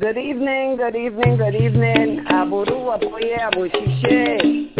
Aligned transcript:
Good 0.00 0.16
evening, 0.16 0.78
good 0.78 0.96
evening, 0.96 1.36
good 1.36 1.54
evening. 1.54 2.24
Aburu 2.30 2.92
aboye 2.94 3.36
aboshishe. 3.36 4.72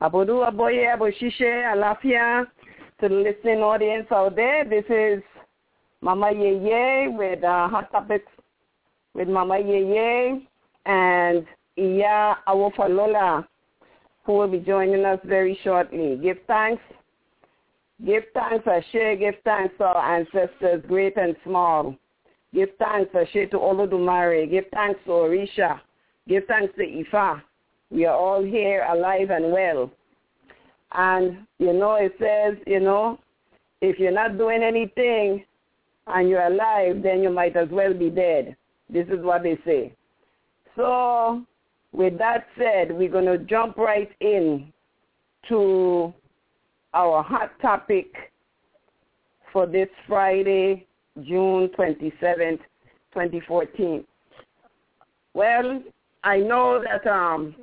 Aburu 0.00 0.44
aboye 0.44 0.88
aboshishe 0.88 1.66
alafia 1.66 2.46
to 3.00 3.08
the 3.08 3.14
listening 3.14 3.60
audience 3.60 4.06
out 4.12 4.36
there. 4.36 4.64
This 4.64 4.84
is 4.88 5.20
Mama 6.00 6.26
Yeye 6.26 7.08
with 7.18 7.42
uh, 7.42 7.66
Hot 7.66 7.90
Topics 7.90 8.30
with 9.14 9.26
Mama 9.26 9.54
Yeye 9.54 10.46
and 10.86 11.44
Iya 11.76 12.36
Awofalola 12.46 13.44
who 14.24 14.34
will 14.34 14.48
be 14.48 14.60
joining 14.60 15.04
us 15.04 15.18
very 15.24 15.58
shortly. 15.64 16.20
Give 16.22 16.38
thanks. 16.46 16.80
Give 18.04 18.22
thanks, 18.34 18.66
Ashe. 18.66 19.18
Give 19.18 19.34
thanks 19.44 19.74
to 19.78 19.84
our 19.84 20.18
ancestors, 20.18 20.84
great 20.86 21.16
and 21.16 21.34
small. 21.44 21.96
Give 22.52 22.68
thanks, 22.78 23.14
Ashe, 23.14 23.50
to 23.50 23.56
Olodumare. 23.56 24.50
Give 24.50 24.64
thanks 24.72 25.00
to 25.04 25.10
Orisha. 25.10 25.80
Give 26.28 26.44
thanks 26.46 26.74
to 26.76 26.82
Ifa. 26.82 27.42
We 27.90 28.04
are 28.04 28.16
all 28.16 28.42
here 28.42 28.86
alive 28.90 29.30
and 29.30 29.50
well. 29.52 29.90
And, 30.92 31.46
you 31.58 31.72
know, 31.72 31.94
it 31.94 32.14
says, 32.18 32.56
you 32.66 32.80
know, 32.80 33.18
if 33.80 33.98
you're 33.98 34.12
not 34.12 34.38
doing 34.38 34.62
anything 34.62 35.44
and 36.06 36.28
you're 36.28 36.46
alive, 36.46 37.02
then 37.02 37.22
you 37.22 37.30
might 37.30 37.56
as 37.56 37.68
well 37.70 37.94
be 37.94 38.10
dead. 38.10 38.56
This 38.88 39.06
is 39.08 39.24
what 39.24 39.42
they 39.42 39.58
say. 39.64 39.92
So 40.74 41.42
with 41.92 42.18
that 42.18 42.46
said, 42.58 42.92
we're 42.92 43.10
going 43.10 43.24
to 43.26 43.38
jump 43.38 43.76
right 43.78 44.10
in 44.20 44.72
to 45.48 46.12
our 46.96 47.22
hot 47.22 47.50
topic 47.60 48.06
for 49.52 49.66
this 49.66 49.88
Friday, 50.08 50.86
June 51.24 51.68
27th, 51.78 52.58
2014. 53.12 54.02
Well, 55.34 55.82
I 56.24 56.38
know 56.38 56.82
that 56.82 57.06
um, 57.06 57.54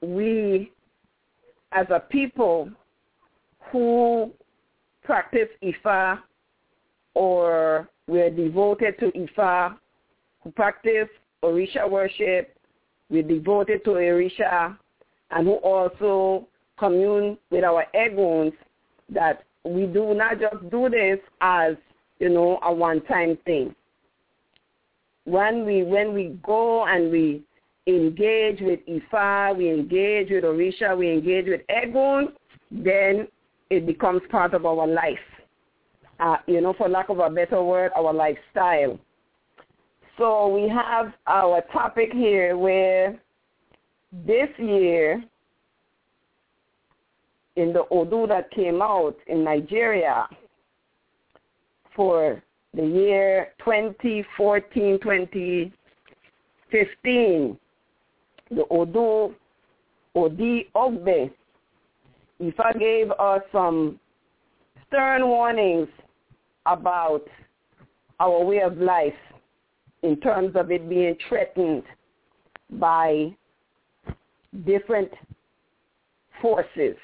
we, 0.00 0.72
as 1.72 1.86
a 1.90 2.00
people 2.00 2.70
who 3.70 4.32
practice 5.02 5.48
Ifa 5.62 6.18
or 7.12 7.90
we're 8.06 8.30
devoted 8.30 8.98
to 9.00 9.12
Ifa, 9.12 9.76
who 10.42 10.50
practice 10.52 11.08
Orisha 11.42 11.88
worship, 11.90 12.56
we're 13.10 13.22
devoted 13.22 13.84
to 13.84 13.90
Orisha, 13.90 14.78
and 15.30 15.46
who 15.46 15.56
also 15.56 16.48
commune 16.78 17.38
with 17.50 17.64
our 17.64 17.84
Eguns, 17.94 18.52
that 19.08 19.44
we 19.64 19.86
do 19.86 20.14
not 20.14 20.40
just 20.40 20.70
do 20.70 20.88
this 20.88 21.18
as, 21.40 21.74
you 22.18 22.28
know, 22.28 22.58
a 22.62 22.72
one-time 22.72 23.38
thing. 23.44 23.74
When 25.24 25.64
we 25.64 25.82
when 25.82 26.12
we 26.12 26.38
go 26.44 26.84
and 26.86 27.10
we 27.10 27.42
engage 27.86 28.60
with 28.60 28.80
Ifa, 28.86 29.56
we 29.56 29.70
engage 29.70 30.30
with 30.30 30.44
Orisha, 30.44 30.96
we 30.96 31.10
engage 31.12 31.46
with 31.46 31.62
Egun, 31.68 32.32
then 32.70 33.28
it 33.70 33.86
becomes 33.86 34.20
part 34.30 34.52
of 34.54 34.66
our 34.66 34.86
life. 34.86 35.18
Uh, 36.20 36.36
you 36.46 36.60
know, 36.60 36.74
for 36.74 36.88
lack 36.88 37.08
of 37.08 37.18
a 37.18 37.30
better 37.30 37.62
word, 37.62 37.90
our 37.96 38.12
lifestyle. 38.12 38.98
So 40.16 40.48
we 40.48 40.68
have 40.68 41.12
our 41.26 41.60
topic 41.72 42.12
here 42.12 42.56
where 42.56 43.18
this 44.26 44.48
year 44.58 45.24
in 47.56 47.72
the 47.72 47.84
Odu 47.90 48.26
that 48.26 48.50
came 48.50 48.82
out 48.82 49.16
in 49.26 49.42
Nigeria 49.44 50.28
for 51.94 52.42
the 52.74 52.84
year 52.84 53.52
2014-2015, 53.64 55.70
the 58.50 58.64
Odu 58.70 59.34
Odi 60.16 60.68
Ogbe, 60.74 61.30
Ifa 62.40 62.78
gave 62.78 63.10
us 63.12 63.42
some 63.52 63.98
stern 64.86 65.26
warnings 65.26 65.88
about 66.66 67.22
our 68.20 68.44
way 68.44 68.60
of 68.60 68.78
life 68.78 69.12
in 70.02 70.16
terms 70.20 70.54
of 70.56 70.70
it 70.70 70.88
being 70.88 71.16
threatened 71.28 71.82
by 72.72 73.34
different 74.66 75.10
forces. 76.40 76.96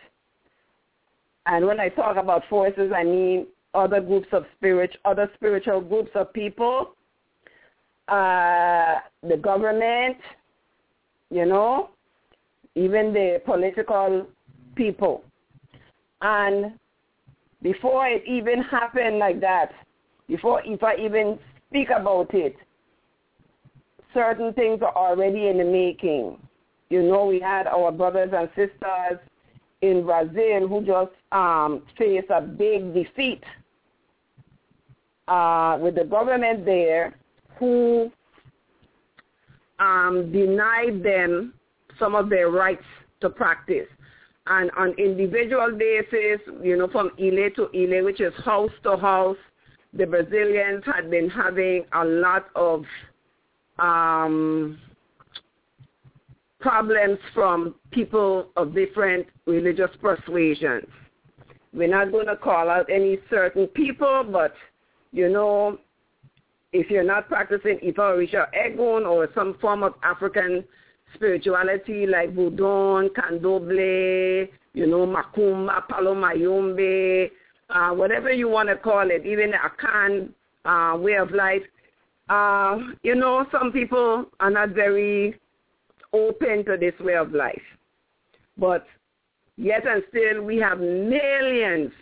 And 1.51 1.67
when 1.67 1.81
I 1.81 1.89
talk 1.89 2.17
about 2.17 2.45
forces, 2.49 2.93
I 2.95 3.03
mean 3.03 3.49
other 3.75 4.01
groups 4.01 4.29
of 4.31 4.45
spirit, 4.57 4.97
other 5.05 5.29
spiritual 5.35 5.81
groups 5.81 6.11
of 6.15 6.33
people, 6.33 6.95
uh, 8.07 9.01
the 9.29 9.37
government, 9.37 10.17
you 11.29 11.47
know, 11.47 11.91
even 12.77 13.13
the 13.13 13.43
political 13.45 14.29
people. 14.77 15.25
And 16.23 16.75
before 17.63 18.07
it 18.07 18.23
even 18.29 18.63
happened 18.63 19.19
like 19.19 19.41
that, 19.41 19.73
before 20.29 20.63
Ifa 20.63 21.01
even 21.01 21.37
speak 21.69 21.89
about 21.91 22.33
it, 22.33 22.55
certain 24.15 24.53
things 24.55 24.83
are 24.83 24.95
already 24.95 25.49
in 25.49 25.59
the 25.59 25.65
making. 25.65 26.37
You 26.91 27.03
know, 27.03 27.27
we 27.27 27.41
had 27.41 27.67
our 27.67 27.91
brothers 27.91 28.31
and 28.33 28.49
sisters 28.51 29.19
in 29.83 30.05
Brazil 30.05 30.69
who 30.69 30.85
just 30.85 31.13
um, 31.33 31.83
faced 31.97 32.31
a 32.31 32.41
big 32.41 32.93
defeat 32.93 33.43
uh, 35.29 35.79
with 35.81 35.95
the 35.95 36.05
government 36.05 36.65
there 36.65 37.15
who 37.59 38.11
um, 39.79 40.31
denied 40.33 41.03
them 41.03 41.55
some 41.99 42.15
of 42.15 42.29
their 42.29 42.51
rights 42.51 42.85
to 43.21 43.31
practice. 43.31 43.87
And 44.47 44.71
on 44.77 44.91
individual 44.99 45.73
basis, 45.79 46.41
you 46.63 46.77
know, 46.77 46.89
from 46.89 47.11
Ile 47.21 47.51
to 47.57 47.69
Ile, 47.75 48.05
which 48.05 48.21
is 48.21 48.33
house 48.45 48.73
to 48.83 48.97
house, 48.97 49.37
the 49.93 50.07
Brazilians 50.07 50.83
had 50.85 51.11
been 51.11 51.29
having 51.29 51.85
a 51.93 52.05
lot 52.05 52.47
of 52.55 52.85
um, 53.79 54.79
problems 56.61 57.19
from 57.35 57.75
people 57.91 58.51
of 58.57 58.75
different 58.75 59.27
religious 59.47 59.91
persuasions. 60.01 60.87
We're 61.73 61.89
not 61.89 62.13
going 62.13 62.27
to 62.27 62.37
call 62.37 62.69
out 62.69 62.91
any 62.91 63.19
certain 63.29 63.67
people, 63.69 64.25
but, 64.31 64.55
you 65.13 65.29
know, 65.29 65.79
if 66.73 66.91
you're 66.91 67.05
not 67.05 67.29
practicing 67.29 67.79
Ifa 67.79 67.97
Orisha 67.99 68.47
Egun 68.55 69.07
or 69.07 69.29
some 69.35 69.57
form 69.61 69.83
of 69.83 69.95
African 70.03 70.65
spirituality 71.15 72.07
like 72.07 72.35
Vodun, 72.35 73.09
Candomblé, 73.11 74.49
you 74.75 74.87
know, 74.87 75.07
Macumba, 75.07 75.87
Palo 75.89 76.15
Mayombe, 76.15 77.31
uh, 77.71 77.91
whatever 77.91 78.33
you 78.33 78.49
want 78.49 78.69
to 78.69 78.77
call 78.77 79.11
it, 79.11 79.25
even 79.27 79.53
Akan 79.53 80.31
uh, 80.65 80.97
way 80.97 81.15
of 81.15 81.31
life, 81.33 81.63
uh, 82.29 82.79
you 83.03 83.15
know, 83.15 83.47
some 83.51 83.73
people 83.73 84.27
are 84.39 84.51
not 84.51 84.71
very 84.71 85.41
open 86.13 86.65
to 86.65 86.77
this 86.77 86.99
way 87.01 87.15
of 87.15 87.33
life. 87.33 87.63
But 88.59 88.87
yet 89.57 89.87
and 89.87 90.03
still, 90.09 90.43
we 90.43 90.57
have 90.59 90.79
millions, 90.79 91.93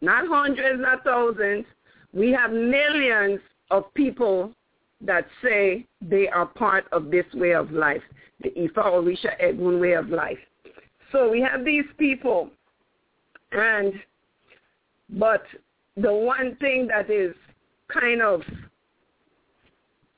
not 0.00 0.26
hundreds, 0.28 0.80
not 0.80 1.04
thousands, 1.04 1.64
we 2.12 2.30
have 2.32 2.50
millions 2.50 3.40
of 3.70 3.92
people 3.94 4.52
that 5.00 5.26
say 5.42 5.86
they 6.00 6.28
are 6.28 6.46
part 6.46 6.86
of 6.92 7.10
this 7.10 7.26
way 7.34 7.54
of 7.54 7.70
life, 7.70 8.02
the 8.42 8.50
Ifa 8.50 8.84
Orisha 8.84 9.40
Egun 9.42 9.80
way 9.80 9.92
of 9.92 10.08
life. 10.08 10.38
So 11.12 11.30
we 11.30 11.40
have 11.40 11.64
these 11.64 11.84
people, 11.96 12.50
and 13.52 13.94
but 15.10 15.42
the 15.96 16.12
one 16.12 16.56
thing 16.56 16.86
that 16.88 17.10
is 17.10 17.34
kind 17.88 18.20
of 18.20 18.42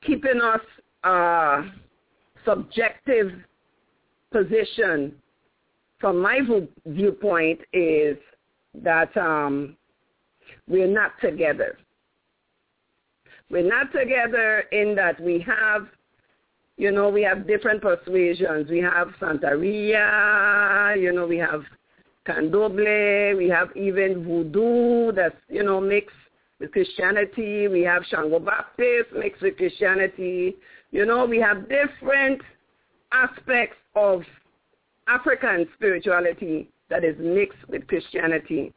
keeping 0.05 0.41
us 0.41 0.59
uh, 1.03 1.63
subjective 2.45 3.31
position 4.31 5.13
from 5.99 6.19
my 6.19 6.39
viewpoint 6.85 7.59
is 7.73 8.17
that 8.73 9.15
um, 9.17 9.75
we're 10.67 10.87
not 10.87 11.11
together. 11.21 11.77
We're 13.49 13.67
not 13.67 13.91
together 13.91 14.63
in 14.71 14.95
that 14.95 15.19
we 15.21 15.39
have, 15.45 15.87
you 16.77 16.91
know, 16.91 17.09
we 17.09 17.21
have 17.23 17.45
different 17.45 17.81
persuasions. 17.81 18.69
We 18.69 18.79
have 18.79 19.09
Santeria, 19.21 20.99
you 20.99 21.11
know, 21.11 21.27
we 21.27 21.37
have 21.37 21.63
Candomblé, 22.25 23.37
we 23.37 23.49
have 23.49 23.69
even 23.75 24.23
Voodoo 24.23 25.11
that's, 25.11 25.35
you 25.49 25.63
know, 25.63 25.81
mixed 25.81 26.15
with 26.59 26.71
Christianity. 26.71 27.67
We 27.67 27.81
have 27.81 28.03
Shango 28.09 28.39
Baptist 28.39 29.11
mixed 29.17 29.41
with 29.41 29.57
Christianity. 29.57 30.55
You 30.91 31.05
know, 31.05 31.25
we 31.25 31.39
have 31.39 31.69
different 31.69 32.41
aspects 33.11 33.77
of 33.95 34.23
African 35.07 35.67
spirituality 35.75 36.69
that 36.89 37.03
is 37.03 37.15
mixed 37.19 37.67
with 37.69 37.87
Christianity. 37.87 38.73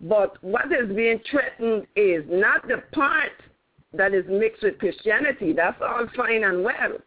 But 0.00 0.42
what 0.42 0.66
is 0.72 0.94
being 0.94 1.20
threatened 1.30 1.86
is 1.94 2.24
not 2.28 2.66
the 2.66 2.82
part 2.92 3.32
that 3.92 4.14
is 4.14 4.24
mixed 4.28 4.62
with 4.62 4.78
Christianity. 4.78 5.52
That's 5.52 5.80
all 5.82 6.06
fine 6.16 6.44
and 6.44 6.64
well. 6.64 6.98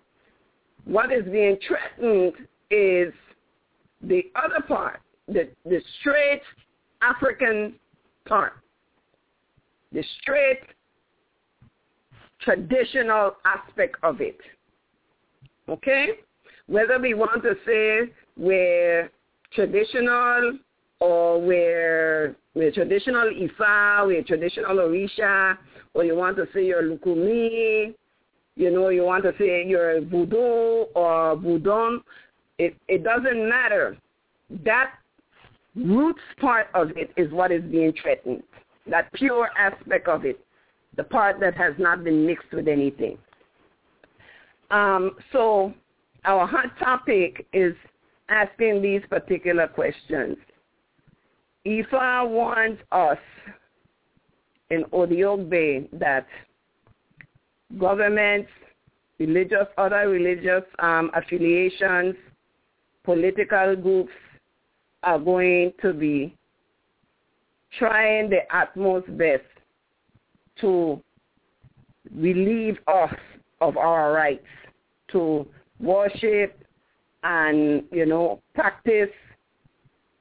What 0.86 1.12
is 1.12 1.24
being 1.26 1.58
threatened 1.68 2.34
is 2.70 3.14
the 4.02 4.32
other 4.36 4.62
part, 4.68 5.00
the, 5.28 5.50
the 5.66 5.82
straight 6.00 6.42
African 7.02 7.76
part, 8.28 8.54
the 9.92 10.04
straight 10.22 10.60
traditional 12.44 13.36
aspect 13.46 13.96
of 14.04 14.22
it. 14.22 14.38
Okay? 15.70 16.10
Whether 16.68 17.00
we 17.00 17.14
want 17.14 17.44
to 17.44 17.56
say 17.66 18.12
we're 18.38 19.10
traditional 19.54 20.58
or 21.00 21.42
we're, 21.42 22.36
we're 22.56 22.72
traditional 22.72 23.30
Ifa, 23.30 24.08
we're 24.08 24.24
traditional 24.24 24.78
Orisha, 24.78 25.58
or 25.94 26.04
you 26.04 26.16
want 26.16 26.38
to 26.38 26.48
say 26.54 26.66
you're 26.66 26.84
Lukumi, 26.84 27.94
you 28.56 28.72
know, 28.72 28.90
you 28.90 29.04
want 29.04 29.24
to 29.24 29.34
say 29.38 29.66
you're 29.66 30.02
Voodoo 30.02 30.86
or 30.96 31.36
Voodoo, 31.36 32.00
it, 32.58 32.76
it 32.88 33.04
doesn't 33.04 33.50
matter. 33.50 33.98
That 34.64 34.92
roots 35.76 36.22
part 36.40 36.68
of 36.74 36.92
it 36.96 37.12
is 37.18 37.32
what 37.32 37.52
is 37.52 37.64
being 37.64 37.94
threatened. 38.02 38.44
That 38.88 39.12
pure 39.14 39.50
aspect 39.58 40.08
of 40.08 40.26
it, 40.26 40.40
the 40.96 41.04
part 41.04 41.40
that 41.40 41.56
has 41.56 41.74
not 41.78 42.04
been 42.04 42.26
mixed 42.26 42.52
with 42.52 42.68
anything. 42.68 43.18
Um, 44.72 45.16
so 45.32 45.74
our 46.26 46.48
hot 46.48 46.78
topic 46.80 47.46
is 47.54 47.76
asking 48.30 48.82
these 48.82 49.02
particular 49.10 49.68
questions. 49.68 50.38
IFA 51.66 52.30
wants 52.30 52.82
us 52.92 53.18
in 54.70 54.84
Bay 55.50 55.88
that 55.94 56.28
governments, 57.80 58.50
religious, 59.20 59.68
other 59.78 60.10
religious 60.10 60.64
um, 60.80 61.12
affiliations, 61.14 62.16
political 63.04 63.76
groups 63.76 64.12
are 65.04 65.20
going 65.20 65.74
to 65.82 65.94
be 65.94 66.36
trying 67.78 68.30
the 68.30 68.40
utmost 68.56 69.06
best 69.18 69.44
to 70.62 71.02
relieve 72.16 72.78
us 72.88 73.16
of 73.62 73.78
our 73.78 74.12
rights 74.12 74.46
to 75.12 75.48
worship 75.80 76.64
and, 77.24 77.84
you 77.92 78.06
know, 78.06 78.42
practice 78.54 79.10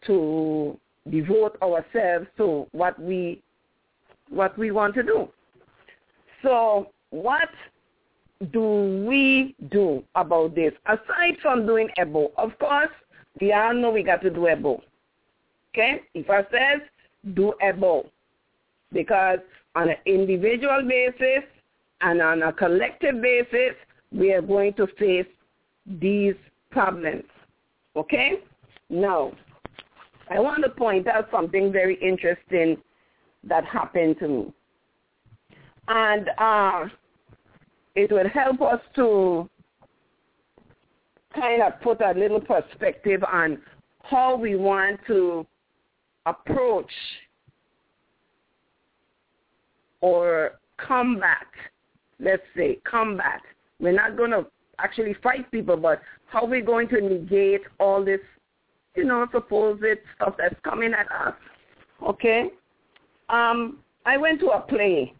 to 0.06 0.78
devote 1.10 1.56
ourselves 1.62 2.26
to 2.36 2.66
what 2.72 3.00
we 3.00 3.42
what 4.28 4.56
we 4.58 4.70
want 4.70 4.94
to 4.94 5.02
do. 5.02 5.28
So 6.42 6.88
what 7.10 7.50
do 8.50 9.04
we 9.06 9.54
do 9.70 10.02
about 10.14 10.54
this? 10.54 10.72
Aside 10.86 11.36
from 11.42 11.66
doing 11.66 11.88
EBO, 11.98 12.32
of 12.38 12.58
course, 12.58 12.90
we 13.40 13.52
all 13.52 13.74
know 13.74 13.90
we 13.90 14.02
got 14.02 14.22
to 14.22 14.30
do 14.30 14.40
EBO. 14.46 14.80
Okay? 15.72 16.02
Ifa 16.16 16.50
says, 16.50 16.80
do 17.34 17.52
EBO. 17.62 18.08
Because 18.92 19.38
on 19.74 19.88
an 19.88 19.96
individual 20.06 20.82
basis 20.86 21.44
and 22.00 22.20
on 22.20 22.42
a 22.42 22.52
collective 22.52 23.20
basis, 23.22 23.74
we 24.10 24.32
are 24.32 24.42
going 24.42 24.74
to 24.74 24.86
face 24.98 25.26
these 25.86 26.34
problems. 26.70 27.24
Okay? 27.96 28.40
Now, 28.90 29.32
I 30.30 30.38
want 30.40 30.62
to 30.62 30.70
point 30.70 31.06
out 31.08 31.28
something 31.30 31.72
very 31.72 31.96
interesting 32.02 32.76
that 33.44 33.64
happened 33.64 34.18
to 34.20 34.28
me. 34.28 34.52
And 35.88 36.30
uh, 36.38 36.84
it 37.94 38.10
will 38.10 38.28
help 38.28 38.60
us 38.62 38.80
to 38.96 39.48
kind 41.34 41.62
of 41.62 41.80
put 41.80 42.00
a 42.00 42.12
little 42.12 42.40
perspective 42.40 43.22
on 43.30 43.58
how 44.02 44.36
we 44.36 44.56
want 44.56 45.00
to 45.06 45.46
approach 46.26 46.90
or 50.02 50.60
combat, 50.76 51.46
let's 52.20 52.42
say, 52.54 52.78
combat. 52.84 53.40
We're 53.80 53.92
not 53.92 54.18
going 54.18 54.32
to 54.32 54.46
actually 54.78 55.16
fight 55.22 55.50
people, 55.50 55.78
but 55.78 56.02
how 56.26 56.42
are 56.42 56.48
we're 56.48 56.62
going 56.64 56.88
to 56.88 57.00
negate 57.00 57.62
all 57.80 58.04
this, 58.04 58.20
you 58.94 59.04
know, 59.04 59.26
supposed 59.32 59.82
stuff 60.16 60.34
that's 60.36 60.54
coming 60.62 60.92
at 60.92 61.10
us. 61.10 61.34
Okay? 62.06 62.50
Um, 63.30 63.78
I 64.04 64.18
went 64.18 64.40
to 64.40 64.48
a 64.48 64.60
play 64.60 65.14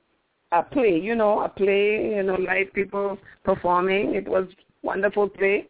a 0.53 0.63
play, 0.63 0.99
you 1.03 1.15
know, 1.15 1.41
a 1.41 1.49
play, 1.49 2.15
you 2.15 2.23
know, 2.23 2.35
live 2.35 2.73
people 2.75 3.19
performing. 3.43 4.15
It 4.15 4.29
was 4.29 4.47
wonderful 4.83 5.29
play. 5.29 5.69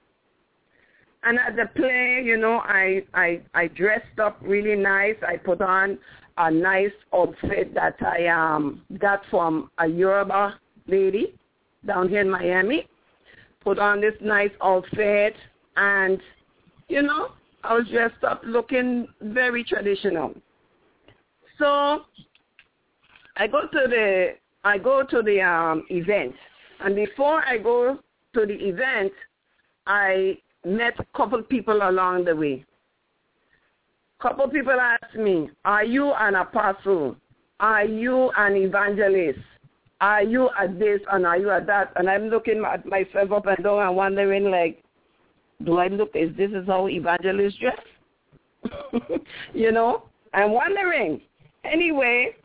And 1.22 1.38
at 1.38 1.54
the 1.54 1.66
play, 1.76 2.20
you 2.24 2.36
know, 2.36 2.60
I 2.64 3.04
I 3.14 3.42
I 3.54 3.68
dressed 3.68 4.18
up 4.20 4.38
really 4.42 4.74
nice. 4.74 5.14
I 5.26 5.36
put 5.36 5.60
on 5.60 5.98
a 6.38 6.50
nice 6.50 6.92
outfit 7.14 7.74
that 7.74 7.96
I 8.02 8.26
um 8.26 8.82
got 8.98 9.22
from 9.30 9.70
a 9.78 9.86
Yoruba 9.86 10.58
lady 10.86 11.34
down 11.86 12.08
here 12.08 12.20
in 12.20 12.30
Miami. 12.30 12.88
Put 13.60 13.78
on 13.78 14.00
this 14.00 14.14
nice 14.20 14.50
outfit 14.62 15.34
and 15.76 16.20
you 16.88 17.02
know, 17.02 17.28
I 17.64 17.74
was 17.74 17.86
dressed 17.88 18.22
up 18.24 18.42
looking 18.44 19.08
very 19.20 19.64
traditional. 19.64 20.34
So 21.58 22.02
I 23.36 23.46
go 23.46 23.62
to 23.62 23.86
the 23.88 24.34
I 24.64 24.78
go 24.78 25.02
to 25.02 25.22
the 25.22 25.40
um, 25.40 25.84
event, 25.90 26.34
and 26.80 26.94
before 26.94 27.42
I 27.44 27.58
go 27.58 27.98
to 28.34 28.46
the 28.46 28.54
event, 28.54 29.12
I 29.86 30.38
met 30.64 30.94
a 31.00 31.06
couple 31.16 31.42
people 31.42 31.88
along 31.88 32.24
the 32.26 32.36
way. 32.36 32.64
Couple 34.22 34.48
people 34.48 34.78
ask 34.78 35.16
me, 35.16 35.50
"Are 35.64 35.84
you 35.84 36.12
an 36.12 36.36
apostle? 36.36 37.16
Are 37.58 37.84
you 37.84 38.30
an 38.36 38.54
evangelist? 38.54 39.40
Are 40.00 40.22
you 40.22 40.48
at 40.56 40.78
this 40.78 41.00
and 41.10 41.26
are 41.26 41.36
you 41.36 41.50
at 41.50 41.66
that?" 41.66 41.92
And 41.96 42.08
I'm 42.08 42.28
looking 42.28 42.64
at 42.64 42.86
myself 42.86 43.32
up 43.32 43.46
and 43.46 43.64
down 43.64 43.84
and 43.84 43.96
wondering, 43.96 44.44
like, 44.48 44.84
do 45.64 45.78
I 45.78 45.88
look? 45.88 46.10
Is 46.14 46.34
this 46.36 46.52
is 46.52 46.68
how 46.68 46.88
evangelists 46.88 47.56
dress? 47.56 47.78
you 49.54 49.72
know, 49.72 50.04
I'm 50.34 50.52
wondering. 50.52 51.20
Anyway, 51.64 52.36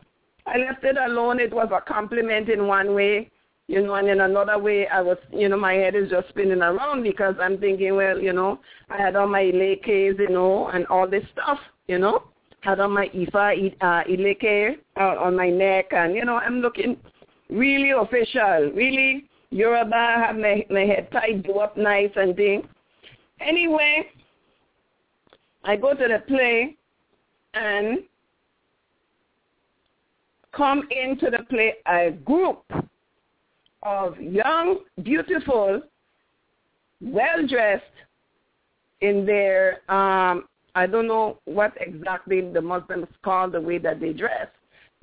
I 0.46 0.58
left 0.58 0.82
it 0.82 0.96
alone. 0.96 1.38
It 1.38 1.52
was 1.52 1.68
a 1.72 1.80
compliment 1.80 2.48
in 2.48 2.66
one 2.66 2.94
way, 2.94 3.30
you 3.68 3.82
know, 3.82 3.94
and 3.94 4.08
in 4.08 4.22
another 4.22 4.58
way, 4.58 4.88
I 4.88 5.02
was, 5.02 5.18
you 5.30 5.48
know, 5.48 5.58
my 5.58 5.74
head 5.74 5.94
is 5.94 6.10
just 6.10 6.30
spinning 6.30 6.62
around 6.62 7.02
because 7.02 7.34
I'm 7.40 7.58
thinking, 7.58 7.94
well, 7.94 8.18
you 8.18 8.32
know, 8.32 8.60
I 8.88 8.96
had 8.96 9.14
on 9.14 9.30
my 9.30 9.42
ilekes, 9.42 10.18
you 10.18 10.28
know, 10.30 10.68
and 10.68 10.86
all 10.86 11.06
this 11.06 11.24
stuff, 11.32 11.58
you 11.86 11.98
know, 11.98 12.24
had 12.60 12.80
on 12.80 12.92
my 12.92 13.08
ifa, 13.08 13.74
uh, 13.82 14.04
ileke 14.08 14.78
uh, 14.98 15.22
on 15.22 15.36
my 15.36 15.50
neck, 15.50 15.92
and, 15.92 16.14
you 16.14 16.24
know, 16.24 16.36
I'm 16.36 16.60
looking 16.60 16.96
really 17.50 17.90
official, 17.90 18.72
really 18.74 19.28
Yoruba, 19.50 20.24
have 20.26 20.36
my, 20.36 20.64
my 20.70 20.80
head 20.80 21.08
tied, 21.12 21.48
up 21.50 21.76
nice 21.76 22.10
and 22.16 22.34
thing. 22.36 22.66
Anyway, 23.40 24.06
I 25.64 25.76
go 25.76 25.92
to 25.92 26.08
the 26.08 26.22
play, 26.26 26.74
and 27.52 27.98
come 30.52 30.88
into 30.90 31.30
the 31.30 31.44
play 31.50 31.74
a 31.86 32.10
group 32.10 32.62
of 33.82 34.20
young, 34.20 34.80
beautiful, 35.02 35.82
well-dressed 37.00 37.84
in 39.00 39.24
their, 39.24 39.80
um, 39.90 40.44
I 40.74 40.86
don't 40.86 41.06
know 41.06 41.38
what 41.44 41.72
exactly 41.80 42.40
the 42.40 42.60
Muslims 42.60 43.06
call 43.22 43.50
the 43.50 43.60
way 43.60 43.78
that 43.78 44.00
they 44.00 44.12
dress, 44.12 44.48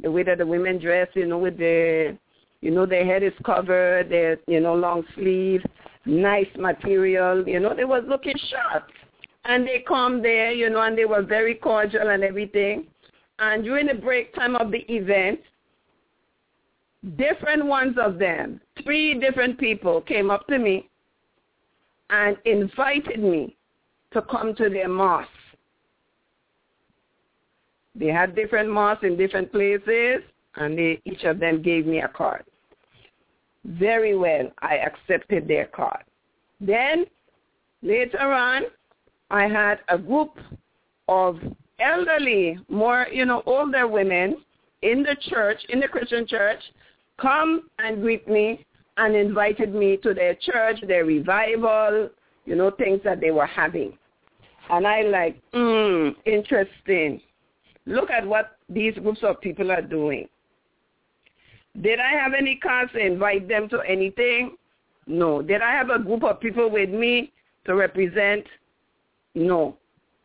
the 0.01 0.11
way 0.11 0.23
that 0.23 0.39
the 0.39 0.45
women 0.45 0.79
dress, 0.79 1.07
you 1.13 1.25
know, 1.25 1.37
with 1.37 1.57
the, 1.57 2.17
you 2.61 2.71
know, 2.71 2.85
their 2.85 3.05
head 3.05 3.23
is 3.23 3.33
covered, 3.45 4.09
their, 4.09 4.37
you 4.47 4.59
know, 4.59 4.73
long 4.73 5.03
sleeve, 5.15 5.63
nice 6.05 6.47
material, 6.57 7.47
you 7.47 7.59
know, 7.59 7.75
they 7.75 7.85
was 7.85 8.03
looking 8.07 8.35
sharp. 8.49 8.87
And 9.45 9.65
they 9.65 9.83
come 9.87 10.21
there, 10.21 10.51
you 10.51 10.69
know, 10.69 10.81
and 10.81 10.97
they 10.97 11.05
were 11.05 11.21
very 11.21 11.55
cordial 11.55 12.09
and 12.09 12.23
everything. 12.23 12.87
And 13.37 13.63
during 13.63 13.87
the 13.87 13.93
break 13.93 14.33
time 14.33 14.55
of 14.55 14.71
the 14.71 14.85
event, 14.91 15.39
different 17.17 17.65
ones 17.65 17.95
of 18.01 18.17
them, 18.17 18.59
three 18.83 19.19
different 19.19 19.59
people 19.59 20.01
came 20.01 20.31
up 20.31 20.47
to 20.47 20.57
me 20.57 20.89
and 22.09 22.37
invited 22.45 23.19
me 23.19 23.55
to 24.11 24.21
come 24.23 24.55
to 24.55 24.69
their 24.69 24.89
mosque. 24.89 25.29
They 27.95 28.07
had 28.07 28.35
different 28.35 28.69
mosques 28.69 29.03
in 29.03 29.17
different 29.17 29.51
places, 29.51 30.21
and 30.55 30.77
they, 30.77 31.01
each 31.05 31.23
of 31.23 31.39
them 31.39 31.61
gave 31.61 31.85
me 31.85 32.01
a 32.01 32.07
card. 32.07 32.43
Very 33.63 34.15
well, 34.15 34.51
I 34.59 34.77
accepted 34.77 35.47
their 35.47 35.65
card. 35.67 36.03
Then, 36.59 37.05
later 37.81 38.31
on, 38.31 38.63
I 39.31 39.47
had 39.47 39.79
a 39.89 39.97
group 39.97 40.37
of 41.07 41.37
elderly, 41.79 42.59
more, 42.69 43.07
you 43.11 43.25
know, 43.25 43.43
older 43.45 43.87
women 43.87 44.37
in 44.81 45.01
the 45.03 45.15
church, 45.29 45.59
in 45.69 45.79
the 45.79 45.87
Christian 45.87 46.27
church, 46.27 46.59
come 47.19 47.69
and 47.79 48.01
greet 48.01 48.27
me 48.27 48.65
and 48.97 49.15
invited 49.15 49.73
me 49.73 49.97
to 49.97 50.13
their 50.13 50.35
church, 50.35 50.79
their 50.87 51.05
revival, 51.05 52.09
you 52.45 52.55
know, 52.55 52.71
things 52.71 53.01
that 53.03 53.19
they 53.19 53.31
were 53.31 53.45
having. 53.45 53.97
And 54.69 54.87
I 54.87 55.01
like, 55.01 55.41
hmm, 55.53 56.09
interesting. 56.25 57.21
Look 57.85 58.09
at 58.09 58.25
what 58.25 58.57
these 58.69 58.95
groups 58.95 59.19
of 59.23 59.41
people 59.41 59.71
are 59.71 59.81
doing. 59.81 60.27
Did 61.81 61.99
I 61.99 62.11
have 62.11 62.33
any 62.33 62.55
cause 62.55 62.87
to 62.93 62.99
invite 62.99 63.47
them 63.47 63.67
to 63.69 63.81
anything? 63.81 64.55
No. 65.07 65.41
Did 65.41 65.61
I 65.61 65.71
have 65.71 65.89
a 65.89 65.99
group 65.99 66.23
of 66.23 66.39
people 66.39 66.69
with 66.69 66.89
me 66.89 67.33
to 67.65 67.75
represent? 67.75 68.45
No. 69.35 69.77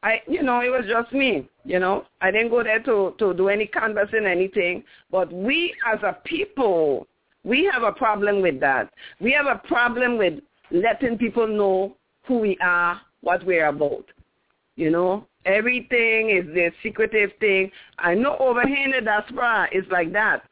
I, 0.02 0.22
you 0.26 0.42
know, 0.42 0.60
it 0.60 0.68
was 0.68 0.84
just 0.88 1.12
me. 1.12 1.48
You 1.64 1.78
know, 1.78 2.04
I 2.20 2.30
didn't 2.30 2.50
go 2.50 2.62
there 2.62 2.82
to 2.82 3.14
to 3.18 3.34
do 3.34 3.48
any 3.48 3.66
canvassing, 3.66 4.26
anything. 4.26 4.82
But 5.10 5.32
we, 5.32 5.74
as 5.92 6.00
a 6.02 6.16
people, 6.24 7.06
we 7.44 7.68
have 7.72 7.82
a 7.82 7.92
problem 7.92 8.42
with 8.42 8.60
that. 8.60 8.90
We 9.20 9.32
have 9.32 9.46
a 9.46 9.60
problem 9.66 10.18
with 10.18 10.40
letting 10.70 11.18
people 11.18 11.46
know 11.46 11.96
who 12.26 12.38
we 12.38 12.56
are, 12.62 13.00
what 13.20 13.44
we're 13.44 13.66
about. 13.66 14.04
You 14.76 14.90
know, 14.90 15.26
everything 15.44 16.30
is 16.30 16.46
this 16.54 16.72
secretive 16.82 17.30
thing. 17.40 17.70
I 17.98 18.14
know 18.14 18.36
over 18.38 18.66
here 18.66 18.84
in 18.84 18.92
the 18.92 19.00
diaspora 19.00 19.68
it's 19.72 19.90
like 19.90 20.12
that. 20.12 20.42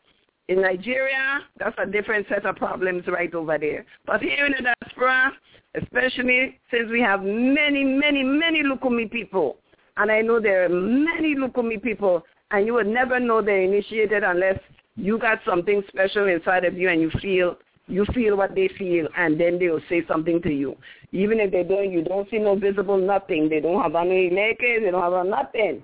In 0.49 0.63
Nigeria, 0.63 1.41
that's 1.59 1.77
a 1.79 1.87
different 1.87 2.27
set 2.29 2.47
of 2.47 2.57
problems 2.57 3.05
right 3.07 3.33
over 3.35 3.59
there. 3.59 3.85
But 4.07 4.23
here 4.23 4.47
in 4.47 4.53
the 4.53 4.75
diaspora, 4.81 5.33
especially 5.75 6.59
since 6.71 6.91
we 6.91 7.01
have 7.03 7.23
many, 7.23 7.85
many, 7.85 8.23
many 8.23 8.63
Lukumi 8.63 9.11
people, 9.11 9.59
and 9.99 10.11
I 10.11 10.21
know 10.21 10.41
there 10.41 10.65
are 10.65 10.69
many 10.69 11.35
Lukumi 11.35 11.83
people, 11.83 12.25
and 12.51 12.65
you 12.65 12.75
would 12.75 12.87
never 12.87 13.21
know 13.21 13.43
they're 13.43 13.63
initiated 13.63 14.23
unless 14.25 14.59
you 14.97 15.19
got 15.19 15.41
something 15.45 15.83
special 15.89 16.29
inside 16.29 16.65
of 16.65 16.77
you 16.77 16.89
and 16.89 17.01
you 17.01 17.11
feel 17.21 17.57
you 17.89 18.05
feel 18.13 18.37
what 18.37 18.55
they 18.55 18.69
feel 18.77 19.09
and 19.17 19.41
then 19.41 19.59
they 19.59 19.69
will 19.69 19.81
say 19.89 20.05
something 20.07 20.43
to 20.43 20.51
you. 20.51 20.77
Even 21.13 21.41
if 21.41 21.51
they 21.51 21.63
don't, 21.63 21.91
you 21.91 22.05
don't 22.05 22.29
see 22.31 22.39
no 22.39 22.55
visible 22.55 22.99
nothing. 22.99 23.49
They 23.49 23.61
don't 23.61 23.83
have 23.83 23.95
any 23.95 24.29
naked, 24.29 24.85
they 24.85 24.91
don't 24.91 25.03
have 25.03 25.27
nothing. 25.27 25.83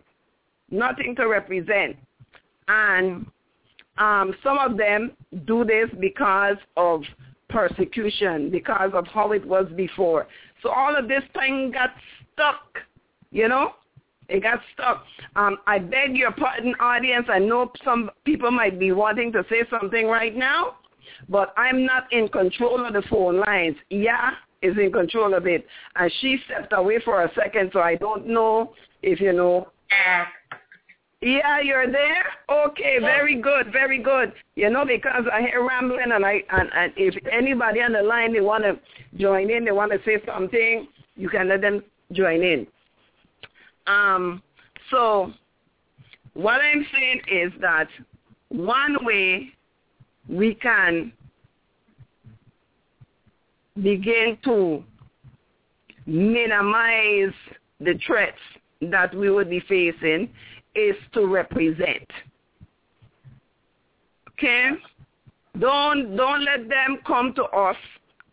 Nothing 0.70 1.16
to 1.16 1.26
represent. 1.26 1.96
And 2.68 3.26
um, 3.96 4.34
some 4.42 4.58
of 4.58 4.76
them 4.76 5.12
do 5.46 5.64
this 5.64 5.88
because 5.98 6.56
of 6.76 7.02
persecution, 7.48 8.50
because 8.50 8.90
of 8.92 9.06
how 9.06 9.32
it 9.32 9.46
was 9.46 9.66
before. 9.74 10.26
So 10.62 10.70
all 10.70 10.94
of 10.94 11.08
this 11.08 11.22
thing 11.32 11.70
got 11.72 11.90
stuck, 12.34 12.80
you 13.30 13.48
know? 13.48 13.72
It 14.28 14.42
got 14.42 14.60
stuck. 14.72 15.04
Um, 15.36 15.58
I 15.66 15.78
beg 15.78 16.16
your 16.16 16.32
pardon, 16.32 16.74
audience. 16.80 17.26
I 17.28 17.38
know 17.38 17.70
some 17.84 18.10
people 18.24 18.50
might 18.50 18.78
be 18.78 18.92
wanting 18.92 19.32
to 19.32 19.44
say 19.50 19.62
something 19.70 20.06
right 20.06 20.34
now, 20.34 20.76
but 21.28 21.52
I'm 21.56 21.84
not 21.84 22.12
in 22.12 22.28
control 22.28 22.84
of 22.84 22.92
the 22.92 23.02
phone 23.10 23.40
lines. 23.40 23.76
Iya 23.90 24.32
is 24.64 24.76
in 24.78 24.90
control 24.90 25.34
of 25.34 25.46
it. 25.46 25.66
And 25.94 26.10
she 26.20 26.38
stepped 26.46 26.72
away 26.72 26.98
for 27.04 27.22
a 27.22 27.30
second, 27.34 27.70
so 27.72 27.80
I 27.80 27.94
don't 27.94 28.26
know 28.26 28.72
if 29.02 29.20
you 29.20 29.32
know. 29.32 29.68
Yeah, 31.20 31.60
you're 31.60 31.90
there. 31.90 32.24
Okay, 32.50 32.98
very 33.00 33.40
good, 33.40 33.72
very 33.72 34.02
good. 34.02 34.32
You 34.56 34.70
know, 34.70 34.84
because 34.84 35.24
I 35.32 35.42
hear 35.42 35.66
rambling, 35.66 36.12
and 36.12 36.24
I 36.24 36.42
and, 36.50 36.68
and 36.74 36.92
if 36.96 37.14
anybody 37.30 37.80
on 37.80 37.92
the 37.92 38.02
line 38.02 38.32
they 38.32 38.40
want 38.40 38.64
to 38.64 38.78
join 39.16 39.50
in, 39.50 39.64
they 39.64 39.72
want 39.72 39.92
to 39.92 39.98
say 40.04 40.22
something, 40.26 40.88
you 41.16 41.28
can 41.28 41.48
let 41.48 41.60
them 41.60 41.82
join 42.12 42.42
in. 42.42 42.66
Um, 43.86 44.42
so 44.90 45.32
what 46.34 46.60
I'm 46.60 46.86
saying 46.92 47.22
is 47.30 47.52
that 47.60 47.88
one 48.48 49.04
way 49.04 49.50
we 50.28 50.54
can 50.54 51.12
begin 53.82 54.38
to 54.44 54.84
minimize 56.06 57.34
the 57.80 57.98
threats 58.06 58.38
that 58.80 59.14
we 59.14 59.30
would 59.30 59.50
be 59.50 59.60
facing 59.60 60.28
is 60.74 60.96
to 61.12 61.26
represent. 61.26 62.10
Okay? 64.32 64.70
Don't 65.58 66.16
don't 66.16 66.44
let 66.44 66.68
them 66.68 66.98
come 67.06 67.32
to 67.34 67.44
us 67.44 67.76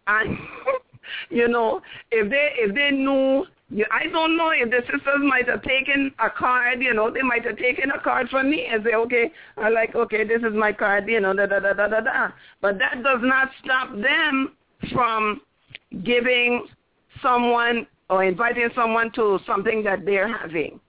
and 0.07 0.37
you 1.29 1.47
know 1.47 1.81
if 2.11 2.29
they 2.29 2.51
if 2.57 2.73
they 2.73 2.91
knew 2.91 3.45
you, 3.71 3.85
I 3.89 4.07
don't 4.07 4.35
know 4.35 4.51
if 4.53 4.69
the 4.69 4.81
sisters 4.81 5.21
might 5.23 5.47
have 5.47 5.63
taken 5.63 6.11
a 6.19 6.29
card, 6.29 6.81
you 6.81 6.93
know, 6.93 7.09
they 7.09 7.21
might 7.21 7.45
have 7.45 7.57
taken 7.57 7.89
a 7.91 7.99
card 7.99 8.29
from 8.29 8.49
me 8.49 8.67
and 8.69 8.83
say, 8.83 8.93
okay, 8.93 9.31
I 9.57 9.69
like, 9.69 9.95
okay, 9.95 10.25
this 10.25 10.41
is 10.41 10.53
my 10.53 10.73
card, 10.73 11.07
you 11.07 11.21
know, 11.21 11.33
da 11.33 11.45
da 11.45 11.59
da 11.59 11.73
da 11.73 11.87
da 11.87 12.01
da. 12.01 12.27
But 12.61 12.77
that 12.79 13.01
does 13.01 13.19
not 13.21 13.49
stop 13.63 13.91
them 13.93 14.53
from 14.91 15.41
giving 16.03 16.67
someone 17.21 17.87
or 18.09 18.25
inviting 18.25 18.69
someone 18.75 19.11
to 19.13 19.39
something 19.47 19.83
that 19.83 20.05
they're 20.05 20.37
having. 20.37 20.79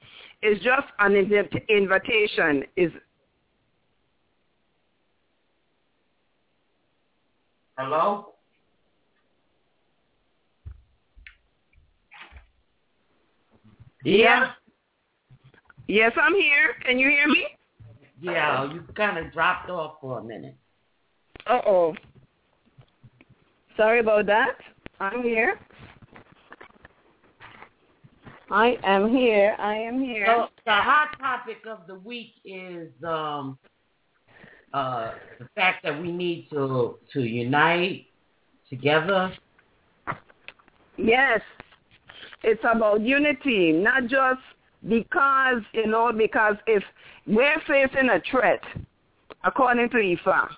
It's 0.42 0.62
just 0.64 0.88
an 0.98 1.14
invitation. 1.14 2.64
Is 2.76 2.90
Hello? 7.78 8.31
Yeah. 14.04 14.52
Yes, 15.88 16.12
I'm 16.20 16.34
here. 16.34 16.74
Can 16.84 16.98
you 16.98 17.08
hear 17.08 17.28
me? 17.28 17.46
Yeah, 18.20 18.72
you 18.72 18.84
kind 18.94 19.18
of 19.18 19.32
dropped 19.32 19.68
off 19.68 19.96
for 20.00 20.20
a 20.20 20.24
minute. 20.24 20.56
Uh-oh. 21.46 21.94
Sorry 23.76 24.00
about 24.00 24.26
that. 24.26 24.56
I'm 25.00 25.22
here. 25.22 25.58
I 28.50 28.76
am 28.84 29.10
here. 29.10 29.56
I 29.58 29.74
am 29.74 30.00
here. 30.00 30.26
So 30.26 30.46
the 30.66 30.72
hot 30.72 31.16
topic 31.18 31.58
of 31.68 31.86
the 31.86 31.94
week 31.94 32.34
is 32.44 32.90
um, 33.02 33.58
uh, 34.74 35.12
the 35.38 35.48
fact 35.56 35.82
that 35.84 36.00
we 36.00 36.12
need 36.12 36.48
to 36.50 36.98
to 37.14 37.20
unite 37.22 38.06
together. 38.68 39.32
Yes, 40.98 41.40
it's 42.42 42.62
about 42.70 43.00
unity, 43.00 43.72
not 43.72 44.06
just 44.06 44.40
because 44.88 45.62
you 45.72 45.86
know 45.86 46.12
because 46.12 46.56
if 46.66 46.82
we're 47.26 47.60
facing 47.66 48.10
a 48.10 48.20
threat, 48.30 48.62
according 49.44 49.90
to 49.90 49.96
IFA, 49.96 50.48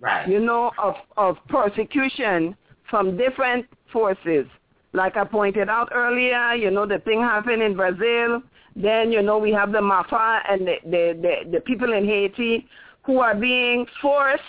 right. 0.00 0.28
you 0.28 0.40
know, 0.40 0.72
of, 0.78 0.94
of 1.16 1.36
persecution 1.48 2.56
from 2.90 3.16
different 3.16 3.66
forces. 3.92 4.46
Like 4.92 5.16
I 5.16 5.24
pointed 5.24 5.68
out 5.68 5.90
earlier, 5.92 6.54
you 6.54 6.70
know, 6.70 6.86
the 6.86 6.98
thing 7.00 7.20
happened 7.20 7.62
in 7.62 7.76
Brazil. 7.76 8.42
Then, 8.74 9.10
you 9.10 9.22
know, 9.22 9.38
we 9.38 9.52
have 9.52 9.72
the 9.72 9.80
Mafia 9.80 10.42
and 10.48 10.66
the, 10.66 10.76
the, 10.84 11.18
the, 11.20 11.50
the 11.52 11.60
people 11.60 11.92
in 11.92 12.04
Haiti 12.04 12.66
who 13.04 13.18
are 13.18 13.34
being 13.34 13.86
forced, 14.02 14.42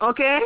okay, 0.00 0.40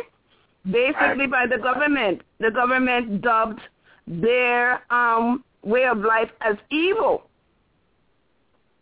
basically 0.69 1.27
by 1.27 1.45
the 1.47 1.57
government. 1.57 2.21
The 2.39 2.51
government 2.51 3.21
dubbed 3.21 3.59
their 4.07 4.81
um, 4.91 5.43
way 5.63 5.85
of 5.85 5.99
life 5.99 6.29
as 6.41 6.55
evil. 6.71 7.23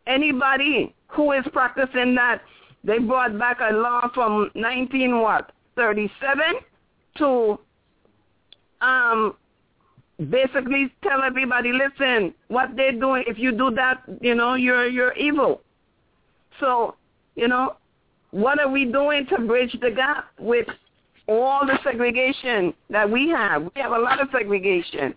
Anybody 0.07 0.93
who 1.07 1.31
is 1.31 1.43
practicing 1.51 2.15
that 2.15 2.41
they 2.83 2.99
brought 2.99 3.37
back 3.39 3.57
a 3.59 3.73
law 3.73 4.09
from 4.13 4.51
19 4.53 5.19
what 5.19 5.51
37 5.75 6.43
to 7.17 7.59
um 8.81 9.35
basically 10.29 10.93
tell 11.03 11.23
everybody, 11.23 11.71
listen, 11.73 12.33
what 12.47 12.75
they're 12.75 12.93
doing. 12.93 13.23
If 13.27 13.37
you 13.37 13.51
do 13.51 13.71
that, 13.71 14.01
you 14.21 14.35
know, 14.35 14.53
you're 14.53 14.87
you're 14.87 15.13
evil. 15.13 15.61
So, 16.59 16.95
you 17.35 17.47
know, 17.47 17.75
what 18.31 18.59
are 18.59 18.69
we 18.69 18.85
doing 18.85 19.25
to 19.27 19.39
bridge 19.39 19.75
the 19.81 19.91
gap 19.91 20.27
with 20.39 20.67
all 21.27 21.65
the 21.65 21.77
segregation 21.83 22.73
that 22.89 23.09
we 23.09 23.29
have? 23.29 23.63
We 23.63 23.81
have 23.81 23.91
a 23.91 23.99
lot 23.99 24.21
of 24.21 24.29
segregation. 24.31 25.13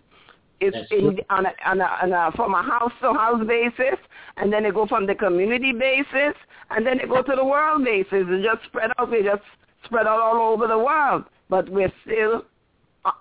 It's 0.60 0.90
in, 0.90 1.20
on 1.30 1.46
a, 1.46 1.52
on 1.64 1.80
a, 1.80 1.84
on 2.02 2.12
a, 2.12 2.32
from 2.34 2.54
a 2.54 2.62
house 2.62 2.92
to 3.00 3.12
house 3.12 3.46
basis, 3.46 3.98
and 4.36 4.52
then 4.52 4.64
it 4.64 4.74
go 4.74 4.86
from 4.86 5.06
the 5.06 5.14
community 5.14 5.72
basis, 5.72 6.34
and 6.70 6.84
then 6.84 6.98
it 6.98 7.08
go 7.08 7.22
to 7.22 7.36
the 7.36 7.44
world 7.44 7.84
basis. 7.84 8.26
It 8.28 8.42
just 8.42 8.64
spread 8.64 8.90
out. 8.98 9.10
We 9.10 9.22
just 9.22 9.42
spread 9.84 10.06
out 10.06 10.20
all 10.20 10.52
over 10.52 10.66
the 10.66 10.78
world, 10.78 11.24
but 11.48 11.68
we're 11.68 11.92
still 12.04 12.44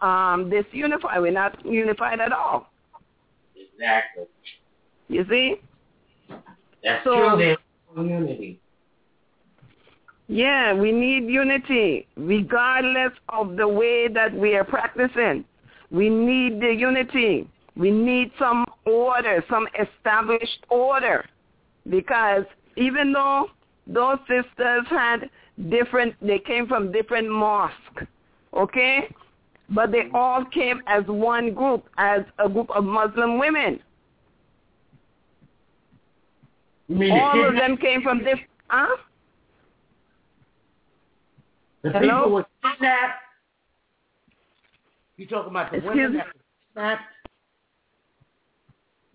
um, 0.02 0.50
disunified. 0.50 1.22
We're 1.22 1.32
not 1.32 1.64
unified 1.64 2.20
at 2.20 2.32
all. 2.32 2.72
Exactly. 3.56 4.26
You 5.08 5.26
see? 5.30 5.56
That's 6.84 7.04
so, 7.04 7.36
true. 7.36 7.56
Unity. 7.96 8.60
Yeah, 10.28 10.74
we 10.74 10.92
need 10.92 11.32
unity, 11.32 12.08
regardless 12.18 13.14
of 13.30 13.56
the 13.56 13.68
way 13.68 14.10
that 14.10 14.34
we 14.34 14.56
are 14.56 14.66
practicing. 14.66 15.46
We 15.90 16.10
need 16.10 16.60
the 16.60 16.74
unity. 16.74 17.50
We 17.78 17.92
need 17.92 18.32
some 18.38 18.66
order, 18.86 19.44
some 19.50 19.68
established 19.80 20.66
order. 20.70 21.26
Because 21.90 22.44
even 22.76 23.14
though 23.14 23.48
those 23.86 24.18
sisters 24.28 24.86
had 24.90 25.30
different, 25.70 26.16
they 26.22 26.40
came 26.40 26.68
from 26.68 26.92
different 26.92 27.30
mosques, 27.30 28.04
okay? 28.54 29.14
But 29.70 29.92
they 29.92 30.10
all 30.14 30.44
came 30.46 30.82
as 30.88 31.06
one 31.08 31.54
group, 31.54 31.86
as 31.98 32.22
a 32.40 32.50
group 32.50 32.70
of 32.72 32.84
Muslim 32.84 33.40
women. 33.40 33.80
all 36.90 37.48
of 37.48 37.56
them 37.56 37.78
came 37.78 38.02
from 38.02 38.20
different, 38.20 38.50
huh? 38.68 38.98
The 41.88 42.00
Hello? 42.00 42.18
people 42.20 42.32
were 42.34 42.46
kidnapped. 42.64 43.14
You 45.16 45.26
talking 45.28 45.52
about 45.52 45.72
the 45.72 45.78
Excuse 45.78 45.96
women 45.96 46.12
me? 46.14 46.18
that 46.18 46.26
were 46.28 46.34
kidnapped? 46.74 47.04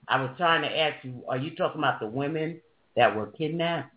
I 0.08 0.22
was 0.22 0.30
trying 0.38 0.62
to 0.62 0.78
ask 0.78 1.04
you, 1.04 1.22
are 1.28 1.36
you 1.36 1.54
talking 1.54 1.78
about 1.80 2.00
the 2.00 2.06
women 2.06 2.60
that 2.96 3.14
were 3.14 3.26
kidnapped? 3.26 3.94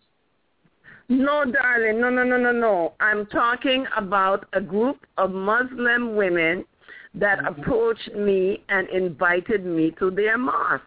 No, 1.08 1.46
darling, 1.46 2.01
no, 2.01 2.10
no, 2.10 2.24
no, 2.24 2.38
no, 2.38 2.51
no. 2.51 2.94
I'm 3.00 3.25
talking 3.27 3.86
about 3.96 4.46
a 4.53 4.60
group 4.62 5.05
of 5.17 5.32
Muslim 5.32 6.15
women 6.15 6.65
that 7.13 7.39
Mhm. 7.39 7.48
approached 7.60 8.13
me 8.13 8.63
and 8.70 8.89
invited 8.89 9.65
me 9.65 9.91
to 9.91 10.12
their 10.12 10.38
mosque, 10.38 10.84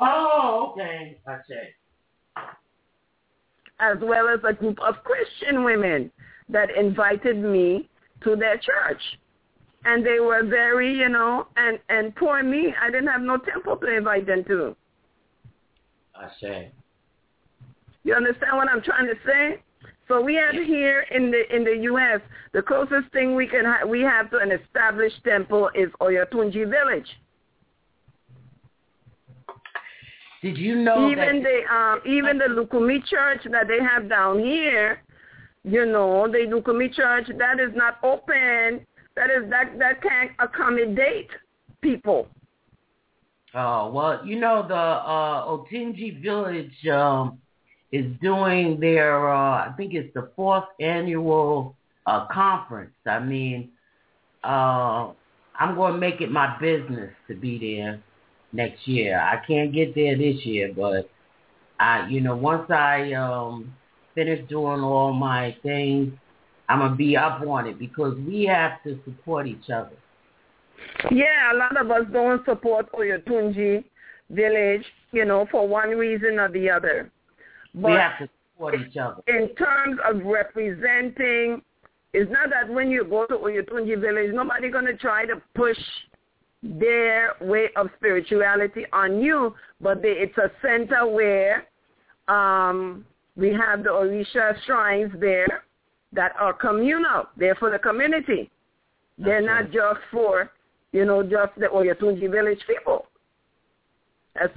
Oh, 0.00 0.72
okay. 0.72 1.20
I 1.26 1.38
see. 1.46 1.74
as 3.80 3.98
well 3.98 4.28
as 4.28 4.40
a 4.42 4.52
group 4.52 4.80
of 4.80 5.02
Christian 5.04 5.62
women 5.62 6.10
that 6.48 6.68
invited 6.76 7.36
me 7.38 7.88
to 8.24 8.36
their 8.36 8.56
church. 8.56 9.00
And 9.84 10.04
they 10.04 10.20
were 10.20 10.44
very, 10.44 10.92
you 10.92 11.08
know, 11.08 11.46
and, 11.56 11.78
and 11.88 12.14
poor 12.16 12.42
me, 12.42 12.74
I 12.80 12.90
didn't 12.90 13.08
have 13.08 13.20
no 13.20 13.38
temple 13.38 13.76
to 13.76 13.96
invite 13.96 14.26
them 14.26 14.44
to. 14.44 14.76
I 16.14 16.28
see. 16.40 16.68
You 18.02 18.14
understand 18.14 18.56
what 18.56 18.68
I'm 18.68 18.82
trying 18.82 19.06
to 19.06 19.14
say? 19.24 19.62
So 20.08 20.22
we 20.22 20.34
have 20.36 20.54
here 20.54 21.04
in 21.10 21.30
the 21.30 21.54
in 21.54 21.64
the 21.64 21.76
U.S. 21.82 22.20
the 22.54 22.62
closest 22.62 23.12
thing 23.12 23.34
we 23.34 23.46
can 23.46 23.66
ha- 23.66 23.86
we 23.86 24.00
have 24.00 24.30
to 24.30 24.38
an 24.38 24.50
established 24.50 25.22
temple 25.22 25.70
is 25.74 25.90
Oyotunji 26.00 26.68
Village. 26.68 27.06
Did 30.40 30.56
you 30.56 30.76
know 30.76 31.10
even 31.10 31.42
that? 31.42 31.62
the 31.68 31.74
um, 31.74 32.00
even 32.06 32.38
the 32.38 32.46
Lukumi 32.46 33.04
Church 33.04 33.42
that 33.50 33.68
they 33.68 33.80
have 33.80 34.08
down 34.08 34.38
here, 34.38 35.02
you 35.68 35.86
know, 35.86 36.26
the 36.30 36.38
Lukumi 36.38 36.92
Church 36.92 37.26
that 37.38 37.60
is 37.60 37.74
not 37.74 37.98
open. 38.02 38.86
That 39.16 39.30
is 39.30 39.50
that 39.50 39.78
that 39.78 40.02
can't 40.02 40.30
accommodate 40.38 41.30
people. 41.80 42.28
Oh 43.54 43.90
well, 43.90 44.24
you 44.24 44.38
know 44.38 44.64
the 44.66 44.74
uh, 44.74 45.46
Oyotunji 45.46 46.22
Village 46.22 46.86
um, 46.92 47.38
is 47.92 48.06
doing 48.22 48.78
their 48.80 49.28
uh, 49.32 49.68
I 49.68 49.74
think 49.76 49.94
it's 49.94 50.12
the 50.14 50.30
fourth 50.36 50.64
annual 50.80 51.74
uh, 52.06 52.26
conference. 52.32 52.94
I 53.06 53.18
mean, 53.18 53.70
uh, 54.44 55.10
I'm 55.58 55.74
going 55.74 55.94
to 55.94 55.98
make 55.98 56.20
it 56.20 56.30
my 56.30 56.56
business 56.60 57.10
to 57.26 57.34
be 57.34 57.58
there 57.58 58.00
next 58.52 58.86
year. 58.86 59.20
I 59.20 59.44
can't 59.46 59.72
get 59.72 59.94
there 59.94 60.16
this 60.16 60.44
year, 60.44 60.72
but 60.74 61.10
I, 61.80 62.08
you 62.08 62.20
know, 62.20 62.36
once 62.36 62.70
I 62.70 63.12
um, 63.12 63.74
finish 64.18 64.48
doing 64.48 64.80
all 64.80 65.12
my 65.12 65.56
things, 65.62 66.12
I'm 66.68 66.80
gonna 66.80 66.96
be 66.96 67.16
up 67.16 67.40
on 67.46 67.68
it 67.68 67.78
because 67.78 68.18
we 68.26 68.44
have 68.44 68.82
to 68.82 68.98
support 69.04 69.46
each 69.46 69.70
other. 69.70 69.96
Yeah, 71.10 71.52
a 71.52 71.56
lot 71.56 71.80
of 71.80 71.90
us 71.90 72.02
don't 72.12 72.44
support 72.44 72.90
Oyotunji 72.92 73.84
Village, 74.30 74.84
you 75.12 75.24
know, 75.24 75.46
for 75.50 75.66
one 75.68 75.90
reason 75.90 76.38
or 76.38 76.50
the 76.50 76.68
other. 76.68 77.10
But 77.74 77.90
we 77.90 77.92
have 77.92 78.18
to 78.18 78.28
support 78.54 78.74
each 78.74 78.96
other. 78.96 79.22
in 79.28 79.54
terms 79.54 79.98
of 80.08 80.24
representing, 80.24 81.62
it's 82.12 82.30
not 82.30 82.50
that 82.50 82.68
when 82.68 82.90
you 82.90 83.04
go 83.04 83.26
to 83.26 83.34
Oyotunji 83.34 84.00
Village, 84.00 84.32
nobody 84.34 84.68
going 84.68 84.86
to 84.86 84.96
try 84.96 85.26
to 85.26 85.40
push 85.54 85.78
their 86.62 87.34
way 87.40 87.68
of 87.76 87.88
spirituality 87.96 88.84
on 88.92 89.20
you, 89.20 89.54
but 89.80 90.02
they, 90.02 90.08
it's 90.08 90.36
a 90.38 90.50
center 90.60 91.06
where 91.06 91.68
um, 92.26 93.04
we 93.38 93.52
have 93.52 93.84
the 93.84 93.90
Orisha 93.90 94.54
shrines 94.66 95.12
there 95.20 95.62
that 96.12 96.32
are 96.38 96.52
communal. 96.52 97.28
They're 97.36 97.54
for 97.54 97.70
the 97.70 97.78
community. 97.78 98.50
They're 99.16 99.40
That's 99.40 99.46
not 99.46 99.62
right. 99.62 99.72
just 99.72 100.00
for, 100.10 100.50
you 100.92 101.04
know, 101.04 101.22
just 101.22 101.54
the 101.56 101.66
Oyotunji 101.66 102.30
Village 102.30 102.58
people. 102.66 103.06
That's, 104.34 104.52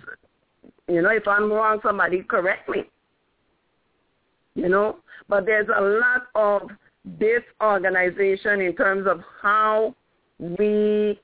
you 0.88 1.02
know, 1.02 1.10
if 1.10 1.28
I'm 1.28 1.52
wrong, 1.52 1.80
somebody 1.84 2.24
correct 2.24 2.68
me. 2.70 2.84
You 4.56 4.68
know, 4.68 4.98
but 5.30 5.46
there's 5.46 5.70
a 5.70 5.82
lot 5.82 6.24
of 6.36 6.72
disorganization 7.20 8.62
in 8.62 8.76
terms 8.76 9.08
of 9.08 9.22
how 9.42 9.96
we 10.40 11.20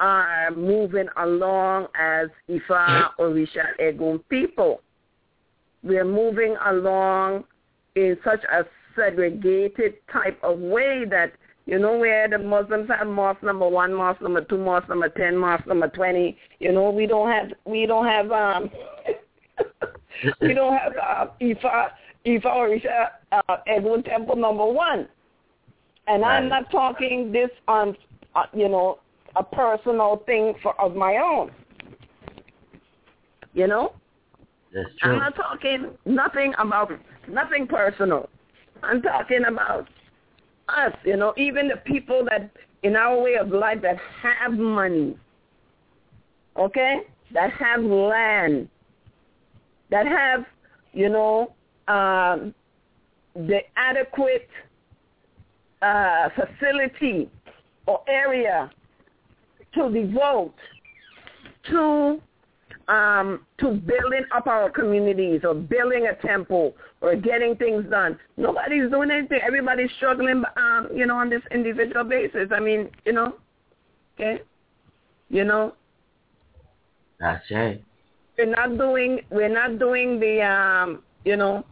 are 0.00 0.50
moving 0.50 1.08
along 1.18 1.88
as 1.98 2.28
Ifa, 2.48 3.10
Orisha, 3.18 3.66
Egun 3.80 4.20
people. 4.28 4.80
We're 5.86 6.04
moving 6.04 6.56
along 6.66 7.44
in 7.94 8.18
such 8.24 8.40
a 8.52 8.64
segregated 8.96 9.94
type 10.12 10.36
of 10.42 10.58
way 10.58 11.04
that 11.08 11.32
you 11.66 11.78
know 11.78 11.96
where 11.96 12.28
the 12.28 12.38
Muslims 12.38 12.88
have 12.88 13.06
mosque 13.06 13.42
number 13.44 13.68
one, 13.68 13.94
mosque 13.94 14.20
number 14.20 14.40
two, 14.40 14.58
mosque 14.58 14.88
number 14.88 15.08
ten, 15.08 15.36
mosque 15.36 15.66
number 15.66 15.86
twenty. 15.88 16.36
You 16.58 16.72
know 16.72 16.90
we 16.90 17.06
don't 17.06 17.30
have 17.30 17.52
we 17.64 17.86
don't 17.86 18.06
have 18.06 18.32
um 18.32 18.68
we 20.40 20.54
don't 20.54 20.76
have 20.76 20.92
uh, 20.96 21.26
Ifa 21.40 21.90
Ifa 22.26 22.46
Orisha 22.46 23.08
uh, 23.30 23.56
Egun 23.68 24.04
Temple 24.04 24.34
number 24.34 24.66
one. 24.66 25.06
And 26.08 26.24
I'm 26.24 26.48
not 26.48 26.68
talking 26.72 27.30
this 27.30 27.50
on 27.68 27.96
uh, 28.34 28.46
you 28.52 28.68
know 28.68 28.98
a 29.36 29.44
personal 29.44 30.24
thing 30.26 30.54
for 30.64 30.80
of 30.80 30.96
my 30.96 31.16
own. 31.16 31.52
You 33.54 33.68
know. 33.68 33.92
That's 34.72 34.88
I'm 35.02 35.18
not 35.18 35.36
talking 35.36 35.90
nothing 36.04 36.54
about 36.58 36.90
nothing 37.28 37.66
personal. 37.66 38.28
I'm 38.82 39.00
talking 39.02 39.44
about 39.48 39.88
us, 40.68 40.92
you 41.04 41.16
know, 41.16 41.32
even 41.36 41.68
the 41.68 41.76
people 41.76 42.26
that 42.30 42.50
in 42.82 42.96
our 42.96 43.20
way 43.20 43.36
of 43.36 43.48
life 43.48 43.78
that 43.82 43.96
have 44.22 44.52
money, 44.52 45.16
okay, 46.56 47.00
that 47.32 47.52
have 47.52 47.82
land, 47.82 48.68
that 49.90 50.06
have, 50.06 50.44
you 50.92 51.08
know, 51.08 51.54
um, 51.88 52.54
the 53.34 53.60
adequate 53.76 54.48
uh, 55.82 56.28
facility 56.34 57.30
or 57.86 58.02
area 58.08 58.70
to 59.74 59.90
devote 59.90 60.54
to 61.70 62.20
um, 62.88 63.44
to 63.58 63.72
building 63.72 64.24
up 64.34 64.46
our 64.46 64.70
communities 64.70 65.40
or 65.44 65.54
building 65.54 66.06
a 66.06 66.26
temple 66.26 66.74
or 67.00 67.16
getting 67.16 67.56
things 67.56 67.84
done. 67.90 68.18
Nobody's 68.36 68.90
doing 68.90 69.10
anything. 69.10 69.40
Everybody's 69.44 69.90
struggling, 69.96 70.42
um, 70.56 70.88
you 70.94 71.06
know, 71.06 71.16
on 71.16 71.28
this 71.30 71.42
individual 71.50 72.04
basis. 72.04 72.48
I 72.54 72.60
mean, 72.60 72.88
you 73.04 73.12
know, 73.12 73.34
okay, 74.14 74.42
you 75.28 75.44
know, 75.44 75.74
That's 77.18 77.44
it. 77.50 77.82
we're 78.38 78.46
not 78.46 78.78
doing 78.78 79.20
we're 79.30 79.52
not 79.52 79.78
doing 79.78 80.20
the 80.20 80.42
um, 80.42 81.02
you 81.24 81.36
know, 81.36 81.64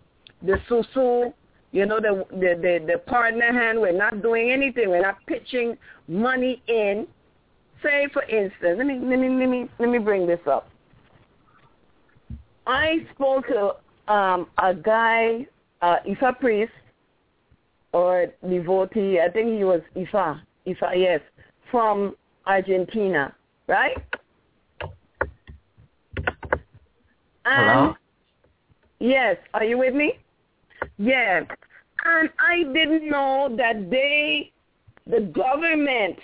the 0.43 0.59
susu, 0.69 1.33
you 1.71 1.87
know, 1.87 2.01
the 2.01 2.25
the 2.31 2.55
the, 2.61 2.93
the 2.93 2.99
partner 3.07 3.53
hand. 3.53 3.81
We're 3.81 3.97
not 3.97 4.21
doing 4.21 4.51
anything. 4.51 4.91
We're 4.91 5.03
not 5.03 5.25
pitching 5.27 5.77
money 6.09 6.61
in. 6.67 7.07
Say, 7.83 8.09
for 8.13 8.23
instance, 8.23 8.77
let 8.79 8.87
me 8.87 8.99
let 9.01 9.19
me 9.19 9.29
let 9.29 9.49
me 9.49 9.69
let 9.79 9.89
me 9.91 9.99
bring 9.99 10.27
this 10.27 10.41
up. 10.51 10.69
I 12.67 13.07
spoke 13.15 13.47
to 13.49 14.13
um, 14.13 14.49
a 14.59 14.75
guy, 14.75 15.47
uh, 15.83 15.97
Ifa 16.09 16.39
priest 16.39 16.73
or 17.93 18.27
devotee. 18.49 19.21
I 19.21 19.31
think 19.31 19.57
he 19.57 19.65
was 19.65 19.81
Ifa, 19.97 20.41
Ifa, 20.67 20.97
yes, 20.97 21.21
from 21.71 22.17
Argentina, 22.47 23.35
right? 23.67 23.97
And 27.47 27.71
Hello? 27.71 27.95
Yes, 29.01 29.37
are 29.53 29.65
you 29.65 29.79
with 29.79 29.95
me? 29.95 30.19
Yeah. 30.99 31.41
And 32.07 32.31
I 32.39 32.65
didn't 32.73 33.09
know 33.09 33.55
that 33.57 33.91
they, 33.91 34.53
the 35.07 35.21
government, 35.21 36.19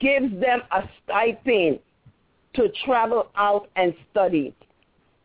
gives 0.00 0.32
them 0.40 0.62
a 0.72 0.82
stipend 1.04 1.78
to 2.56 2.68
travel 2.84 3.28
out 3.36 3.68
and 3.76 3.94
study. 4.10 4.54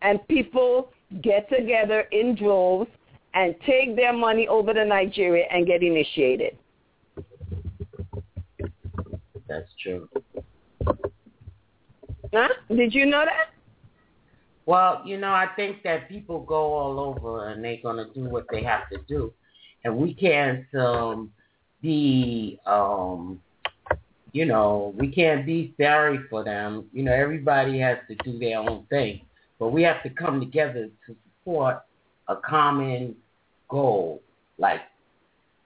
And 0.02 0.26
people 0.28 0.92
get 1.22 1.50
together 1.50 2.02
in 2.12 2.36
droves 2.36 2.90
and 3.34 3.56
take 3.66 3.96
their 3.96 4.14
money 4.14 4.48
over 4.48 4.74
to 4.74 4.86
Nigeria 4.86 5.46
and 5.52 5.66
get 5.66 5.84
initiated. 5.84 6.58
That's 9.48 9.70
true. 9.82 10.08
Huh? 12.34 12.48
Did 12.70 12.94
you 12.94 13.06
know 13.06 13.26
that? 13.26 13.50
Well, 14.66 15.02
you 15.06 15.18
know, 15.18 15.32
I 15.32 15.48
think 15.56 15.84
that 15.84 16.08
people 16.08 16.40
go 16.40 16.74
all 16.74 17.00
over 17.00 17.50
and 17.50 17.64
they're 17.64 17.80
gonna 17.84 18.08
do 18.14 18.24
what 18.26 18.46
they 18.52 18.64
have 18.64 18.90
to 18.90 19.00
do, 19.08 19.34
and 19.84 19.98
we 19.98 20.14
can't 20.14 20.66
um, 20.76 21.32
be, 21.82 22.60
um, 22.66 23.42
you 24.34 24.46
know, 24.46 24.94
we 24.98 25.10
can't 25.10 25.46
be 25.46 25.74
sorry 25.80 26.20
for 26.30 26.44
them. 26.44 26.86
You 26.94 27.04
know, 27.04 27.14
everybody 27.14 27.80
has 27.80 27.98
to 28.10 28.16
do 28.24 28.40
their 28.40 28.60
own 28.60 28.86
thing, 28.90 29.22
but 29.60 29.70
we 29.70 29.84
have 29.84 30.02
to 30.04 30.10
come 30.10 30.40
together 30.40 30.90
to 31.08 31.16
support 31.40 31.82
a 32.28 32.36
common 32.36 33.16
goal. 33.70 34.22
Like, 34.58 34.82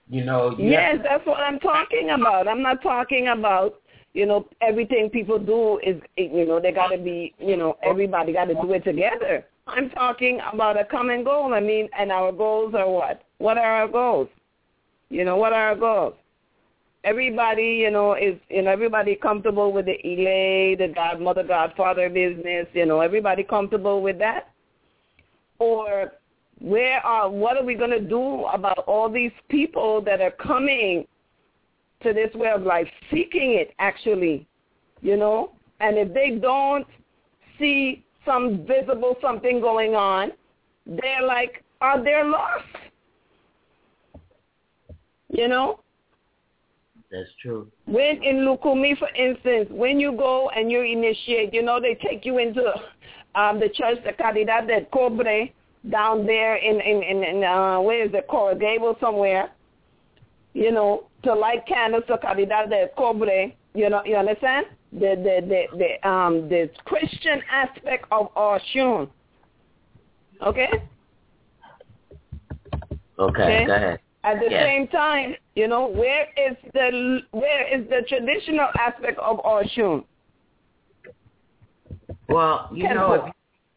you 0.10 0.23
know. 0.23 0.56
You 0.58 0.69
yes, 0.69 0.97
that's 1.04 1.25
what 1.25 1.39
I'm 1.39 1.60
talking 1.60 2.12
about. 2.12 2.47
I'm 2.47 2.62
not 2.62 2.82
talking 2.82 3.28
about 3.28 3.75
you 4.15 4.25
know, 4.25 4.47
everything 4.62 5.10
people 5.10 5.38
do 5.38 5.78
is, 5.86 6.01
you 6.15 6.45
know, 6.47 6.60
they 6.60 6.71
got 6.71 6.88
to 6.88 6.97
be, 6.97 7.36
you 7.38 7.58
know, 7.58 7.78
everybody 7.84 8.32
got 8.32 8.45
to 8.45 8.54
do 8.54 8.71
it 8.71 8.86
together. 8.86 9.45
I'm 9.67 9.89
talking 9.89 10.39
about 10.54 10.80
a 10.80 10.86
common 10.86 11.25
goal. 11.25 11.54
I 11.54 11.60
mean, 11.60 11.89
and 11.99 12.12
our 12.12 12.32
goals 12.32 12.73
are 12.75 12.89
what? 12.89 13.23
What 13.39 13.58
are 13.58 13.82
our 13.82 13.88
goals? 13.89 14.30
You 15.10 15.25
know, 15.25 15.36
what 15.36 15.51
are 15.51 15.69
our 15.69 15.75
goals? 15.75 16.13
Everybody, 17.06 17.82
you 17.84 17.91
know, 17.91 18.15
is, 18.15 18.36
you 18.50 18.63
know, 18.63 18.72
everybody 18.72 19.15
comfortable 19.15 19.72
with 19.72 19.86
the 19.86 19.94
Ile, 19.94 20.76
the 20.76 20.91
godmother, 20.91 21.44
godfather 21.44 22.10
business, 22.10 22.65
you 22.74 22.88
know, 22.88 23.00
everybody 23.00 23.44
comfortable 23.44 24.02
with 24.02 24.18
that? 24.18 24.50
Or 25.60 26.13
where 26.60 27.06
are, 27.06 27.30
what 27.30 27.58
are 27.58 27.63
we 27.63 27.76
going 27.76 27.91
to 27.91 28.02
do 28.02 28.46
about 28.46 28.80
all 28.88 29.08
these 29.08 29.32
people 29.50 30.02
that 30.02 30.20
are 30.20 30.32
coming 30.32 31.06
to 32.02 32.12
this 32.12 32.34
way 32.34 32.50
of 32.50 32.63
life, 32.63 32.88
seeking 33.12 33.54
it 33.54 33.76
actually, 33.78 34.48
you 35.02 35.15
know. 35.15 35.52
And 35.80 35.98
if 35.98 36.12
they 36.12 36.39
don't 36.41 36.88
see 37.60 38.04
some 38.26 38.65
visible 38.65 39.15
something 39.22 39.62
going 39.62 39.94
on, 39.94 40.32
they're 40.88 41.24
like, 41.24 41.63
are 41.82 42.04
they 42.04 42.20
lost? 42.24 42.65
You 45.30 45.48
know? 45.48 45.82
That's 47.12 47.30
true. 47.41 47.72
When 47.86 48.24
in 48.24 48.38
Lukumi, 48.38 48.98
for 48.98 49.10
instance, 49.15 49.68
when 49.70 50.00
you 50.00 50.12
go 50.13 50.50
and 50.50 50.72
you 50.72 50.82
initiate, 50.82 51.54
you 51.54 51.62
know, 51.62 51.80
they 51.80 51.96
take 51.96 52.26
you 52.26 52.39
into 52.39 52.63
um, 53.36 53.60
the 53.60 53.70
church, 53.70 54.00
the 54.04 54.12
Caridad 54.12 54.68
de 54.68 54.86
Cobre, 54.91 55.50
down 55.89 56.26
there 56.26 56.56
in, 56.56 56.82
in, 56.82 57.04
in, 57.04 57.24
in 57.24 57.44
uh, 57.44 57.80
where 57.80 58.04
is 58.06 58.13
it, 58.13 58.28
Coral 58.28 58.58
Gable 58.58 58.98
somewhere, 59.00 59.52
you 60.54 60.72
know, 60.72 61.06
to 61.24 61.34
light 61.34 61.65
candles 61.68 62.04
to 62.08 62.18
Caridad 62.18 62.70
de 62.70 62.89
Cobre. 62.98 63.54
You 63.74 63.89
know, 63.89 64.02
you 64.06 64.15
understand? 64.15 64.68
The 64.94 65.15
the 65.18 65.46
the 65.46 65.78
the 65.78 66.10
um 66.10 66.48
the 66.48 66.70
Christian 66.86 67.41
aspect 67.52 68.06
of 68.12 68.34
Oshun. 68.36 69.10
Okay. 70.41 70.70
Okay, 73.20 73.41
okay. 73.44 73.65
go 73.65 73.76
ahead. 73.76 74.00
At 74.26 74.40
the 74.40 74.48
yes. 74.50 74.66
same 74.66 74.88
time, 74.88 75.36
you 75.56 75.68
know, 75.68 75.88
where 75.88 76.24
is 76.24 76.58
the 76.74 77.20
where 77.32 77.80
is 77.80 77.88
the 77.90 78.02
traditional 78.08 78.68
aspect 78.80 79.20
of 79.20 79.38
Oshun? 79.44 80.04
Well, 82.28 82.70
you 82.74 82.88
temple. 82.88 82.96
know, 82.96 83.14
if, 83.14 83.34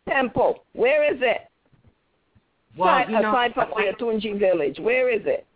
temple. 0.09 0.65
Where 0.73 1.13
is 1.13 1.21
it? 1.21 1.49
well, 2.79 2.97
aside, 2.97 3.11
you 3.11 3.21
know, 3.21 3.31
aside 3.31 3.55
from 3.55 3.71
Oyotunji 3.73 4.39
village, 4.39 4.79
where 4.79 5.11
is 5.11 5.23
it? 5.27 5.47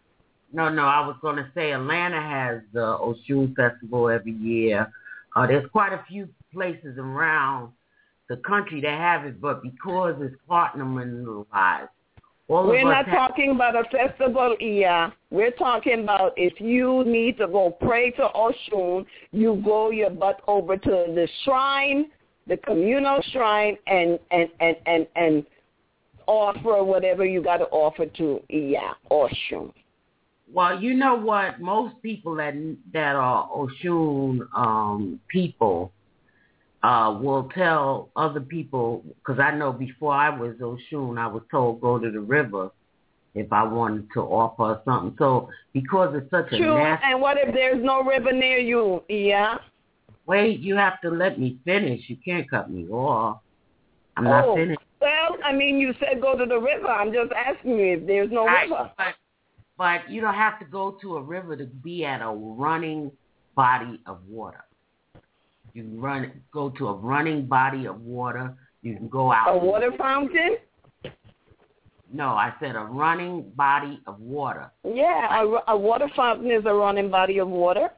No, 0.52 0.68
no, 0.68 0.82
I 0.82 1.06
was 1.06 1.16
going 1.22 1.36
to 1.36 1.50
say 1.54 1.72
Atlanta 1.72 2.20
has 2.20 2.60
the 2.74 2.80
Oshun 2.98 3.54
Festival 3.56 4.10
every 4.10 4.32
year. 4.32 4.92
Uh, 5.34 5.46
there's 5.46 5.68
quite 5.70 5.94
a 5.94 6.04
few 6.06 6.28
places 6.52 6.98
around 6.98 7.72
the 8.28 8.36
country 8.36 8.80
that 8.82 8.90
have 8.90 9.24
it, 9.24 9.40
but 9.40 9.62
because 9.62 10.16
it's 10.20 10.34
compartmentalized, 10.46 11.46
all 11.54 11.86
We're 12.52 12.84
not 12.84 13.06
talking 13.06 13.52
about 13.52 13.74
a 13.76 13.84
festival 13.84 14.56
here. 14.60 15.10
We're 15.30 15.52
talking 15.52 16.02
about 16.02 16.34
if 16.36 16.60
you 16.60 17.02
need 17.06 17.38
to 17.38 17.48
go 17.48 17.70
pray 17.80 18.10
to 18.12 18.28
Oshun, 18.34 19.06
you 19.30 19.62
go 19.64 19.90
your 19.90 20.10
butt 20.10 20.42
over 20.46 20.76
to 20.76 20.90
the 20.90 21.26
shrine, 21.44 22.10
the 22.46 22.58
communal 22.58 23.22
shrine, 23.32 23.78
and 23.86 24.18
and 24.30 24.48
and 24.60 24.76
and, 24.84 25.06
and 25.16 25.46
offer 26.26 26.84
whatever 26.84 27.24
you 27.24 27.42
got 27.42 27.58
to 27.58 27.64
offer 27.66 28.04
to 28.06 28.40
Iya 28.50 28.96
Oshun. 29.10 29.72
Well, 30.52 30.78
you 30.78 30.92
know 30.92 31.14
what? 31.14 31.58
Most 31.58 32.02
people 32.02 32.36
that 32.36 32.54
that 32.92 33.16
are 33.16 33.48
Oshun 33.48 34.40
um, 34.54 35.20
people 35.28 35.90
uh, 36.82 37.16
will 37.20 37.48
tell 37.54 38.10
other 38.16 38.40
people 38.40 39.04
because 39.16 39.40
I 39.40 39.52
know 39.52 39.72
before 39.72 40.12
I 40.14 40.30
was 40.30 40.56
Oshun, 40.60 41.18
I 41.18 41.26
was 41.26 41.42
told 41.50 41.80
go 41.80 41.98
to 41.98 42.10
the 42.10 42.20
river 42.20 42.70
if 43.34 43.52
I 43.52 43.62
wanted 43.62 44.08
to 44.14 44.20
offer 44.20 44.80
something. 44.84 45.14
So 45.18 45.48
because 45.72 46.14
it's 46.16 46.30
such 46.30 46.46
a 46.52 46.58
True. 46.58 46.76
nasty, 46.76 47.04
And 47.06 47.20
what 47.20 47.36
if 47.38 47.54
there's 47.54 47.82
no 47.82 48.02
river 48.02 48.32
near 48.32 48.58
you? 48.58 49.02
Yeah. 49.08 49.56
wait, 50.26 50.60
you 50.60 50.76
have 50.76 51.00
to 51.02 51.10
let 51.10 51.38
me 51.38 51.58
finish. 51.64 52.00
You 52.08 52.16
can't 52.24 52.48
cut 52.50 52.70
me 52.70 52.86
off. 52.88 53.40
I'm 54.16 54.24
not 54.24 54.44
oh, 54.44 54.56
finished. 54.56 54.80
well, 55.00 55.36
I 55.44 55.52
mean, 55.52 55.78
you 55.78 55.94
said 56.00 56.20
go 56.20 56.36
to 56.36 56.44
the 56.44 56.58
river. 56.58 56.88
I'm 56.88 57.12
just 57.12 57.32
asking 57.32 57.78
you 57.78 57.92
if 57.98 58.06
there's 58.06 58.30
no 58.30 58.46
Right, 58.46 58.68
river. 58.68 58.90
but 58.98 59.14
but 59.78 60.10
you 60.10 60.20
don't 60.20 60.34
have 60.34 60.58
to 60.58 60.64
go 60.66 60.98
to 61.00 61.16
a 61.16 61.22
river 61.22 61.56
to 61.56 61.64
be 61.64 62.04
at 62.04 62.20
a 62.20 62.28
running 62.30 63.10
body 63.56 64.00
of 64.06 64.18
water. 64.28 64.64
You 65.74 65.82
can 65.82 66.00
run 66.00 66.42
go 66.52 66.70
to 66.70 66.88
a 66.88 66.92
running 66.94 67.46
body 67.46 67.86
of 67.86 68.00
water. 68.00 68.54
You 68.82 68.96
can 68.96 69.08
go 69.08 69.32
out. 69.32 69.54
A 69.54 69.56
water 69.56 69.90
fountain? 69.96 70.56
No, 72.12 72.28
I 72.28 72.52
said 72.60 72.76
a 72.76 72.80
running 72.80 73.50
body 73.56 74.00
of 74.06 74.20
water. 74.20 74.70
Yeah, 74.84 75.42
a, 75.42 75.72
a 75.72 75.76
water 75.76 76.08
fountain 76.14 76.50
is 76.50 76.64
a 76.66 76.74
running 76.74 77.10
body 77.10 77.38
of 77.38 77.48
water. 77.48 77.88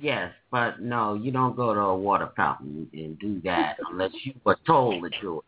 Yes, 0.00 0.32
but 0.50 0.80
no, 0.80 1.14
you 1.14 1.30
don't 1.30 1.54
go 1.54 1.72
to 1.72 1.80
a 1.80 1.96
water 1.96 2.30
fountain 2.36 2.88
and 2.92 3.18
do 3.20 3.40
that 3.44 3.76
unless 3.90 4.10
you 4.24 4.34
were 4.42 4.58
told 4.66 5.04
to 5.04 5.10
do 5.20 5.42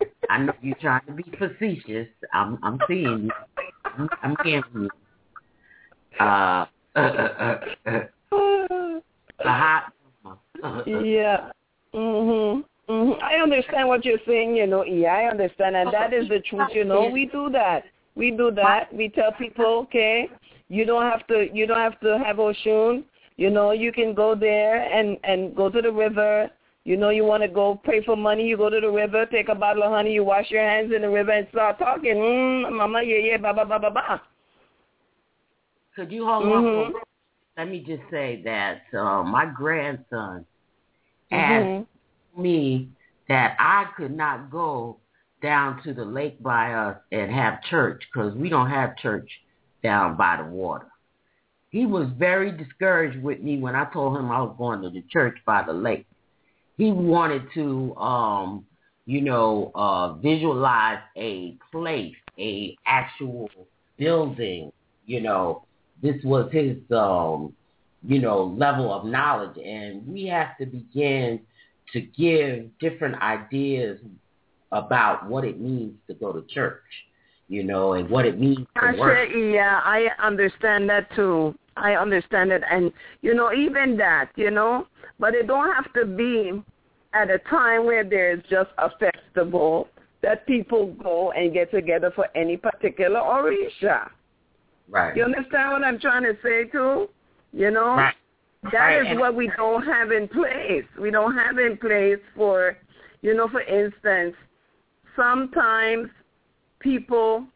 it. 0.00 0.10
I 0.30 0.38
know 0.38 0.54
you're 0.62 0.76
trying 0.76 1.04
to 1.06 1.12
be 1.12 1.24
facetious. 1.38 2.08
I'm 2.32 2.58
I'm 2.62 2.78
seeing 2.88 3.24
you. 3.24 3.30
I'm, 3.84 4.08
I'm 4.22 4.36
hearing 4.42 4.64
you. 4.74 4.90
Uh, 6.18 6.66
uh, 6.96 6.98
uh, 6.98 7.60
uh, 7.86 7.90
uh, 7.90 8.00
the 8.30 9.02
hot. 9.44 9.92
Yeah. 10.86 11.50
Mhm. 11.94 12.64
Mhm. 12.88 13.22
I 13.22 13.36
understand 13.36 13.88
what 13.88 14.04
you're 14.04 14.18
saying, 14.26 14.56
you 14.56 14.66
know. 14.66 14.84
Yeah, 14.84 15.14
I 15.14 15.30
understand, 15.30 15.76
and 15.76 15.92
that 15.92 16.12
is 16.12 16.28
the 16.28 16.40
truth. 16.40 16.68
You 16.74 16.84
know, 16.84 17.06
we 17.06 17.26
do 17.26 17.48
that. 17.50 17.84
We 18.14 18.30
do 18.30 18.50
that. 18.52 18.92
We 18.92 19.08
tell 19.08 19.32
people, 19.32 19.86
okay, 19.88 20.28
you 20.68 20.84
don't 20.84 21.02
have 21.02 21.26
to. 21.28 21.48
You 21.52 21.66
don't 21.66 21.78
have 21.78 21.98
to 22.00 22.18
have 22.18 22.36
Oshun. 22.36 23.04
You 23.36 23.50
know, 23.50 23.72
you 23.72 23.92
can 23.92 24.14
go 24.14 24.34
there 24.34 24.82
and 24.92 25.18
and 25.24 25.54
go 25.56 25.68
to 25.70 25.80
the 25.80 25.92
river. 25.92 26.50
You 26.84 26.98
know, 26.98 27.08
you 27.08 27.24
want 27.24 27.42
to 27.42 27.48
go 27.48 27.80
pray 27.82 28.04
for 28.04 28.16
money. 28.16 28.46
You 28.46 28.58
go 28.58 28.68
to 28.68 28.80
the 28.80 28.90
river, 28.90 29.24
take 29.24 29.48
a 29.48 29.54
bottle 29.54 29.84
of 29.84 29.90
honey, 29.90 30.12
you 30.12 30.22
wash 30.22 30.50
your 30.50 30.62
hands 30.62 30.92
in 30.92 31.00
the 31.00 31.08
river, 31.08 31.32
and 31.32 31.48
start 31.48 31.78
talking. 31.78 32.16
Mm, 32.16 32.76
mama, 32.76 33.02
yeah, 33.02 33.16
yeah, 33.16 33.36
ba 33.38 33.54
ba 33.54 33.64
ba 33.64 33.78
ba 33.78 33.90
ba. 33.90 34.20
Could 35.96 36.12
you 36.12 36.26
hold 36.26 36.44
Mhm. 36.44 36.86
on? 36.86 36.92
For, 36.92 37.00
let 37.56 37.68
me 37.68 37.80
just 37.80 38.02
say 38.10 38.42
that 38.44 38.82
uh, 38.92 39.22
my 39.22 39.46
grandson 39.46 40.44
Mhm. 41.34 41.78
asked 41.80 42.38
me 42.38 42.88
that 43.28 43.56
I 43.58 43.86
could 43.96 44.16
not 44.16 44.50
go 44.50 44.98
down 45.42 45.82
to 45.82 45.92
the 45.92 46.04
lake 46.04 46.42
by 46.42 46.72
us 46.72 46.96
and 47.12 47.30
have 47.30 47.62
church 47.64 48.02
because 48.12 48.34
we 48.34 48.48
don't 48.48 48.70
have 48.70 48.96
church 48.96 49.30
down 49.82 50.16
by 50.16 50.36
the 50.36 50.44
water. 50.44 50.86
He 51.70 51.86
was 51.86 52.08
very 52.16 52.52
discouraged 52.52 53.22
with 53.22 53.40
me 53.40 53.58
when 53.58 53.74
I 53.74 53.84
told 53.86 54.16
him 54.16 54.30
I 54.30 54.40
was 54.40 54.54
going 54.56 54.80
to 54.82 54.90
the 54.90 55.02
church 55.10 55.36
by 55.44 55.62
the 55.62 55.72
lake. 55.72 56.06
He 56.78 56.92
wanted 56.92 57.42
to, 57.54 57.94
um, 57.96 58.64
you 59.06 59.20
know, 59.20 59.70
uh, 59.74 60.14
visualize 60.14 61.00
a 61.16 61.56
place, 61.70 62.14
a 62.38 62.76
actual 62.86 63.50
building. 63.98 64.72
You 65.04 65.20
know, 65.20 65.64
this 66.00 66.22
was 66.24 66.50
his, 66.52 66.78
um, 66.90 67.52
you 68.06 68.20
know, 68.20 68.54
level 68.58 68.92
of 68.92 69.04
knowledge, 69.04 69.56
and 69.56 70.06
we 70.06 70.26
have 70.26 70.56
to 70.58 70.66
begin 70.66 71.40
to 71.92 72.00
give 72.00 72.66
different 72.78 73.20
ideas 73.22 73.98
about 74.72 75.28
what 75.28 75.44
it 75.44 75.60
means 75.60 75.94
to 76.08 76.14
go 76.14 76.32
to 76.32 76.42
church, 76.52 76.82
you 77.48 77.62
know, 77.62 77.94
and 77.94 78.08
what 78.10 78.26
it 78.26 78.38
means 78.38 78.58
to 78.58 78.84
I 78.84 78.98
work. 78.98 79.28
yeah, 79.34 79.80
I 79.82 80.08
understand 80.22 80.88
that 80.90 81.14
too. 81.14 81.54
I 81.76 81.94
understand 81.94 82.52
it, 82.52 82.62
and 82.70 82.92
you 83.22 83.34
know, 83.34 83.52
even 83.52 83.96
that, 83.96 84.30
you 84.36 84.50
know, 84.50 84.86
but 85.18 85.34
it 85.34 85.46
don't 85.46 85.72
have 85.74 85.92
to 85.94 86.04
be 86.04 86.62
at 87.14 87.30
a 87.30 87.38
time 87.50 87.84
where 87.86 88.04
there's 88.04 88.42
just 88.50 88.70
a 88.78 88.90
festival 88.98 89.88
that 90.22 90.46
people 90.46 90.94
go 91.02 91.32
and 91.32 91.52
get 91.52 91.70
together 91.70 92.12
for 92.14 92.28
any 92.36 92.56
particular 92.56 93.20
orisha. 93.20 94.08
Right. 94.88 95.16
You 95.16 95.24
understand 95.24 95.72
what 95.72 95.84
I'm 95.84 95.98
trying 95.98 96.24
to 96.24 96.36
say 96.42 96.64
too? 96.64 97.08
You 97.54 97.70
know, 97.70 97.94
Right. 97.94 98.14
That 98.72 98.78
right. 98.78 99.12
is 99.12 99.18
what 99.18 99.34
we 99.34 99.50
don't 99.56 99.84
have 99.84 100.10
in 100.10 100.26
place. 100.26 100.84
We 100.98 101.10
don't 101.10 101.36
have 101.36 101.58
in 101.58 101.76
place 101.76 102.18
for, 102.34 102.76
you 103.20 103.34
know, 103.34 103.46
for 103.48 103.60
instance, 103.60 104.34
sometimes 105.14 106.08
people 106.80 107.46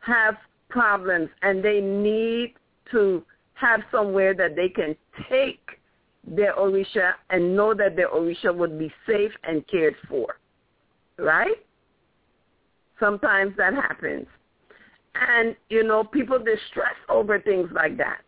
have 0.00 0.36
problems 0.68 1.28
and 1.42 1.62
they 1.64 1.80
need 1.80 2.54
to 2.92 3.24
have 3.54 3.80
somewhere 3.90 4.34
that 4.34 4.54
they 4.54 4.68
can 4.68 4.96
take 5.28 5.60
their 6.24 6.54
Orisha 6.54 7.14
and 7.30 7.56
know 7.56 7.74
that 7.74 7.96
their 7.96 8.08
Orisha 8.08 8.54
would 8.54 8.78
be 8.78 8.92
safe 9.06 9.32
and 9.42 9.66
cared 9.66 9.96
for. 10.08 10.38
Right? 11.18 11.56
Sometimes 13.00 13.54
that 13.56 13.74
happens. 13.74 14.26
And, 15.14 15.56
you 15.70 15.82
know, 15.82 16.04
people 16.04 16.38
distress 16.38 16.94
over 17.08 17.40
things 17.40 17.68
like 17.72 17.96
that 17.96 18.20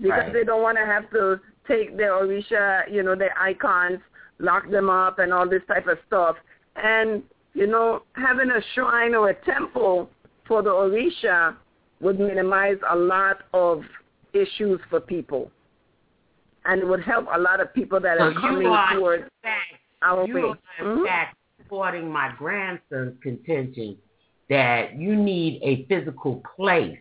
because 0.00 0.18
right. 0.18 0.32
they 0.32 0.44
don't 0.44 0.62
want 0.62 0.78
to 0.78 0.84
have 0.84 1.10
to 1.10 1.40
take 1.68 1.96
their 1.96 2.12
Orisha, 2.12 2.90
you 2.90 3.02
know, 3.02 3.14
their 3.14 3.36
icons, 3.38 3.98
lock 4.38 4.70
them 4.70 4.88
up 4.90 5.18
and 5.18 5.32
all 5.32 5.48
this 5.48 5.62
type 5.68 5.86
of 5.86 5.98
stuff. 6.06 6.36
And, 6.76 7.22
you 7.54 7.66
know, 7.66 8.02
having 8.14 8.50
a 8.50 8.60
shrine 8.74 9.14
or 9.14 9.30
a 9.30 9.44
temple 9.44 10.10
for 10.46 10.62
the 10.62 10.70
Orisha 10.70 11.56
would 12.00 12.18
minimize 12.18 12.78
a 12.90 12.96
lot 12.96 13.42
of 13.52 13.82
issues 14.32 14.80
for 14.88 15.00
people. 15.00 15.50
And 16.64 16.82
it 16.82 16.86
would 16.86 17.02
help 17.02 17.26
a 17.32 17.38
lot 17.38 17.60
of 17.60 17.72
people 17.74 18.00
that 18.00 18.18
so 18.18 18.24
are 18.24 18.34
coming 18.34 18.66
are 18.66 18.94
towards 18.94 19.24
fact, 19.42 19.74
our 20.02 20.26
you 20.26 20.34
way. 20.34 20.40
are 20.40 20.54
in 20.78 20.84
mm-hmm. 20.84 21.04
fact 21.04 21.36
supporting 21.58 22.10
my 22.10 22.32
grandson's 22.36 23.16
contention 23.22 23.96
that 24.48 24.98
you 24.98 25.14
need 25.14 25.60
a 25.62 25.86
physical 25.86 26.42
place 26.56 26.98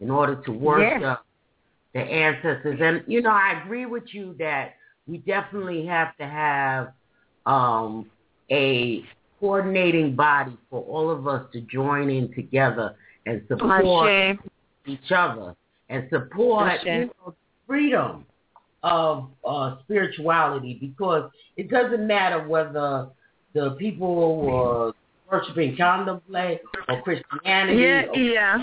in 0.00 0.10
order 0.10 0.36
to 0.42 0.52
worship 0.52 1.00
yes. 1.00 1.18
The 1.92 2.00
ancestors. 2.00 2.78
And, 2.80 3.02
you 3.06 3.20
know, 3.20 3.30
I 3.30 3.60
agree 3.62 3.86
with 3.86 4.04
you 4.12 4.36
that 4.38 4.74
we 5.08 5.18
definitely 5.18 5.84
have 5.86 6.16
to 6.18 6.24
have 6.24 6.92
um, 7.46 8.08
a 8.50 9.02
coordinating 9.40 10.14
body 10.14 10.56
for 10.68 10.82
all 10.82 11.10
of 11.10 11.26
us 11.26 11.44
to 11.52 11.60
join 11.62 12.10
in 12.10 12.32
together 12.34 12.94
and 13.26 13.42
support 13.48 14.38
each 14.86 15.12
other 15.14 15.56
and 15.88 16.06
support 16.10 16.78
you 16.84 17.10
know, 17.26 17.34
freedom 17.66 18.24
of 18.82 19.28
uh, 19.44 19.76
spirituality 19.84 20.78
because 20.80 21.30
it 21.56 21.70
doesn't 21.70 22.06
matter 22.06 22.46
whether 22.46 23.08
the 23.54 23.70
people 23.72 24.36
were 24.42 24.92
worshiping 25.30 25.76
Candomblé 25.76 26.60
or 26.88 27.02
Christianity. 27.02 27.82
Yeah, 27.82 28.06
or, 28.06 28.16
yeah, 28.16 28.58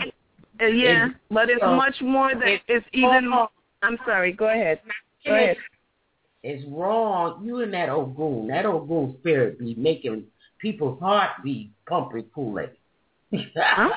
uh, 0.62 0.66
yeah. 0.66 1.10
but 1.30 1.50
it's 1.50 1.62
much 1.62 1.96
more 2.02 2.34
than 2.34 2.48
it's, 2.48 2.64
it's 2.68 2.86
even. 2.94 3.30
More, 3.30 3.50
I'm 3.84 3.98
sorry. 4.06 4.34
Go 4.34 4.50
ahead. 4.50 4.80
Go 5.26 5.34
ahead. 5.34 5.58
It's 6.44 6.64
wrong. 6.70 7.44
You 7.46 7.62
and 7.62 7.74
that 7.74 7.90
Ogun, 7.90 8.48
that 8.48 8.66
Ogun 8.66 9.16
spirit 9.20 9.60
be 9.60 9.76
making 9.76 10.24
people's 10.60 11.00
heart 11.00 11.32
be 11.44 11.72
pumping 11.88 12.26
Kool-Aid. 12.34 12.70
huh? 13.56 13.90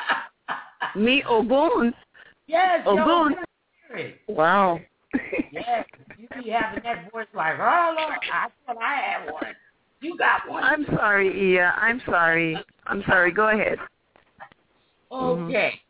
Me 0.96 1.22
Ogun. 1.28 1.94
Yes, 2.46 2.82
Ogun. 2.86 3.36
Wow. 4.28 4.80
yes, 5.52 5.84
you 6.18 6.28
be 6.42 6.50
having 6.50 6.82
that 6.84 7.10
voice 7.12 7.26
like, 7.34 7.54
oh 7.58 7.94
Lord, 7.98 8.18
I 8.32 8.48
thought 8.66 8.82
I 8.82 8.96
had 8.96 9.32
one. 9.32 9.54
You 10.00 10.16
got 10.16 10.48
one. 10.48 10.64
I'm 10.64 10.86
sorry, 10.96 11.28
Iya. 11.28 11.74
I'm 11.76 12.00
sorry. 12.06 12.56
I'm 12.86 13.02
sorry. 13.06 13.32
Go 13.32 13.48
ahead. 13.48 13.78
Okay. 15.12 15.12
Mm-hmm. 15.12 15.89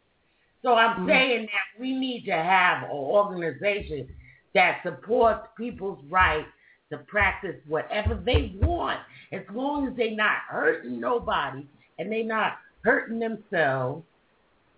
So 0.62 0.74
I'm 0.74 1.00
mm-hmm. 1.00 1.08
saying 1.08 1.46
that 1.46 1.80
we 1.80 1.92
need 1.92 2.24
to 2.26 2.32
have 2.32 2.84
an 2.84 2.90
organization 2.90 4.08
that 4.54 4.80
supports 4.84 5.46
people's 5.56 6.02
right 6.08 6.44
to 6.90 6.98
practice 6.98 7.56
whatever 7.68 8.14
they 8.14 8.56
want, 8.60 8.98
as 9.32 9.42
long 9.54 9.86
as 9.86 9.96
they're 9.96 10.10
not 10.10 10.38
hurting 10.48 11.00
nobody 11.00 11.66
and 11.98 12.10
they're 12.10 12.24
not 12.24 12.54
hurting 12.82 13.20
themselves, 13.20 14.02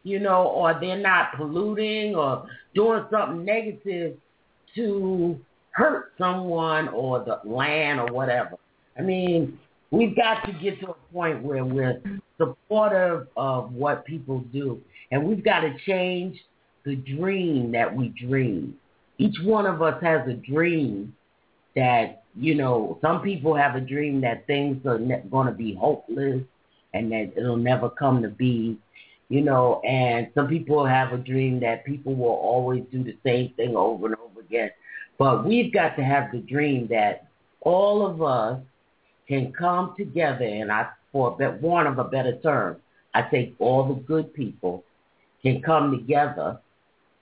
you 0.02 0.18
know, 0.18 0.44
or 0.48 0.78
they're 0.78 0.98
not 0.98 1.34
polluting 1.36 2.14
or 2.14 2.46
doing 2.74 3.04
something 3.10 3.44
negative 3.44 4.16
to 4.74 5.38
hurt 5.70 6.12
someone 6.18 6.88
or 6.88 7.24
the 7.24 7.40
land 7.48 7.98
or 7.98 8.12
whatever. 8.12 8.56
I 8.98 9.02
mean, 9.02 9.58
we've 9.90 10.14
got 10.14 10.44
to 10.44 10.52
get 10.52 10.80
to 10.80 10.90
a 10.90 10.94
point 11.12 11.42
where 11.42 11.64
we're 11.64 12.02
supportive 12.36 13.28
of 13.36 13.72
what 13.72 14.04
people 14.04 14.40
do. 14.52 14.80
And 15.12 15.24
we've 15.24 15.44
got 15.44 15.60
to 15.60 15.76
change 15.86 16.40
the 16.84 16.96
dream 16.96 17.70
that 17.72 17.94
we 17.94 18.08
dream. 18.08 18.74
Each 19.18 19.36
one 19.44 19.66
of 19.66 19.82
us 19.82 20.02
has 20.02 20.26
a 20.26 20.32
dream 20.32 21.14
that, 21.76 22.24
you 22.34 22.54
know, 22.54 22.98
some 23.02 23.20
people 23.20 23.54
have 23.54 23.76
a 23.76 23.80
dream 23.80 24.22
that 24.22 24.46
things 24.46 24.84
are 24.86 24.98
ne- 24.98 25.22
going 25.30 25.46
to 25.46 25.52
be 25.52 25.74
hopeless 25.74 26.40
and 26.94 27.12
that 27.12 27.32
it'll 27.36 27.58
never 27.58 27.90
come 27.90 28.22
to 28.22 28.28
be, 28.28 28.78
you 29.28 29.42
know, 29.42 29.82
and 29.86 30.28
some 30.34 30.48
people 30.48 30.84
have 30.84 31.12
a 31.12 31.18
dream 31.18 31.60
that 31.60 31.84
people 31.84 32.14
will 32.14 32.28
always 32.28 32.82
do 32.90 33.04
the 33.04 33.16
same 33.24 33.52
thing 33.56 33.76
over 33.76 34.06
and 34.06 34.16
over 34.16 34.40
again. 34.40 34.70
But 35.18 35.44
we've 35.44 35.72
got 35.72 35.94
to 35.96 36.02
have 36.02 36.32
the 36.32 36.38
dream 36.38 36.88
that 36.88 37.28
all 37.60 38.06
of 38.06 38.22
us 38.22 38.60
can 39.28 39.52
come 39.52 39.94
together, 39.96 40.44
and 40.44 40.72
I, 40.72 40.88
for 41.12 41.36
want 41.60 41.86
of 41.86 41.98
a 41.98 42.04
better 42.04 42.38
term, 42.38 42.78
I 43.14 43.22
take 43.22 43.54
all 43.58 43.86
the 43.86 44.00
good 44.00 44.32
people 44.34 44.84
can 45.42 45.62
come 45.62 45.90
together 45.90 46.58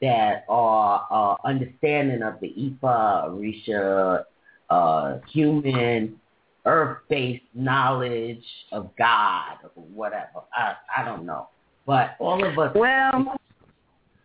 that 0.01 0.45
are 0.49 1.07
uh, 1.11 1.49
understanding 1.49 2.23
of 2.23 2.41
the 2.41 2.49
Ifa, 2.49 3.31
Orisha, 3.31 4.25
uh, 4.71 5.19
human, 5.31 6.21
earth-based 6.65 7.45
knowledge 7.55 8.45
of 8.73 8.91
God 8.97 9.57
or 9.77 9.83
whatever. 9.95 10.43
I 10.55 10.75
I 10.97 11.05
don't 11.05 11.27
know, 11.27 11.49
but 11.87 12.17
all 12.19 12.45
of 12.45 12.59
us. 12.59 12.75
Well, 12.75 13.37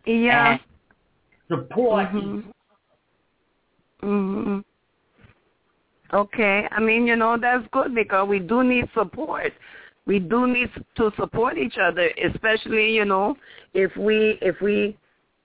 yeah. 0.06 0.58
Support. 1.48 2.10
Mm-hmm. 2.12 2.50
Mm-hmm. 4.02 4.58
Okay. 6.14 6.68
I 6.70 6.80
mean, 6.80 7.06
you 7.06 7.16
know, 7.16 7.36
that's 7.40 7.66
good 7.72 7.94
because 7.94 8.28
we 8.28 8.38
do 8.38 8.62
need 8.62 8.88
support. 8.94 9.52
We 10.06 10.18
do 10.18 10.46
need 10.46 10.70
to 10.96 11.10
support 11.18 11.58
each 11.58 11.76
other, 11.80 12.10
especially, 12.32 12.92
you 12.92 13.04
know, 13.04 13.36
if 13.74 13.94
we 13.96 14.38
if 14.40 14.60
we 14.60 14.96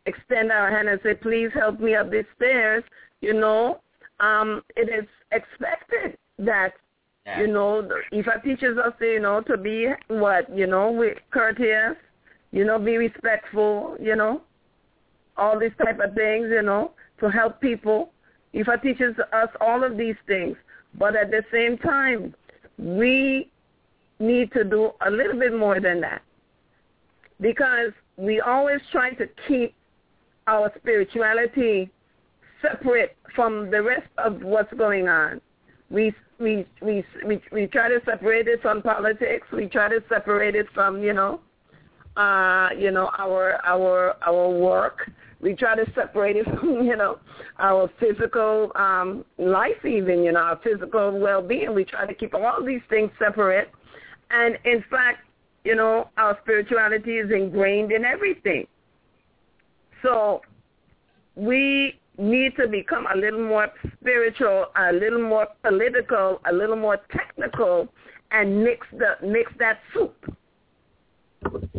extend 0.06 0.52
our 0.52 0.70
hand 0.70 0.90
and 0.90 1.00
say, 1.04 1.14
please 1.16 1.50
help 1.54 1.80
me 1.80 1.96
up 1.96 2.12
these 2.12 2.26
stairs, 2.36 2.84
you 3.22 3.34
know, 3.34 3.82
um, 4.20 4.62
it 4.76 4.90
is 4.90 5.08
expected 5.32 6.18
that, 6.40 6.74
yeah. 7.26 7.42
you 7.42 7.48
know, 7.48 7.88
Ifa 8.14 8.44
teaches 8.44 8.78
us, 8.78 8.94
you 9.00 9.20
know, 9.20 9.42
to 9.42 9.58
be 9.58 9.88
what, 10.08 10.56
you 10.56 10.68
know, 10.68 10.92
with 10.92 11.18
courteous, 11.32 11.96
you 12.52 12.66
know, 12.66 12.80
be 12.80 12.98
respectful, 12.98 13.96
you 14.00 14.16
know, 14.16 14.42
all 15.38 15.60
these 15.60 15.72
type 15.84 16.00
of 16.00 16.14
things, 16.14 16.48
you 16.50 16.62
know, 16.62 16.92
to 17.20 17.30
help 17.30 17.62
people 17.62 18.12
if 18.54 18.68
Ifa 18.68 18.82
teaches 18.82 19.16
us 19.34 19.50
all 19.60 19.84
of 19.84 19.98
these 19.98 20.16
things, 20.28 20.58
but 20.98 21.16
at 21.16 21.32
the 21.32 21.44
same 21.52 21.78
time, 21.78 22.34
we 22.78 23.51
need 24.22 24.52
to 24.54 24.64
do 24.64 24.92
a 25.06 25.10
little 25.10 25.38
bit 25.38 25.58
more 25.58 25.80
than 25.80 26.00
that 26.02 26.22
because 27.42 27.92
we 28.18 28.40
always 28.40 28.80
try 28.92 29.12
to 29.12 29.26
keep 29.48 29.74
our 30.48 30.72
spirituality 30.78 31.90
separate 32.62 33.18
from 33.36 33.72
the 33.72 33.82
rest 33.82 34.08
of 34.18 34.42
what's 34.44 34.72
going 34.74 35.08
on. 35.08 35.42
We 35.90 36.14
we 36.40 36.66
we 36.82 37.04
we 37.26 37.42
we 37.52 37.68
try 37.68 37.90
to 37.90 38.00
separate 38.06 38.48
it 38.48 38.62
from 38.62 38.82
politics. 38.82 39.48
We 39.52 39.68
try 39.68 39.90
to 39.90 40.02
separate 40.08 40.56
it 40.56 40.68
from 40.74 41.02
you 41.04 41.14
know, 41.14 41.42
uh, 42.16 42.70
you 42.78 42.92
know 42.92 43.10
our 43.18 43.60
our 43.66 44.16
our 44.26 44.50
work. 44.50 45.12
We 45.42 45.56
try 45.56 45.76
to 45.76 45.92
separate 45.96 46.36
it 46.36 46.46
from, 46.60 46.84
you 46.84 46.96
know, 46.96 47.18
our 47.58 47.90
physical 48.00 48.72
um, 48.76 49.26
life 49.40 49.84
even, 49.84 50.22
you 50.24 50.32
know, 50.32 50.40
our 50.40 50.60
physical 50.64 51.20
well-being. 51.20 51.74
We 51.74 51.84
try 51.84 52.06
to 52.06 52.14
keep 52.14 52.36
all 52.36 52.64
these 52.64 52.82
things 52.92 53.10
separate. 53.18 53.72
And 54.32 54.58
in 54.66 54.84
fact, 54.90 55.20
you 55.64 55.76
know, 55.76 56.10
our 56.18 56.38
spirituality 56.42 57.18
is 57.18 57.32
ingrained 57.32 57.92
in 57.92 58.06
everything. 58.06 58.66
So 60.02 60.42
we 61.36 62.00
need 62.18 62.56
to 62.58 62.68
become 62.68 63.08
a 63.14 63.18
little 63.18 63.46
more 63.46 63.68
spiritual, 64.00 64.68
a 64.76 64.94
little 64.94 65.22
more 65.22 65.48
political, 65.64 66.42
a 66.50 66.54
little 66.54 66.76
more 66.76 66.98
technical, 67.12 67.88
and 68.32 68.64
mix 68.64 68.88
the 68.92 69.16
mix 69.26 69.52
that 69.60 69.80
soup. 69.94 70.16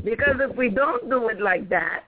Because 0.04 0.36
if 0.40 0.56
we 0.56 0.68
don't 0.68 1.08
do 1.08 1.28
it 1.28 1.40
like 1.40 1.68
that, 1.68 2.04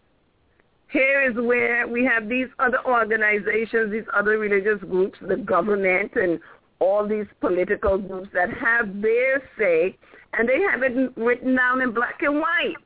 here 0.90 1.28
is 1.28 1.36
where 1.36 1.88
we 1.88 2.04
have 2.04 2.28
these 2.28 2.48
other 2.58 2.78
organizations, 2.86 3.90
these 3.90 4.04
other 4.12 4.38
religious 4.38 4.80
groups, 4.88 5.18
the 5.26 5.36
government 5.36 6.12
and 6.14 6.40
all 6.78 7.06
these 7.06 7.26
political 7.40 7.98
groups 7.98 8.28
that 8.32 8.52
have 8.52 9.00
their 9.00 9.42
say, 9.58 9.96
and 10.38 10.48
they 10.48 10.60
have 10.70 10.82
it 10.82 11.12
written 11.16 11.54
down 11.54 11.82
in 11.82 11.92
black 11.92 12.22
and 12.22 12.40
white. 12.40 12.76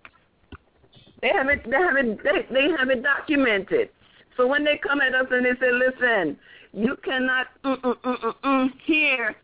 They 1.21 1.29
have 1.29 1.49
it. 1.49 1.69
They 1.69 1.77
have 1.77 1.97
it. 1.97 2.23
They, 2.23 2.47
they 2.53 2.71
have 2.79 2.91
it 2.91 3.03
documented. 3.03 3.91
So 4.37 4.47
when 4.47 4.65
they 4.65 4.79
come 4.79 5.01
at 5.01 5.15
us 5.15 5.27
and 5.31 5.45
they 5.45 5.59
say, 5.61 5.73
listen, 5.73 6.39
you 6.73 6.97
cannot 7.05 7.47
mm, 7.65 7.81
mm, 7.81 8.35
mm, 8.45 8.69
here 8.85 9.35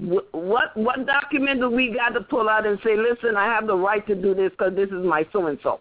what 0.00 0.76
what 0.76 1.06
document 1.06 1.60
do 1.60 1.70
we 1.70 1.92
got 1.94 2.10
to 2.10 2.20
pull 2.22 2.48
out 2.48 2.66
and 2.66 2.78
say, 2.84 2.96
listen, 2.96 3.36
I 3.36 3.44
have 3.44 3.66
the 3.66 3.76
right 3.76 4.06
to 4.06 4.14
do 4.14 4.34
this 4.34 4.50
because 4.50 4.74
this 4.74 4.88
is 4.88 5.04
my 5.04 5.26
so 5.32 5.46
and 5.46 5.58
so. 5.62 5.80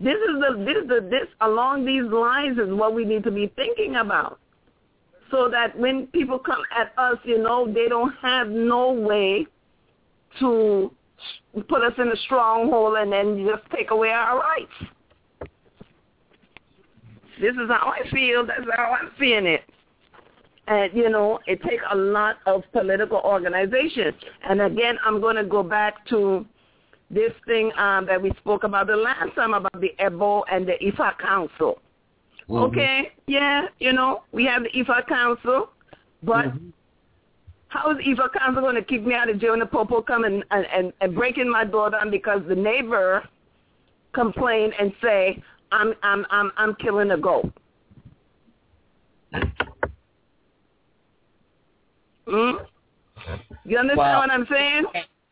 This 0.00 0.16
is 0.16 0.40
the 0.40 0.64
this 0.64 0.86
the 0.86 1.08
this 1.08 1.28
along 1.40 1.84
these 1.84 2.04
lines 2.04 2.58
is 2.58 2.72
what 2.72 2.94
we 2.94 3.04
need 3.04 3.24
to 3.24 3.30
be 3.30 3.50
thinking 3.56 3.96
about, 3.96 4.38
so 5.30 5.48
that 5.50 5.78
when 5.78 6.06
people 6.08 6.38
come 6.38 6.62
at 6.76 6.92
us, 6.98 7.18
you 7.24 7.38
know, 7.38 7.70
they 7.72 7.88
don't 7.88 8.14
have 8.22 8.48
no 8.48 8.92
way 8.92 9.46
to 10.40 10.90
put 11.68 11.82
us 11.82 11.92
in 11.98 12.08
a 12.08 12.16
stronghold 12.24 12.96
and 12.98 13.12
then 13.12 13.46
just 13.46 13.62
take 13.74 13.90
away 13.90 14.10
our 14.10 14.38
rights. 14.38 14.72
This 17.40 17.52
is 17.52 17.68
how 17.68 17.94
I 17.94 18.08
feel. 18.10 18.46
That's 18.46 18.60
how 18.76 18.96
I'm 19.00 19.10
seeing 19.18 19.46
it. 19.46 19.62
And, 20.66 20.92
you 20.92 21.08
know, 21.08 21.38
it 21.46 21.62
takes 21.62 21.82
a 21.90 21.96
lot 21.96 22.36
of 22.46 22.62
political 22.72 23.18
organization. 23.24 24.12
And 24.48 24.60
again, 24.60 24.98
I'm 25.04 25.20
going 25.20 25.36
to 25.36 25.44
go 25.44 25.62
back 25.62 26.06
to 26.08 26.44
this 27.10 27.32
thing 27.46 27.72
um, 27.78 28.04
that 28.06 28.20
we 28.20 28.32
spoke 28.38 28.64
about 28.64 28.86
the 28.86 28.96
last 28.96 29.34
time 29.34 29.54
about 29.54 29.80
the 29.80 29.94
EBO 29.98 30.42
and 30.50 30.68
the 30.68 30.74
IFA 30.82 31.18
Council. 31.18 31.80
Mm-hmm. 32.48 32.64
Okay, 32.64 33.12
yeah, 33.26 33.66
you 33.78 33.92
know, 33.92 34.22
we 34.32 34.44
have 34.46 34.62
the 34.62 34.70
IFA 34.70 35.06
Council, 35.06 35.70
but 36.22 36.46
mm-hmm. 36.46 36.68
how 37.68 37.90
is 37.90 37.98
IFA 37.98 38.32
Council 38.32 38.62
going 38.62 38.74
to 38.74 38.82
kick 38.82 39.04
me 39.04 39.14
out 39.14 39.28
of 39.28 39.38
jail 39.38 39.50
when 39.50 39.60
the 39.60 39.66
popo 39.66 40.00
come 40.00 40.24
and, 40.24 40.42
and, 40.50 40.92
and 41.00 41.14
break 41.14 41.36
in 41.36 41.50
my 41.50 41.64
door 41.64 41.90
down 41.90 42.10
because 42.10 42.40
the 42.48 42.54
neighbor 42.54 43.22
complain 44.14 44.72
and 44.78 44.92
say, 45.02 45.42
I'm, 45.70 45.92
I'm, 46.02 46.24
I'm, 46.30 46.50
I'm 46.56 46.74
killing 46.76 47.10
a 47.10 47.18
goat? 47.18 47.52
Mm? 52.26 52.66
You 53.64 53.78
understand 53.78 53.98
well, 53.98 54.20
what 54.20 54.30
I'm 54.30 54.46
saying? 54.50 54.84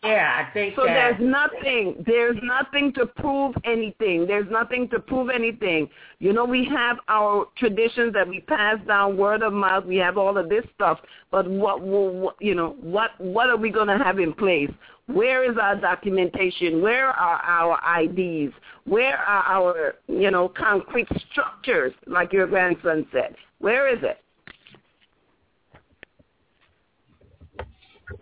Yeah, 0.06 0.46
I 0.46 0.52
think 0.52 0.74
so. 0.76 0.84
That... 0.84 0.94
There's 0.94 1.20
nothing. 1.20 2.04
There's 2.06 2.36
nothing 2.42 2.92
to 2.94 3.06
prove 3.06 3.54
anything. 3.64 4.26
There's 4.26 4.50
nothing 4.50 4.88
to 4.90 5.00
prove 5.00 5.30
anything. 5.30 5.88
You 6.18 6.32
know, 6.32 6.44
we 6.44 6.64
have 6.66 6.98
our 7.08 7.48
traditions 7.56 8.12
that 8.14 8.26
we 8.28 8.40
pass 8.40 8.76
down, 8.86 9.16
word 9.16 9.42
of 9.42 9.52
mouth. 9.52 9.84
We 9.84 9.96
have 9.96 10.16
all 10.16 10.36
of 10.38 10.48
this 10.48 10.64
stuff. 10.74 10.98
But 11.30 11.48
what, 11.48 11.80
what 11.80 12.36
you 12.40 12.54
know, 12.54 12.76
what 12.80 13.10
what 13.18 13.50
are 13.50 13.56
we 13.56 13.70
going 13.70 13.88
to 13.88 13.98
have 13.98 14.18
in 14.18 14.32
place? 14.32 14.70
Where 15.06 15.48
is 15.48 15.56
our 15.60 15.76
documentation? 15.76 16.82
Where 16.82 17.08
are 17.08 17.36
our 17.38 18.02
IDs? 18.02 18.52
Where 18.84 19.18
are 19.18 19.44
our 19.44 19.94
you 20.08 20.30
know 20.30 20.48
concrete 20.48 21.08
structures, 21.30 21.92
like 22.06 22.32
your 22.32 22.46
grandson 22.46 23.06
said? 23.12 23.36
Where 23.58 23.88
is 23.88 24.02
it? 24.02 24.18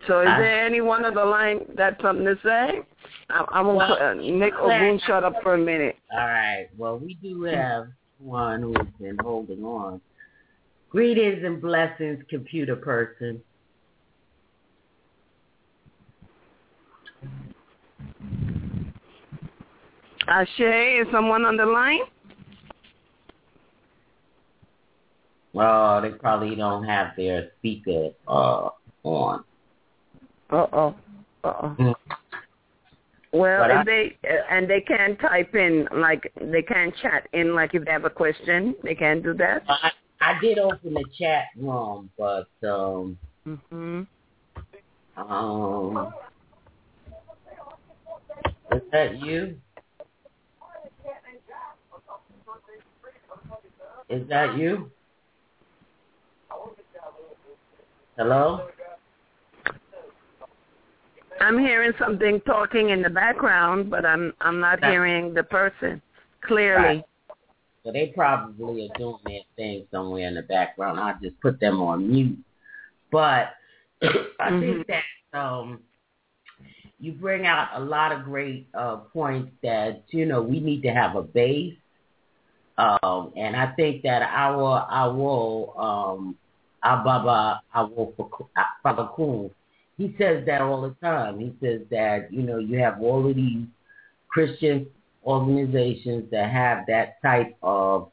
So 0.07 0.21
is 0.21 0.27
uh, 0.27 0.37
there 0.37 0.65
anyone 0.65 1.05
on 1.05 1.13
the 1.13 1.23
line 1.23 1.65
that's 1.75 2.01
something 2.01 2.25
to 2.25 2.35
say? 2.43 2.81
I, 3.29 3.45
I'm 3.51 3.65
going 3.65 3.77
well, 3.77 3.97
uh, 4.01 4.13
Nick 4.15 4.53
Ogun 4.55 4.99
shut 5.05 5.23
up 5.23 5.35
for 5.43 5.53
a 5.53 5.57
minute. 5.57 5.95
All 6.11 6.19
right. 6.25 6.67
Well, 6.77 6.97
we 6.97 7.15
do 7.21 7.43
have 7.43 7.87
one 8.19 8.61
who's 8.63 8.87
been 8.99 9.17
holding 9.21 9.63
on. 9.63 10.01
Greetings 10.89 11.43
and 11.43 11.61
blessings, 11.61 12.23
computer 12.29 12.75
person. 12.75 13.41
Ashe, 20.27 20.59
is 20.59 21.07
someone 21.11 21.45
on 21.45 21.57
the 21.57 21.65
line? 21.65 21.99
Well, 25.53 26.01
they 26.01 26.09
probably 26.09 26.55
don't 26.55 26.83
have 26.83 27.15
their 27.15 27.51
speaker 27.59 28.09
uh, 28.27 28.69
on. 29.03 29.43
Uh 30.49 30.67
oh. 30.73 30.95
Uh 31.43 31.53
oh. 31.61 31.75
Mm. 31.79 31.95
Well, 33.33 33.63
but 33.63 33.71
if 33.71 33.77
I, 33.77 33.83
they 33.83 34.17
and 34.49 34.69
they 34.69 34.81
can 34.81 35.17
type 35.17 35.55
in 35.55 35.87
like 35.93 36.31
they 36.39 36.61
can 36.61 36.93
chat 37.01 37.27
in 37.33 37.53
like 37.53 37.73
if 37.73 37.83
they 37.83 37.91
have 37.91 38.05
a 38.05 38.09
question, 38.09 38.75
they 38.83 38.95
can 38.95 39.21
do 39.21 39.33
that. 39.33 39.63
I, 39.67 39.91
I 40.21 40.39
did 40.39 40.57
open 40.57 40.93
the 40.93 41.03
chat 41.17 41.45
room, 41.57 42.09
but 42.17 42.47
um, 42.63 43.17
mhm. 43.45 44.07
Um, 45.17 46.13
is 48.73 48.81
that 48.91 49.17
you? 49.19 49.55
Is 54.09 54.27
that 54.29 54.57
you? 54.57 54.91
Hello? 58.17 58.67
I'm 61.41 61.59
hearing 61.59 61.93
something 61.99 62.41
talking 62.41 62.89
in 62.89 63.01
the 63.01 63.09
background, 63.09 63.89
but 63.89 64.05
I'm 64.05 64.33
I'm 64.41 64.59
not 64.59 64.81
That's, 64.81 64.91
hearing 64.91 65.33
the 65.33 65.43
person 65.43 66.01
clearly. 66.41 66.83
Right. 66.83 67.03
So 67.83 67.91
they 67.91 68.07
probably 68.15 68.89
are 68.89 68.97
doing 68.97 69.17
their 69.25 69.41
thing 69.55 69.85
somewhere 69.91 70.27
in 70.27 70.35
the 70.35 70.41
background. 70.41 70.99
I 70.99 71.13
just 71.21 71.39
put 71.41 71.59
them 71.59 71.81
on 71.81 72.09
mute. 72.09 72.37
But 73.11 73.49
I 74.01 74.07
mm-hmm. 74.07 74.59
think 74.59 74.87
that 74.87 75.39
um, 75.39 75.79
you 76.99 77.11
bring 77.11 77.45
out 77.45 77.69
a 77.75 77.79
lot 77.79 78.11
of 78.11 78.23
great 78.23 78.67
uh, 78.73 78.97
points 78.97 79.51
that 79.61 80.03
you 80.09 80.25
know 80.25 80.41
we 80.41 80.59
need 80.59 80.81
to 80.83 80.89
have 80.89 81.15
a 81.15 81.21
base, 81.21 81.75
um, 82.77 83.33
and 83.35 83.55
I 83.55 83.73
think 83.75 84.03
that 84.03 84.21
our 84.21 84.87
our 84.89 85.79
um, 85.79 86.35
Ababa 86.83 87.61
our 87.73 88.13
Falokun 88.83 89.51
he 89.97 90.15
says 90.17 90.45
that 90.45 90.61
all 90.61 90.81
the 90.81 90.95
time. 91.05 91.39
He 91.39 91.53
says 91.61 91.81
that, 91.91 92.31
you 92.31 92.41
know, 92.41 92.57
you 92.57 92.77
have 92.79 93.01
all 93.01 93.29
of 93.29 93.35
these 93.35 93.65
Christian 94.29 94.87
organizations 95.25 96.29
that 96.31 96.51
have 96.51 96.85
that 96.87 97.21
type 97.21 97.55
of 97.63 98.09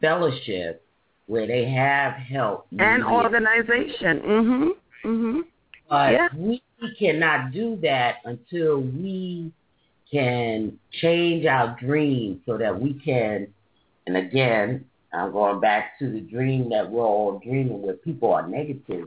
fellowship 0.00 0.84
where 1.26 1.46
they 1.46 1.64
have 1.70 2.14
help. 2.14 2.66
And 2.78 3.04
organization. 3.04 4.20
Mhm. 4.20 4.70
Mhm. 5.04 5.44
But 5.88 6.12
yeah. 6.12 6.28
we 6.36 6.62
cannot 6.98 7.52
do 7.52 7.76
that 7.76 8.16
until 8.24 8.80
we 8.80 9.52
can 10.10 10.78
change 10.90 11.46
our 11.46 11.76
dream 11.80 12.42
so 12.44 12.58
that 12.58 12.78
we 12.78 12.94
can 12.94 13.46
and 14.06 14.16
again, 14.16 14.84
I'm 15.12 15.32
going 15.32 15.60
back 15.60 15.98
to 15.98 16.10
the 16.10 16.20
dream 16.20 16.68
that 16.70 16.90
we're 16.90 17.04
all 17.04 17.40
dreaming 17.42 17.82
where 17.82 17.94
people 17.94 18.32
are 18.32 18.46
negative 18.46 19.06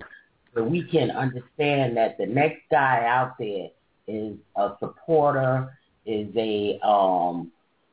so 0.53 0.63
we 0.63 0.83
can 0.83 1.11
understand 1.11 1.97
that 1.97 2.17
the 2.17 2.25
next 2.25 2.61
guy 2.71 3.05
out 3.05 3.37
there 3.37 3.69
is 4.07 4.35
a 4.55 4.71
supporter, 4.79 5.77
is 6.05 6.29
a 6.35 6.79
um, 6.85 7.51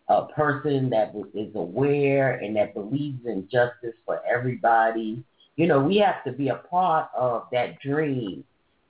a 0.08 0.26
person 0.26 0.90
that 0.90 1.14
is 1.34 1.54
aware 1.54 2.34
and 2.34 2.54
that 2.56 2.74
believes 2.74 3.24
in 3.26 3.48
justice 3.50 3.94
for 4.04 4.20
everybody. 4.26 5.22
You 5.56 5.66
know, 5.66 5.80
we 5.80 5.96
have 5.98 6.22
to 6.24 6.32
be 6.32 6.48
a 6.48 6.56
part 6.56 7.08
of 7.16 7.44
that 7.52 7.80
dream, 7.80 8.44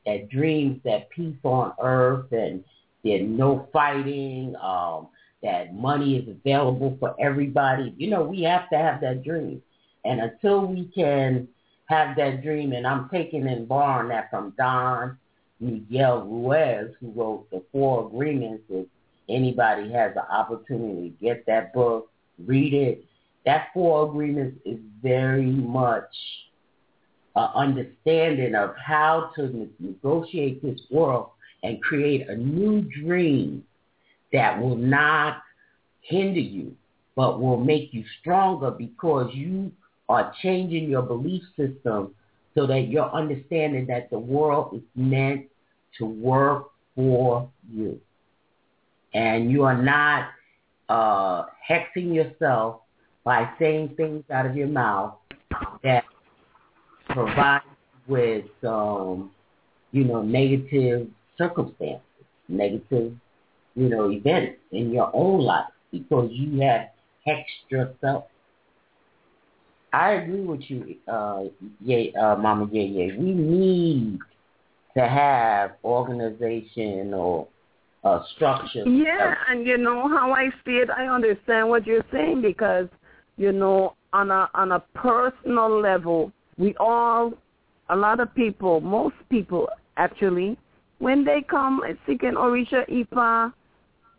that 0.07 0.29
dreams 0.29 0.81
that 0.85 1.11
peace 1.11 1.37
on 1.44 1.72
earth 1.81 2.33
and 2.33 2.64
there's 3.05 3.29
no 3.29 3.68
fighting, 3.72 4.57
um, 4.62 5.09
that 5.42 5.74
money 5.74 6.16
is 6.16 6.29
available 6.29 6.96
for 6.98 7.14
everybody. 7.20 7.94
You 7.98 8.09
know, 8.09 8.22
we 8.24 8.42
have 8.42 8.68
to 8.70 8.79
have 8.79 9.00
that 9.03 9.22
dream. 9.22 9.62
And 10.05 10.20
until 10.20 10.66
we 10.66 10.90
can 10.94 11.46
have 11.87 12.16
that 12.16 12.42
dream, 12.42 12.73
and 12.73 12.87
I'm 12.87 13.09
taking 13.11 13.47
and 13.47 13.68
borrowing 13.68 14.09
that 14.09 14.31
from 14.31 14.55
Don 14.57 15.18
Miguel 15.61 16.23
Ruiz, 16.23 16.94
who 17.01 17.12
wrote 17.12 17.51
the 17.51 17.62
Four 17.73 18.07
Agreements. 18.07 18.64
If 18.68 18.87
anybody 19.29 19.92
has 19.92 20.14
the 20.14 20.29
opportunity 20.31 21.11
to 21.11 21.25
get 21.25 21.47
that 21.47 21.73
book, 21.73 22.11
read 22.44 22.73
it. 22.73 23.05
That 23.44 23.68
Four 23.75 24.09
Agreements 24.09 24.59
is 24.64 24.79
very 25.03 25.51
much 25.51 26.09
an 27.37 27.49
understanding 27.55 28.55
of 28.55 28.74
how 28.76 29.30
to 29.37 29.68
negotiate 29.78 30.62
this 30.62 30.80
world 30.91 31.30
and 31.62 31.82
create 31.82 32.28
a 32.28 32.37
new 32.37 32.82
dream 32.82 33.64
that 34.32 34.61
will 34.61 34.76
not 34.76 35.43
hinder 36.01 36.41
you, 36.41 36.74
but 37.16 37.41
will 37.41 37.59
make 37.59 37.93
you 37.93 38.05
stronger 38.20 38.70
because 38.70 39.30
you 39.35 39.72
are 40.09 40.34
changing 40.42 40.90
your 40.90 41.02
belief 41.02 41.42
system 41.57 42.14
so 42.55 42.66
that 42.66 42.88
you're 42.88 43.11
understanding 43.12 43.86
that 43.86 44.11
the 44.11 44.18
world 44.18 44.74
is 44.74 44.82
meant 44.94 45.46
to 45.98 46.05
work 46.07 46.70
for 46.94 47.48
you. 47.72 48.00
And 49.12 49.50
you 49.50 49.62
are 49.64 49.80
not 49.80 50.28
uh, 50.88 51.46
hexing 51.68 52.14
yourself 52.14 52.80
by 53.24 53.50
saying 53.59 53.94
things 53.96 54.24
out 54.30 54.46
of 54.46 54.57
your 54.57 54.68
mouth 54.68 55.14
that 55.82 56.05
provide 57.09 57.62
with, 58.07 58.44
um, 58.66 59.30
you 59.92 60.05
know, 60.05 60.22
negative 60.22 61.09
circumstances, 61.38 62.02
negative, 62.48 63.14
you 63.74 63.88
know, 63.88 64.11
events 64.11 64.59
in 64.72 64.90
your 64.90 65.11
own 65.14 65.40
life 65.40 65.64
because 65.90 66.28
you 66.32 66.61
have 66.61 66.88
extra 67.26 67.92
stuff. 67.98 68.24
I 69.95 70.11
agree 70.12 70.40
with 70.40 70.62
you, 70.68 70.97
uh, 71.07 71.45
yeah, 71.80 72.11
uh, 72.20 72.36
Mama 72.36 72.66
Yeye. 72.66 73.16
We 73.18 73.32
need 73.32 74.18
to 74.97 75.07
have 75.07 75.72
organization 75.84 77.14
or 77.14 77.47
uh, 78.03 78.22
structure. 78.34 78.84
Yeah, 78.86 79.34
and 79.49 79.66
you 79.66 79.78
know 79.78 80.09
how 80.09 80.32
I 80.32 80.51
see 80.64 80.78
it. 80.78 80.90
I 80.90 81.07
understand 81.07 81.68
what 81.68 81.86
you're 81.86 82.05
saying 82.12 82.42
because 82.42 82.88
you 83.36 83.53
know 83.53 83.95
on 84.12 84.30
a 84.30 84.49
on 84.55 84.72
a 84.72 84.80
personal 84.95 85.80
level, 85.80 86.32
we 86.59 86.74
all, 86.78 87.32
a 87.88 87.97
lot 87.97 88.20
of 88.20 88.34
people, 88.34 88.80
most 88.80 89.16
people 89.30 89.68
actually, 89.97 90.57
when 90.99 91.24
they 91.24 91.42
come 91.49 91.82
seeking 92.07 92.32
Orisha 92.32 92.88
Ifa, 92.88 93.53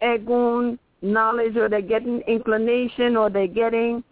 Egun, 0.01 0.77
knowledge, 1.01 1.55
or 1.55 1.69
they're 1.69 1.81
getting 1.81 2.21
inclination, 2.27 3.15
or 3.15 3.29
they're 3.29 3.47
getting 3.47 4.03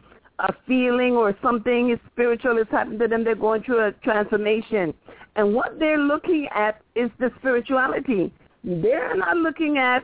a 0.43 0.53
feeling 0.67 1.13
or 1.13 1.35
something 1.41 1.97
spiritual 2.11 2.57
is 2.57 2.67
happening 2.69 2.99
to 2.99 3.07
them, 3.07 3.23
they're 3.23 3.35
going 3.35 3.63
through 3.63 3.87
a 3.87 3.91
transformation. 4.03 4.93
And 5.35 5.53
what 5.53 5.79
they're 5.79 5.97
looking 5.97 6.47
at 6.53 6.81
is 6.95 7.09
the 7.19 7.31
spirituality. 7.39 8.31
They're 8.63 9.15
not 9.15 9.37
looking 9.37 9.77
at 9.77 10.03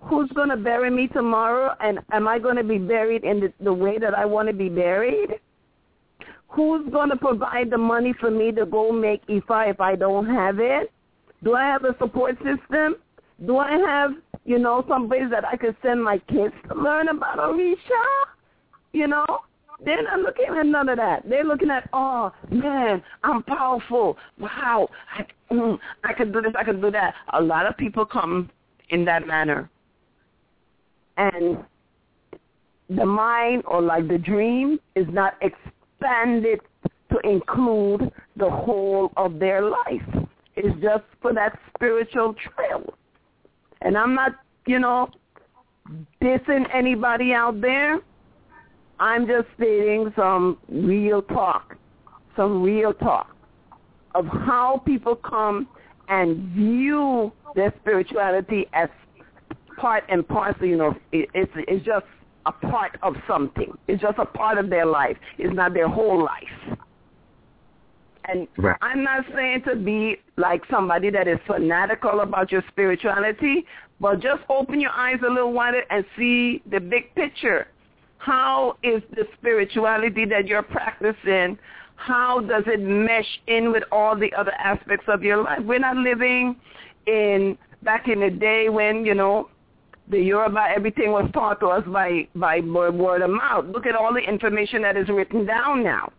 who's 0.00 0.30
going 0.30 0.48
to 0.48 0.56
bury 0.56 0.90
me 0.90 1.08
tomorrow 1.08 1.74
and 1.80 1.98
am 2.12 2.26
I 2.26 2.38
going 2.38 2.56
to 2.56 2.64
be 2.64 2.78
buried 2.78 3.24
in 3.24 3.40
the, 3.40 3.52
the 3.60 3.72
way 3.72 3.98
that 3.98 4.14
I 4.14 4.24
want 4.24 4.48
to 4.48 4.54
be 4.54 4.68
buried? 4.68 5.30
Who's 6.48 6.88
going 6.90 7.10
to 7.10 7.16
provide 7.16 7.70
the 7.70 7.78
money 7.78 8.14
for 8.18 8.30
me 8.30 8.50
to 8.52 8.66
go 8.66 8.92
make 8.92 9.26
Ifa 9.26 9.70
if 9.70 9.80
I 9.80 9.96
don't 9.96 10.26
have 10.26 10.58
it? 10.58 10.90
Do 11.42 11.54
I 11.54 11.64
have 11.64 11.84
a 11.84 11.96
support 11.98 12.36
system? 12.38 12.96
Do 13.46 13.58
I 13.58 13.72
have, 13.72 14.12
you 14.44 14.58
know, 14.58 14.84
some 14.88 15.08
place 15.08 15.24
that 15.30 15.44
I 15.44 15.56
could 15.56 15.76
send 15.82 16.02
my 16.02 16.18
kids 16.18 16.54
to 16.68 16.74
learn 16.74 17.08
about 17.08 17.38
Orisha? 17.38 17.76
You 18.92 19.08
know? 19.08 19.26
They're 19.84 20.02
not 20.02 20.20
looking 20.20 20.46
at 20.58 20.66
none 20.66 20.88
of 20.88 20.98
that. 20.98 21.22
They're 21.26 21.44
looking 21.44 21.70
at, 21.70 21.88
oh, 21.92 22.32
man, 22.50 23.02
I'm 23.24 23.42
powerful. 23.42 24.18
Wow, 24.38 24.88
I, 25.16 25.54
mm, 25.54 25.78
I 26.04 26.12
can 26.12 26.32
do 26.32 26.42
this, 26.42 26.52
I 26.58 26.64
can 26.64 26.80
do 26.82 26.90
that. 26.90 27.14
A 27.32 27.40
lot 27.40 27.66
of 27.66 27.76
people 27.78 28.04
come 28.04 28.50
in 28.90 29.04
that 29.06 29.26
manner. 29.26 29.70
And 31.16 31.64
the 32.90 33.06
mind 33.06 33.62
or 33.66 33.80
like 33.80 34.08
the 34.08 34.18
dream 34.18 34.78
is 34.96 35.06
not 35.10 35.34
expanded 35.40 36.60
to 37.10 37.18
include 37.28 38.10
the 38.36 38.50
whole 38.50 39.12
of 39.16 39.38
their 39.38 39.62
life. 39.62 40.26
It's 40.56 40.80
just 40.82 41.04
for 41.22 41.32
that 41.34 41.58
spiritual 41.74 42.34
trail. 42.34 42.94
And 43.80 43.96
I'm 43.96 44.14
not, 44.14 44.32
you 44.66 44.78
know, 44.78 45.08
dissing 46.22 46.64
anybody 46.74 47.32
out 47.32 47.60
there. 47.60 48.00
I'm 49.00 49.26
just 49.26 49.48
stating 49.56 50.12
some 50.14 50.58
real 50.68 51.22
talk, 51.22 51.76
some 52.36 52.62
real 52.62 52.92
talk 52.92 53.34
of 54.14 54.26
how 54.26 54.82
people 54.84 55.16
come 55.16 55.66
and 56.08 56.50
view 56.50 57.32
their 57.54 57.72
spirituality 57.80 58.66
as 58.74 58.90
part 59.78 60.04
and 60.10 60.26
parcel. 60.28 60.66
You 60.66 60.76
know, 60.76 60.96
it, 61.12 61.30
it's 61.32 61.50
it's 61.56 61.84
just 61.84 62.04
a 62.44 62.52
part 62.52 62.98
of 63.02 63.14
something. 63.26 63.72
It's 63.88 64.02
just 64.02 64.18
a 64.18 64.26
part 64.26 64.58
of 64.58 64.68
their 64.68 64.86
life. 64.86 65.16
It's 65.38 65.54
not 65.54 65.72
their 65.72 65.88
whole 65.88 66.22
life. 66.22 66.78
And 68.26 68.46
right. 68.58 68.76
I'm 68.82 69.02
not 69.02 69.24
saying 69.34 69.62
to 69.66 69.76
be 69.76 70.16
like 70.36 70.62
somebody 70.70 71.08
that 71.10 71.26
is 71.26 71.38
fanatical 71.46 72.20
about 72.20 72.52
your 72.52 72.62
spirituality, 72.68 73.64
but 73.98 74.20
just 74.20 74.42
open 74.50 74.78
your 74.78 74.92
eyes 74.92 75.18
a 75.26 75.30
little 75.30 75.52
wider 75.52 75.82
and 75.88 76.04
see 76.18 76.62
the 76.70 76.80
big 76.80 77.14
picture 77.14 77.66
how 78.20 78.76
is 78.82 79.02
the 79.12 79.24
spirituality 79.38 80.26
that 80.26 80.46
you're 80.46 80.62
practicing, 80.62 81.58
how 81.96 82.40
does 82.40 82.64
it 82.66 82.80
mesh 82.80 83.40
in 83.46 83.72
with 83.72 83.82
all 83.90 84.14
the 84.14 84.32
other 84.34 84.52
aspects 84.52 85.06
of 85.08 85.22
your 85.22 85.42
life? 85.42 85.60
We're 85.62 85.78
not 85.78 85.96
living 85.96 86.56
in 87.06 87.56
back 87.82 88.08
in 88.08 88.20
the 88.20 88.28
day 88.30 88.68
when, 88.68 89.06
you 89.06 89.14
know, 89.14 89.48
the 90.10 90.18
Yoruba, 90.18 90.66
everything 90.74 91.12
was 91.12 91.30
taught 91.32 91.60
to 91.60 91.68
us 91.68 91.84
by, 91.86 92.28
by 92.34 92.60
word 92.60 93.22
of 93.22 93.30
mouth. 93.30 93.64
Look 93.66 93.86
at 93.86 93.94
all 93.94 94.12
the 94.12 94.20
information 94.20 94.82
that 94.82 94.98
is 94.98 95.08
written 95.08 95.46
down 95.46 95.82
now. 95.82 96.12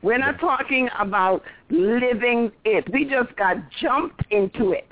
We're 0.00 0.18
not 0.18 0.40
talking 0.40 0.88
about 0.98 1.42
living 1.68 2.50
it. 2.64 2.90
We 2.92 3.04
just 3.04 3.36
got 3.36 3.56
jumped 3.80 4.24
into 4.30 4.72
it. 4.72 4.88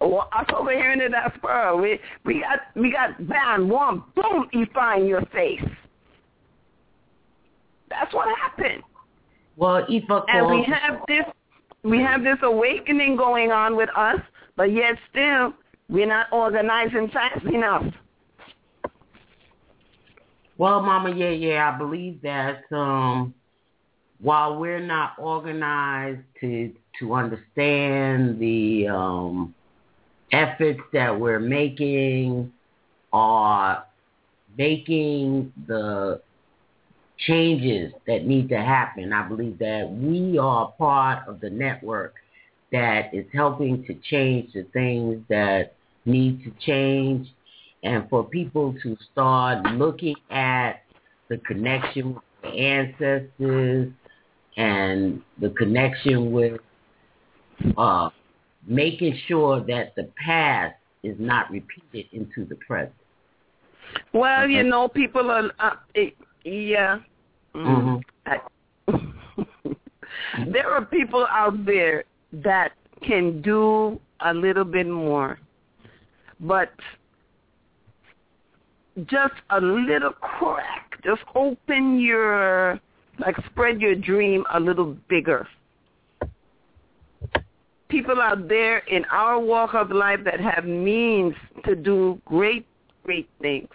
Well, 0.00 0.28
us 0.36 0.46
over 0.58 0.72
here 0.72 0.90
in 0.90 0.98
the 0.98 1.08
diaspora, 1.08 1.76
we 1.76 1.98
we 2.24 2.40
got 2.40 2.60
we 2.74 2.92
got 2.92 3.26
bam, 3.26 3.68
one, 3.70 4.02
boom, 4.14 4.48
you 4.52 4.66
find 4.74 5.08
your 5.08 5.22
face. 5.26 5.62
That's 7.98 8.14
what 8.14 8.28
happened. 8.38 8.82
Well, 9.56 9.86
and 9.88 10.50
we 10.50 10.64
have 10.64 11.00
this 11.06 11.24
we 11.84 11.98
have 11.98 12.24
this 12.24 12.38
awakening 12.42 13.16
going 13.16 13.52
on 13.52 13.76
with 13.76 13.90
us, 13.96 14.20
but 14.56 14.72
yet 14.72 14.96
still 15.10 15.52
we're 15.88 16.06
not 16.06 16.26
organizing 16.32 17.08
fast 17.10 17.44
enough. 17.44 17.84
Well, 20.56 20.80
Mama, 20.82 21.14
yeah, 21.14 21.30
yeah, 21.30 21.72
I 21.72 21.78
believe 21.78 22.22
that 22.22 22.62
um, 22.72 23.34
while 24.20 24.56
we're 24.56 24.80
not 24.80 25.14
organized 25.18 26.22
to 26.40 26.72
to 27.00 27.14
understand 27.14 28.38
the 28.38 28.88
um, 28.88 29.54
efforts 30.32 30.80
that 30.92 31.18
we're 31.18 31.40
making, 31.40 32.52
are 33.12 33.84
making 34.56 35.52
the 35.66 36.20
changes 37.18 37.92
that 38.06 38.26
need 38.26 38.48
to 38.48 38.56
happen. 38.56 39.12
I 39.12 39.26
believe 39.28 39.58
that 39.58 39.90
we 39.90 40.38
are 40.38 40.72
part 40.72 41.26
of 41.28 41.40
the 41.40 41.50
network 41.50 42.14
that 42.72 43.14
is 43.14 43.24
helping 43.32 43.84
to 43.84 43.94
change 44.10 44.52
the 44.52 44.64
things 44.72 45.22
that 45.28 45.74
need 46.04 46.42
to 46.44 46.52
change 46.64 47.28
and 47.82 48.08
for 48.08 48.24
people 48.24 48.74
to 48.82 48.96
start 49.12 49.64
looking 49.74 50.16
at 50.30 50.82
the 51.28 51.38
connection 51.38 52.14
with 52.14 52.22
the 52.42 52.48
ancestors 52.48 53.92
and 54.56 55.22
the 55.40 55.50
connection 55.50 56.32
with 56.32 56.60
uh, 57.76 58.10
making 58.66 59.18
sure 59.28 59.64
that 59.66 59.94
the 59.96 60.08
past 60.24 60.74
is 61.02 61.16
not 61.18 61.50
repeated 61.50 62.06
into 62.12 62.44
the 62.48 62.56
present. 62.56 62.94
Well, 64.12 64.48
you 64.48 64.62
know, 64.62 64.88
people 64.88 65.30
are, 65.30 65.50
uh, 65.58 65.76
yeah. 66.44 67.00
Mm-hmm. 67.54 67.98
there 70.52 70.70
are 70.70 70.84
people 70.84 71.26
out 71.30 71.64
there 71.64 72.04
that 72.32 72.72
can 73.06 73.42
do 73.42 74.00
a 74.20 74.32
little 74.32 74.64
bit 74.64 74.86
more, 74.86 75.38
but 76.40 76.70
just 79.06 79.34
a 79.50 79.60
little 79.60 80.12
crack. 80.12 81.02
Just 81.04 81.22
open 81.34 81.98
your, 81.98 82.80
like 83.18 83.36
spread 83.46 83.80
your 83.80 83.94
dream 83.94 84.44
a 84.52 84.60
little 84.60 84.96
bigger. 85.08 85.46
People 87.88 88.20
out 88.20 88.48
there 88.48 88.78
in 88.78 89.04
our 89.06 89.38
walk 89.38 89.74
of 89.74 89.90
life 89.90 90.20
that 90.24 90.40
have 90.40 90.64
means 90.64 91.34
to 91.64 91.76
do 91.76 92.20
great, 92.24 92.66
great 93.04 93.28
things. 93.40 93.68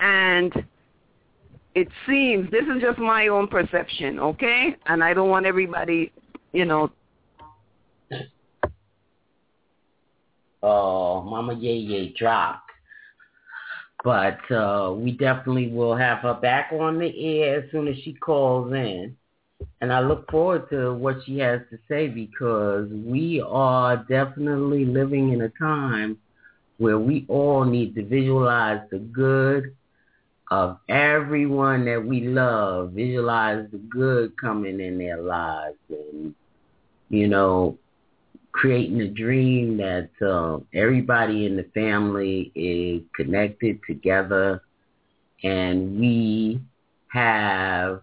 And 0.00 0.52
it 1.74 1.88
seems, 2.06 2.50
this 2.50 2.64
is 2.64 2.80
just 2.80 2.98
my 2.98 3.28
own 3.28 3.48
perception, 3.48 4.18
okay? 4.20 4.76
And 4.86 5.02
I 5.02 5.12
don't 5.14 5.28
want 5.28 5.46
everybody, 5.46 6.12
you 6.52 6.64
know. 6.64 6.90
Oh, 10.62 11.22
Mama 11.22 11.54
Yeye 11.54 12.16
dropped. 12.16 12.70
But 14.02 14.50
uh, 14.50 14.92
we 14.96 15.12
definitely 15.12 15.68
will 15.68 15.96
have 15.96 16.18
her 16.18 16.34
back 16.34 16.70
on 16.72 16.98
the 16.98 17.42
air 17.42 17.62
as 17.62 17.70
soon 17.70 17.88
as 17.88 17.96
she 18.04 18.12
calls 18.12 18.72
in. 18.72 19.16
And 19.80 19.92
I 19.92 20.00
look 20.00 20.30
forward 20.30 20.68
to 20.70 20.94
what 20.94 21.16
she 21.24 21.38
has 21.38 21.60
to 21.70 21.78
say 21.88 22.08
because 22.08 22.88
we 22.90 23.42
are 23.46 23.96
definitely 23.96 24.84
living 24.84 25.32
in 25.32 25.42
a 25.42 25.48
time 25.50 26.18
where 26.78 26.98
we 26.98 27.24
all 27.28 27.64
need 27.64 27.94
to 27.94 28.04
visualize 28.04 28.80
the 28.90 28.98
good 28.98 29.74
of 30.50 30.78
everyone 30.88 31.84
that 31.86 32.04
we 32.04 32.20
love, 32.20 32.92
visualize 32.92 33.66
the 33.72 33.78
good 33.78 34.36
coming 34.36 34.80
in 34.80 34.98
their 34.98 35.20
lives 35.20 35.78
and, 35.88 36.34
you 37.08 37.28
know, 37.28 37.78
creating 38.52 39.00
a 39.00 39.08
dream 39.08 39.76
that 39.78 40.10
uh, 40.24 40.60
everybody 40.72 41.46
in 41.46 41.56
the 41.56 41.66
family 41.74 42.52
is 42.54 43.02
connected 43.16 43.80
together 43.86 44.62
and 45.42 45.98
we 45.98 46.60
have 47.08 48.02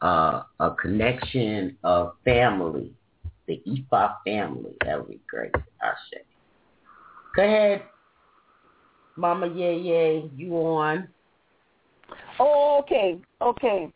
uh, 0.00 0.42
a 0.60 0.70
connection 0.80 1.76
of 1.84 2.14
family, 2.24 2.92
the 3.46 3.62
Ifa 3.66 4.16
family. 4.26 4.74
That 4.84 4.98
would 4.98 5.08
be 5.08 5.20
great, 5.28 5.54
I 5.54 5.92
say. 6.10 6.22
Go 7.36 7.42
ahead, 7.42 7.82
Mama 9.16 9.48
Yeye, 9.48 10.30
you 10.36 10.54
on? 10.54 11.08
Oh, 12.38 12.80
okay, 12.82 13.18
okay. 13.40 13.92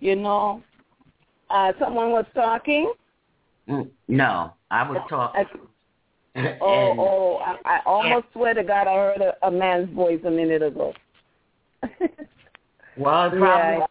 You 0.00 0.16
know, 0.16 0.62
uh, 1.50 1.72
someone 1.78 2.10
was 2.10 2.26
talking. 2.34 2.92
Mm, 3.68 3.88
no, 4.08 4.52
I 4.70 4.88
was 4.88 5.02
talking. 5.08 5.44
I, 6.36 6.58
oh, 6.60 6.94
oh! 6.98 7.36
I, 7.38 7.56
I 7.64 7.80
almost 7.84 8.26
swear 8.32 8.54
to 8.54 8.62
God, 8.62 8.86
I 8.86 8.94
heard 8.94 9.20
a, 9.20 9.46
a 9.46 9.50
man's 9.50 9.92
voice 9.94 10.20
a 10.24 10.30
minute 10.30 10.62
ago. 10.62 10.92
well, 12.96 13.30
probably, 13.30 13.38
yeah. 13.40 13.86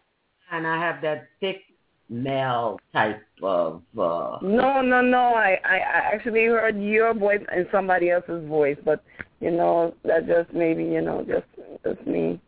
and 0.52 0.66
I 0.66 0.78
have 0.78 1.02
that 1.02 1.28
thick 1.40 1.62
male 2.08 2.78
type 2.92 3.22
of. 3.42 3.82
Uh... 3.98 4.38
No, 4.42 4.80
no, 4.82 5.00
no. 5.00 5.34
I, 5.34 5.58
I, 5.64 5.78
actually 6.12 6.46
heard 6.46 6.80
your 6.80 7.14
voice 7.14 7.44
and 7.54 7.66
somebody 7.70 8.10
else's 8.10 8.46
voice, 8.48 8.78
but 8.84 9.02
you 9.40 9.50
know 9.50 9.94
that 10.04 10.26
just 10.26 10.52
maybe 10.52 10.84
you 10.84 11.00
know 11.00 11.24
just 11.26 11.46
just 11.84 12.06
me. 12.06 12.40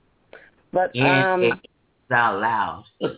But 0.73 0.97
um, 1.01 1.43
it's 1.43 1.61
out 2.11 2.41
loud. 2.41 2.85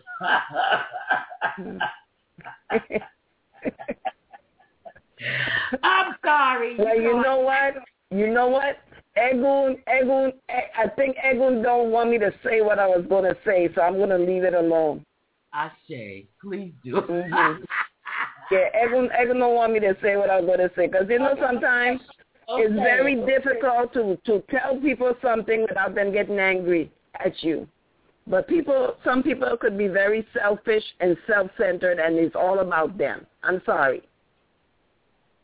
I'm 5.82 6.14
sorry. 6.24 6.76
Well, 6.78 7.00
you 7.00 7.22
know 7.22 7.38
what? 7.40 7.74
You 8.10 8.32
know 8.32 8.48
what? 8.48 8.78
Egun, 9.16 9.76
Egun, 9.86 10.32
I 10.48 10.88
think 10.96 11.16
Egun 11.16 11.62
don't 11.62 11.90
want 11.90 12.10
me 12.10 12.18
to 12.18 12.32
say 12.42 12.62
what 12.62 12.78
I 12.78 12.86
was 12.86 13.04
going 13.08 13.24
to 13.24 13.36
say, 13.44 13.68
so 13.74 13.82
I'm 13.82 13.96
going 13.96 14.08
to 14.08 14.16
leave 14.18 14.42
it 14.42 14.54
alone. 14.54 15.04
Ashe, 15.54 16.24
please 16.40 16.72
do. 16.84 16.94
Mm-hmm. 16.94 17.62
yeah, 18.50 18.84
Egun 18.84 19.38
don't 19.38 19.54
want 19.54 19.72
me 19.72 19.80
to 19.80 19.96
say 20.02 20.16
what 20.16 20.30
I 20.30 20.40
was 20.40 20.46
going 20.46 20.58
to 20.58 20.74
say, 20.74 20.86
because 20.86 21.06
you 21.08 21.18
know 21.18 21.34
sometimes 21.40 22.00
okay. 22.48 22.62
it's 22.62 22.74
very 22.74 23.16
difficult 23.26 23.92
to 23.94 24.18
to 24.24 24.42
tell 24.50 24.80
people 24.80 25.14
something 25.22 25.62
without 25.68 25.94
them 25.94 26.12
getting 26.12 26.38
angry 26.38 26.90
at 27.24 27.42
you. 27.42 27.68
But 28.26 28.46
people, 28.46 28.94
some 29.04 29.22
people 29.22 29.56
could 29.60 29.76
be 29.76 29.88
very 29.88 30.26
selfish 30.32 30.84
and 31.00 31.16
self-centered, 31.26 31.98
and 31.98 32.16
it's 32.16 32.36
all 32.36 32.60
about 32.60 32.96
them. 32.96 33.26
I'm 33.42 33.60
sorry. 33.66 34.02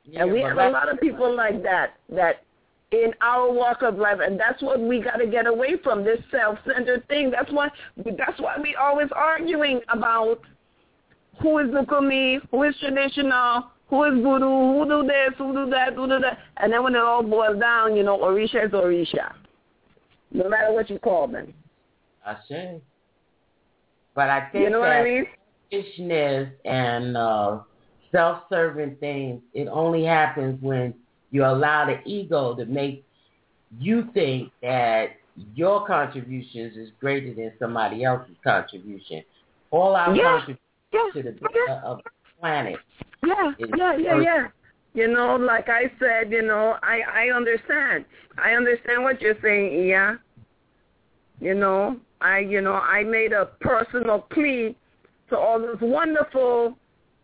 Yeah, 0.04 0.22
and 0.22 0.32
we 0.32 0.40
have 0.42 0.56
a 0.56 0.70
lot 0.70 0.88
of 0.88 1.00
people 1.00 1.34
like 1.34 1.62
that, 1.64 1.94
that 2.10 2.44
in 2.90 3.12
our 3.20 3.52
walk 3.52 3.82
of 3.82 3.98
life, 3.98 4.18
and 4.22 4.38
that's 4.40 4.62
what 4.62 4.80
we 4.80 5.00
got 5.00 5.16
to 5.16 5.26
get 5.26 5.46
away 5.46 5.76
from 5.82 6.04
this 6.04 6.20
self-centered 6.30 7.06
thing. 7.08 7.30
That's 7.30 7.50
why 7.52 7.68
that's 7.96 8.40
why 8.40 8.56
we 8.62 8.74
always 8.76 9.08
arguing 9.14 9.80
about 9.88 10.40
who 11.42 11.58
is 11.58 11.66
Lukumi, 11.68 12.40
who 12.50 12.62
is 12.62 12.74
traditional, 12.80 13.64
who 13.88 14.04
is 14.04 14.14
voodoo, 14.14 14.48
who 14.48 14.86
do 14.88 15.06
this, 15.06 15.34
who 15.36 15.52
do 15.52 15.70
that, 15.70 15.94
who 15.94 16.08
do 16.08 16.18
that, 16.18 16.38
and 16.56 16.72
then 16.72 16.82
when 16.82 16.94
it 16.94 17.00
all 17.00 17.22
boils 17.22 17.60
down, 17.60 17.94
you 17.94 18.02
know, 18.02 18.18
Orisha 18.18 18.66
is 18.66 18.72
Orisha, 18.72 19.34
no 20.32 20.48
matter 20.48 20.72
what 20.72 20.88
you 20.88 20.98
call 20.98 21.28
them. 21.28 21.52
I 22.24 22.36
say, 22.48 22.80
but 24.14 24.30
I 24.30 24.48
think 24.50 24.64
you 24.64 24.70
know 24.70 24.80
that 24.80 24.88
what 24.88 24.96
I 24.96 25.04
mean? 25.04 25.26
and 26.64 27.16
uh, 27.16 27.58
self-serving 28.12 28.96
things, 28.96 29.42
it 29.52 29.68
only 29.68 30.04
happens 30.04 30.60
when 30.62 30.94
you 31.30 31.44
allow 31.44 31.86
the 31.86 32.00
ego 32.08 32.54
to 32.54 32.64
make 32.64 33.04
you 33.78 34.08
think 34.14 34.50
that 34.62 35.08
your 35.54 35.86
contributions 35.86 36.76
is 36.76 36.88
greater 37.00 37.34
than 37.34 37.52
somebody 37.58 38.04
else's 38.04 38.36
contribution. 38.42 39.22
All 39.70 39.94
our 39.94 40.14
yeah. 40.14 40.22
contributions 40.22 40.60
yeah. 40.92 41.10
to 41.14 41.22
the 41.22 41.38
yeah. 41.66 41.80
of 41.84 41.98
the 41.98 42.10
planet. 42.40 42.76
Yeah, 43.26 43.52
yeah, 43.76 43.96
yeah, 43.96 44.20
yeah. 44.20 44.46
You 44.94 45.08
know, 45.08 45.36
like 45.36 45.68
I 45.68 45.92
said, 46.00 46.32
you 46.32 46.42
know, 46.42 46.76
I 46.82 47.00
I 47.00 47.36
understand. 47.36 48.04
I 48.42 48.52
understand 48.52 49.04
what 49.04 49.20
you're 49.20 49.36
saying, 49.42 49.86
yeah. 49.86 50.16
You 51.40 51.54
know, 51.54 51.96
I 52.20 52.38
you 52.38 52.60
know, 52.60 52.74
I 52.74 53.04
made 53.04 53.32
a 53.32 53.46
personal 53.60 54.20
plea 54.30 54.76
to 55.30 55.36
all 55.36 55.60
those 55.60 55.78
wonderful 55.80 56.76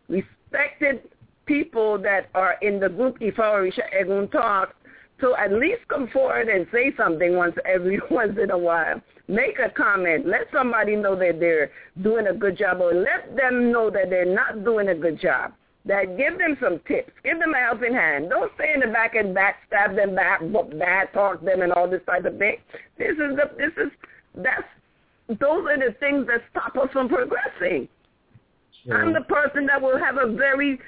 respected 0.08 1.08
people 1.46 1.98
that 1.98 2.28
are 2.34 2.56
in 2.62 2.80
the 2.80 2.88
group 2.88 3.18
Ifa 3.20 3.38
Orisha 3.38 3.82
Egun 4.00 4.30
Talk 4.30 4.74
to 5.20 5.34
at 5.36 5.52
least 5.52 5.80
come 5.88 6.08
forward 6.08 6.48
and 6.48 6.66
say 6.72 6.92
something 6.96 7.36
once 7.36 7.54
every 7.64 8.00
once 8.10 8.36
in 8.42 8.50
a 8.50 8.58
while. 8.58 9.00
Make 9.28 9.58
a 9.58 9.70
comment. 9.70 10.26
Let 10.26 10.48
somebody 10.52 10.96
know 10.96 11.16
that 11.16 11.40
they're 11.40 11.70
doing 12.02 12.26
a 12.26 12.34
good 12.34 12.58
job 12.58 12.80
or 12.80 12.92
let 12.92 13.36
them 13.36 13.72
know 13.72 13.90
that 13.90 14.10
they're 14.10 14.34
not 14.34 14.64
doing 14.64 14.88
a 14.88 14.94
good 14.94 15.20
job. 15.20 15.52
That 15.86 16.16
give 16.16 16.38
them 16.38 16.56
some 16.62 16.80
tips. 16.88 17.12
Give 17.24 17.38
them 17.38 17.52
a 17.54 17.58
helping 17.58 17.92
hand. 17.92 18.30
Don't 18.30 18.50
stay 18.54 18.72
in 18.74 18.80
the 18.80 18.86
back 18.86 19.14
and 19.14 19.36
backstab 19.36 19.94
them, 19.94 20.14
back, 20.14 20.40
bad 20.78 21.12
talk 21.12 21.44
them 21.44 21.60
and 21.60 21.72
all 21.72 21.88
this 21.88 22.00
type 22.06 22.24
of 22.24 22.38
thing. 22.38 22.56
This 22.98 23.12
is 23.12 23.36
the 23.36 23.50
this 23.58 23.72
is 23.76 23.92
that's 24.34 24.64
those 25.28 25.64
are 25.68 25.78
the 25.78 25.94
things 26.00 26.26
that 26.26 26.40
stop 26.50 26.76
us 26.76 26.90
from 26.92 27.08
progressing. 27.08 27.88
Sure. 28.84 29.00
I'm 29.00 29.12
the 29.12 29.22
person 29.22 29.66
that 29.66 29.80
will 29.80 29.98
have 29.98 30.16
a 30.16 30.32
very 30.32 30.78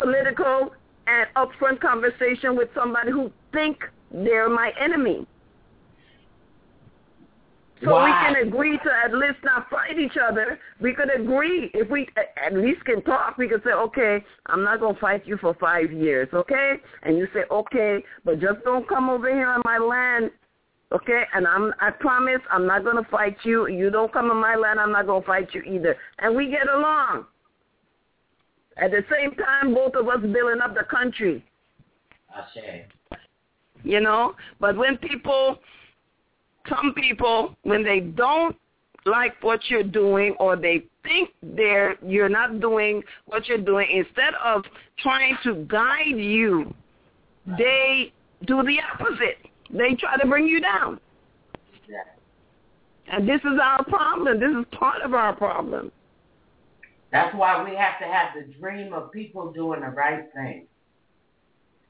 political 0.00 0.72
and 1.06 1.26
upfront 1.36 1.80
conversation 1.80 2.56
with 2.56 2.68
somebody 2.74 3.10
who 3.10 3.30
think 3.52 3.78
they're 4.12 4.48
my 4.48 4.72
enemy. 4.80 5.26
So 7.84 7.90
wow. 7.90 8.04
we 8.06 8.10
can 8.10 8.48
agree 8.48 8.78
to 8.78 8.90
at 9.04 9.12
least 9.12 9.38
not 9.44 9.68
fight 9.68 9.98
each 9.98 10.16
other. 10.16 10.58
We 10.80 10.94
could 10.94 11.10
agree 11.14 11.70
if 11.74 11.90
we 11.90 12.08
at 12.42 12.54
least 12.54 12.84
can 12.86 13.02
talk. 13.02 13.36
We 13.36 13.48
could 13.48 13.62
say, 13.64 13.72
okay, 13.72 14.24
I'm 14.46 14.64
not 14.64 14.80
gonna 14.80 14.98
fight 14.98 15.26
you 15.26 15.36
for 15.36 15.54
five 15.60 15.92
years, 15.92 16.28
okay? 16.32 16.74
And 17.02 17.18
you 17.18 17.28
say, 17.34 17.40
okay, 17.50 18.02
but 18.24 18.40
just 18.40 18.64
don't 18.64 18.88
come 18.88 19.10
over 19.10 19.28
here 19.28 19.48
on 19.48 19.60
my 19.64 19.76
land, 19.76 20.30
okay? 20.90 21.24
And 21.34 21.46
I'm 21.46 21.74
I 21.78 21.90
promise 21.90 22.40
I'm 22.50 22.66
not 22.66 22.82
gonna 22.82 23.06
fight 23.10 23.36
you. 23.44 23.68
You 23.68 23.90
don't 23.90 24.12
come 24.12 24.30
on 24.30 24.40
my 24.40 24.54
land, 24.54 24.80
I'm 24.80 24.92
not 24.92 25.06
gonna 25.06 25.26
fight 25.26 25.48
you 25.52 25.60
either. 25.60 25.96
And 26.20 26.34
we 26.34 26.50
get 26.50 26.68
along. 26.72 27.26
At 28.76 28.90
the 28.90 29.04
same 29.10 29.34
time, 29.34 29.74
both 29.74 29.94
of 29.94 30.08
us 30.08 30.20
building 30.20 30.60
up 30.62 30.74
the 30.74 30.84
country. 30.84 31.44
Ashe. 32.34 32.84
You 33.82 34.00
know, 34.00 34.34
but 34.60 34.76
when 34.76 34.98
people, 34.98 35.58
some 36.68 36.92
people, 36.94 37.56
when 37.62 37.84
they 37.84 38.00
don't 38.00 38.56
like 39.04 39.34
what 39.42 39.60
you're 39.68 39.84
doing 39.84 40.34
or 40.40 40.56
they 40.56 40.84
think 41.04 41.30
they're 41.42 41.94
you're 42.04 42.28
not 42.28 42.60
doing 42.60 43.02
what 43.26 43.46
you're 43.46 43.58
doing, 43.58 43.88
instead 43.92 44.34
of 44.44 44.64
trying 44.98 45.38
to 45.44 45.66
guide 45.68 46.16
you, 46.16 46.74
they 47.58 48.12
do 48.46 48.62
the 48.62 48.78
opposite. 48.92 49.38
They 49.70 49.94
try 49.94 50.16
to 50.16 50.26
bring 50.26 50.46
you 50.46 50.60
down. 50.60 51.00
Yeah. 51.88 51.98
And 53.12 53.28
this 53.28 53.40
is 53.40 53.58
our 53.62 53.84
problem. 53.84 54.40
This 54.40 54.50
is 54.50 54.64
part 54.78 55.02
of 55.02 55.14
our 55.14 55.34
problem. 55.34 55.92
That's 57.12 57.34
why 57.34 57.62
we 57.62 57.76
have 57.76 57.98
to 58.00 58.04
have 58.04 58.30
the 58.34 58.52
dream 58.58 58.92
of 58.92 59.12
people 59.12 59.52
doing 59.52 59.80
the 59.80 59.88
right 59.88 60.24
thing. 60.34 60.66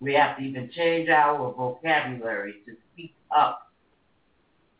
We 0.00 0.12
have 0.14 0.36
to 0.36 0.42
even 0.42 0.70
change 0.74 1.08
our 1.08 1.52
vocabulary 1.52 2.56
to 2.66 2.74
speak 2.92 3.14
up. 3.36 3.72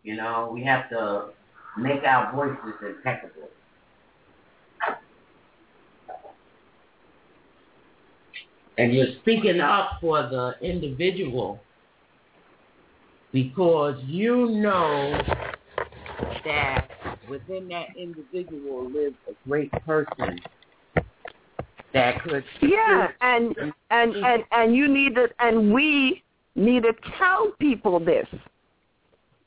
You 0.02 0.16
know, 0.16 0.50
we 0.52 0.62
have 0.64 0.88
to 0.90 1.30
make 1.78 2.02
our 2.04 2.34
voices 2.34 2.74
impeccable. 2.86 3.48
And 8.78 8.92
you're 8.92 9.14
speaking 9.22 9.60
up 9.60 9.92
for 10.02 10.22
the 10.22 10.54
individual 10.60 11.60
because 13.32 13.98
you 14.04 14.48
know 14.48 15.18
that 16.44 16.88
within 17.28 17.68
that 17.68 17.88
individual 17.96 18.90
lives 18.90 19.16
a 19.28 19.48
great 19.48 19.70
person 19.84 20.38
that 21.92 22.22
could 22.22 22.44
yeah 22.62 23.08
and 23.20 23.54
and 23.90 24.16
and 24.16 24.44
and 24.52 24.74
you 24.74 24.88
need 24.88 25.14
to 25.14 25.28
and 25.40 25.72
we 25.72 26.22
need 26.54 26.82
to 26.82 26.92
tell 27.18 27.52
people 27.58 28.00
this 28.00 28.26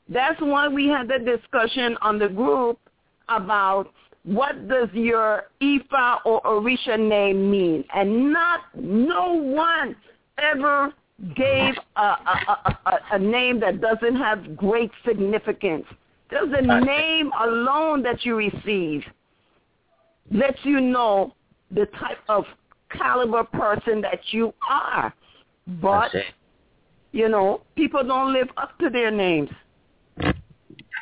that's 0.08 0.40
why 0.40 0.66
we 0.68 0.88
had 0.88 1.08
the 1.08 1.18
discussion 1.18 1.96
on 2.02 2.18
the 2.18 2.28
group 2.28 2.78
about 3.28 3.92
what 4.24 4.68
does 4.68 4.88
your 4.92 5.44
Ifa 5.62 6.18
or 6.24 6.42
Orisha 6.42 6.98
name 6.98 7.50
mean? 7.50 7.84
And 7.94 8.32
not, 8.32 8.60
no 8.76 9.32
one 9.32 9.96
ever 10.38 10.92
gave 11.36 11.74
a, 11.96 12.00
a, 12.00 12.76
a, 12.86 12.98
a, 13.12 13.18
name 13.18 13.60
that 13.60 13.80
doesn't 13.80 14.16
have 14.16 14.56
great 14.56 14.90
significance. 15.06 15.84
Just 16.30 16.50
the 16.52 16.62
name 16.62 17.30
alone 17.40 18.02
that 18.02 18.24
you 18.24 18.36
receive 18.36 19.02
lets 20.30 20.58
you 20.62 20.80
know 20.80 21.34
the 21.72 21.86
type 21.86 22.18
of 22.28 22.44
caliber 22.96 23.44
person 23.44 24.00
that 24.02 24.20
you 24.30 24.52
are. 24.68 25.12
But, 25.80 26.10
you 27.12 27.28
know, 27.28 27.62
people 27.76 28.04
don't 28.04 28.32
live 28.32 28.48
up 28.56 28.78
to 28.78 28.90
their 28.90 29.10
names. 29.10 29.50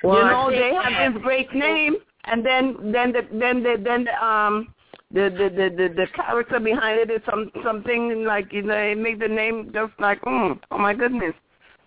Well, 0.02 0.18
you 0.18 0.24
know, 0.24 0.50
they 0.50 0.74
have 0.74 1.12
this 1.12 1.22
great 1.22 1.52
name, 1.54 1.96
and 2.24 2.44
then 2.44 2.92
then 2.92 3.12
the 3.12 3.22
then 3.32 3.62
the 3.62 3.80
then 3.82 4.04
the 4.04 4.24
um 4.24 4.72
the 5.10 5.30
the 5.30 5.48
the 5.48 5.70
the, 5.76 5.94
the 5.94 6.06
character 6.14 6.60
behind 6.60 7.00
it 7.00 7.10
is 7.10 7.20
some 7.28 7.50
something 7.64 8.24
like 8.24 8.52
you 8.52 8.62
know 8.62 8.74
it 8.74 8.96
make 8.96 9.18
the 9.18 9.28
name 9.28 9.70
just 9.74 9.92
like 9.98 10.20
mm, 10.22 10.58
oh 10.70 10.78
my 10.78 10.94
goodness 10.94 11.34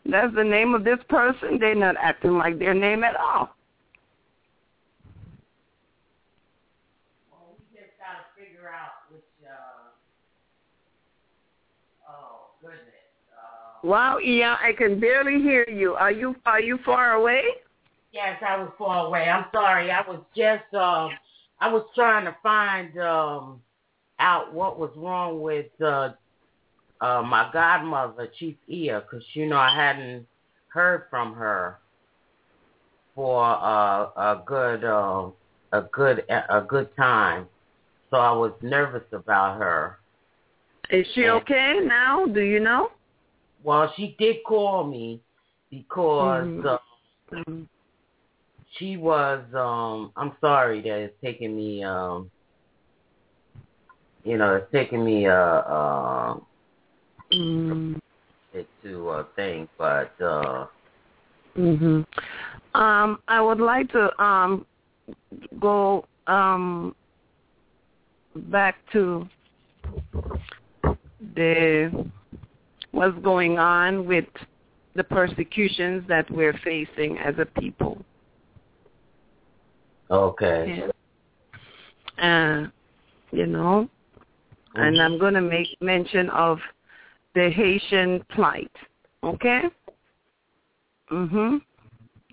That's 0.05 0.33
the 0.35 0.43
name 0.43 0.73
of 0.73 0.83
this 0.83 0.99
person. 1.09 1.57
They're 1.59 1.75
not 1.75 1.95
acting 2.01 2.37
like 2.37 2.57
their 2.57 2.73
name 2.73 3.03
at 3.03 3.15
all. 3.15 3.55
Well, 7.31 7.55
we 7.57 7.63
just 7.79 7.91
gotta 7.99 8.25
figure 8.35 8.67
out 8.67 9.11
which. 9.11 9.21
Uh... 9.45 9.91
Oh 12.09 12.49
goodness. 12.61 12.79
Uh... 13.31 13.87
Wow, 13.87 14.17
I 14.17 14.73
can 14.77 14.99
barely 14.99 15.41
hear 15.41 15.69
you. 15.69 15.93
Are 15.93 16.11
you 16.11 16.35
are 16.45 16.61
you 16.61 16.79
far 16.83 17.13
away? 17.13 17.43
Yes, 18.11 18.41
I 18.45 18.57
was 18.57 18.71
far 18.77 19.05
away. 19.05 19.29
I'm 19.29 19.45
sorry. 19.53 19.91
I 19.91 20.01
was 20.01 20.21
just 20.35 20.73
um 20.73 21.11
I 21.59 21.71
was 21.71 21.85
trying 21.95 22.25
to 22.25 22.35
find 22.43 22.97
um 22.99 23.61
out 24.19 24.53
what 24.53 24.77
was 24.79 24.91
wrong 24.97 25.41
with 25.41 25.67
uh 25.81 26.09
uh 27.01 27.21
my 27.21 27.49
godmother, 27.51 28.29
Chief 28.37 28.55
Iya, 28.69 29.01
because 29.01 29.25
you 29.33 29.45
know 29.47 29.57
I 29.57 29.75
hadn't 29.75 30.27
heard 30.69 31.07
from 31.09 31.33
her 31.33 31.79
for 33.15 33.43
uh, 33.43 34.09
a 34.15 34.41
good 34.45 34.83
uh, 34.83 35.29
a 35.73 35.81
good 35.91 36.23
a 36.29 36.61
good 36.61 36.95
time, 36.95 37.47
so 38.09 38.17
I 38.17 38.31
was 38.31 38.53
nervous 38.61 39.03
about 39.11 39.57
her. 39.57 39.97
Is 40.89 41.05
she 41.13 41.23
and, 41.23 41.31
okay 41.41 41.79
now? 41.83 42.25
Do 42.25 42.41
you 42.41 42.59
know? 42.59 42.91
Well, 43.63 43.91
she 43.95 44.15
did 44.17 44.37
call 44.45 44.85
me 44.85 45.21
because 45.69 46.45
mm-hmm. 46.45 46.67
uh, 47.51 47.65
she 48.77 48.97
was 48.97 49.43
um 49.53 50.11
I'm 50.15 50.33
sorry 50.41 50.81
that 50.81 50.97
it's 50.97 51.15
taking 51.23 51.55
me 51.55 51.83
um 51.83 52.29
you 54.23 54.37
know, 54.37 54.55
it's 54.55 54.71
taking 54.71 55.03
me 55.03 55.27
uh 55.27 55.31
uh 55.31 56.39
mm. 57.33 57.99
to 58.83 59.09
a 59.09 59.27
thing, 59.35 59.67
but 59.77 60.13
uh 60.21 60.65
mhm. 61.57 62.05
Um 62.73 63.19
I 63.27 63.41
would 63.41 63.59
like 63.59 63.91
to 63.91 64.23
um 64.23 64.65
go 65.59 66.05
um 66.27 66.95
back 68.35 68.75
to 68.93 69.27
the 71.35 72.05
what's 72.91 73.17
going 73.19 73.57
on 73.57 74.05
with 74.05 74.25
the 74.95 75.03
persecutions 75.03 76.03
that 76.07 76.29
we're 76.29 76.57
facing 76.63 77.17
as 77.17 77.35
a 77.39 77.45
people. 77.59 78.03
Okay. 80.09 80.83
Yeah. 82.17 82.21
Uh, 82.21 82.67
you 83.31 83.47
know, 83.47 83.89
mm-hmm. 84.75 84.81
and 84.81 85.01
I'm 85.01 85.17
going 85.17 85.33
to 85.33 85.41
make 85.41 85.67
mention 85.79 86.29
of 86.31 86.59
the 87.33 87.49
Haitian 87.49 88.23
plight. 88.29 88.71
Okay? 89.23 89.63
Mhm. 91.09 91.61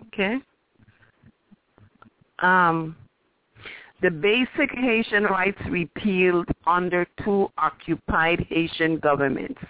Okay. 0.06 0.38
Um 2.40 2.96
the 4.00 4.10
basic 4.10 4.70
Haitian 4.72 5.24
rights 5.24 5.60
repealed 5.68 6.46
under 6.66 7.04
two 7.24 7.50
occupied 7.58 8.46
Haitian 8.48 8.98
governments. 8.98 9.60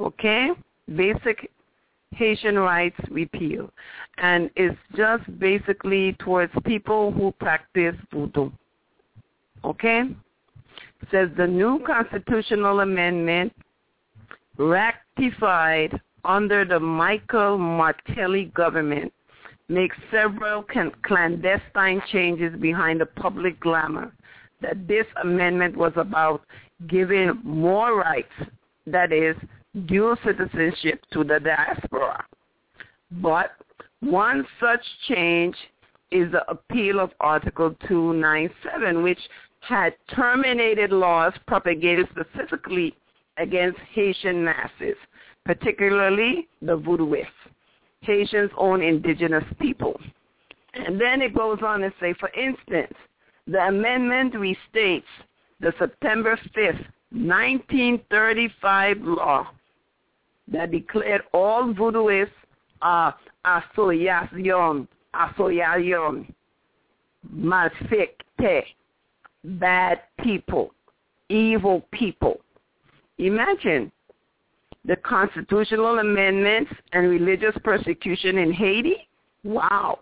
Okay? 0.00 0.50
Basic 0.94 1.50
Haitian 2.12 2.56
rights 2.56 2.98
repeal. 3.10 3.70
And 4.18 4.48
it's 4.54 4.78
just 4.96 5.24
basically 5.40 6.14
towards 6.20 6.52
people 6.64 7.10
who 7.10 7.32
practice 7.32 7.96
voodoo. 8.12 8.50
Okay? 9.64 10.04
Says 11.10 11.28
the 11.36 11.46
new 11.46 11.82
constitutional 11.84 12.80
amendment 12.80 13.52
ratified 14.58 15.98
under 16.24 16.64
the 16.64 16.78
Michael 16.78 17.56
Martelly 17.58 18.46
government 18.54 19.12
makes 19.68 19.96
several 20.10 20.64
clandestine 21.02 22.02
changes 22.10 22.58
behind 22.60 23.00
the 23.00 23.06
public 23.06 23.58
glamour 23.60 24.12
that 24.60 24.88
this 24.88 25.06
amendment 25.22 25.76
was 25.76 25.92
about 25.96 26.42
giving 26.88 27.38
more 27.44 27.96
rights, 27.96 28.32
that 28.86 29.12
is, 29.12 29.36
dual 29.86 30.16
citizenship 30.24 31.04
to 31.12 31.22
the 31.22 31.38
diaspora. 31.38 32.24
But 33.10 33.52
one 34.00 34.46
such 34.60 34.80
change 35.08 35.54
is 36.10 36.32
the 36.32 36.48
appeal 36.50 36.98
of 36.98 37.10
Article 37.20 37.76
297, 37.86 39.02
which 39.02 39.18
had 39.60 39.94
terminated 40.14 40.90
laws 40.90 41.34
propagated 41.46 42.08
specifically 42.10 42.96
against 43.38 43.78
Haitian 43.92 44.44
masses, 44.44 44.96
particularly 45.44 46.48
the 46.60 46.78
voodooists, 46.78 47.26
Haitians' 48.00 48.50
own 48.56 48.82
indigenous 48.82 49.44
people. 49.60 49.98
And 50.74 51.00
then 51.00 51.22
it 51.22 51.34
goes 51.34 51.58
on 51.62 51.80
to 51.80 51.92
say, 52.00 52.14
for 52.14 52.30
instance, 52.30 52.94
the 53.46 53.58
amendment 53.66 54.34
restates 54.34 55.02
the 55.60 55.72
September 55.78 56.38
5th, 56.56 56.84
1935 57.10 58.98
law 59.00 59.48
that 60.48 60.70
declared 60.70 61.22
all 61.32 61.72
voodooists 61.72 62.30
are 62.82 63.14
asociación, 63.44 64.86
asociación, 65.14 66.32
malfecte, 67.34 68.64
bad 69.44 70.00
people, 70.20 70.72
evil 71.28 71.82
people. 71.92 72.40
Imagine 73.18 73.90
the 74.84 74.96
constitutional 74.96 75.98
amendments 75.98 76.72
and 76.92 77.08
religious 77.08 77.54
persecution 77.62 78.38
in 78.38 78.52
Haiti. 78.52 79.08
Wow. 79.44 79.98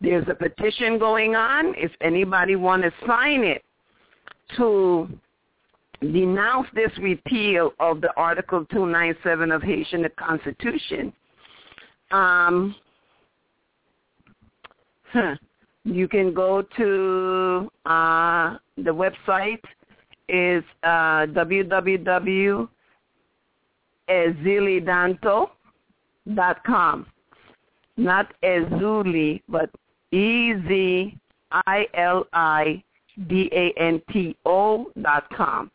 There's 0.00 0.26
a 0.28 0.34
petition 0.34 0.98
going 0.98 1.36
on. 1.36 1.74
If 1.76 1.92
anybody 2.00 2.56
want 2.56 2.82
to 2.82 2.92
sign 3.06 3.44
it 3.44 3.62
to 4.56 5.08
denounce 6.00 6.66
this 6.74 6.90
repeal 6.98 7.72
of 7.78 8.00
the 8.00 8.12
Article 8.16 8.64
297 8.66 9.52
of 9.52 9.62
Haitian 9.62 10.04
Constitution, 10.18 11.12
um, 12.10 12.74
huh, 15.12 15.36
you 15.84 16.08
can 16.08 16.34
go 16.34 16.62
to 16.76 17.70
uh, 17.86 18.56
the 18.76 18.90
website 18.90 19.60
is 20.28 20.64
uh. 20.82 21.26
Not 27.98 28.32
Ezuli, 28.42 29.42
but 29.48 29.68
E-Z-I-L-I-D-A-N-T-O 30.12 31.16
dot 35.02 35.28
com 35.36 35.70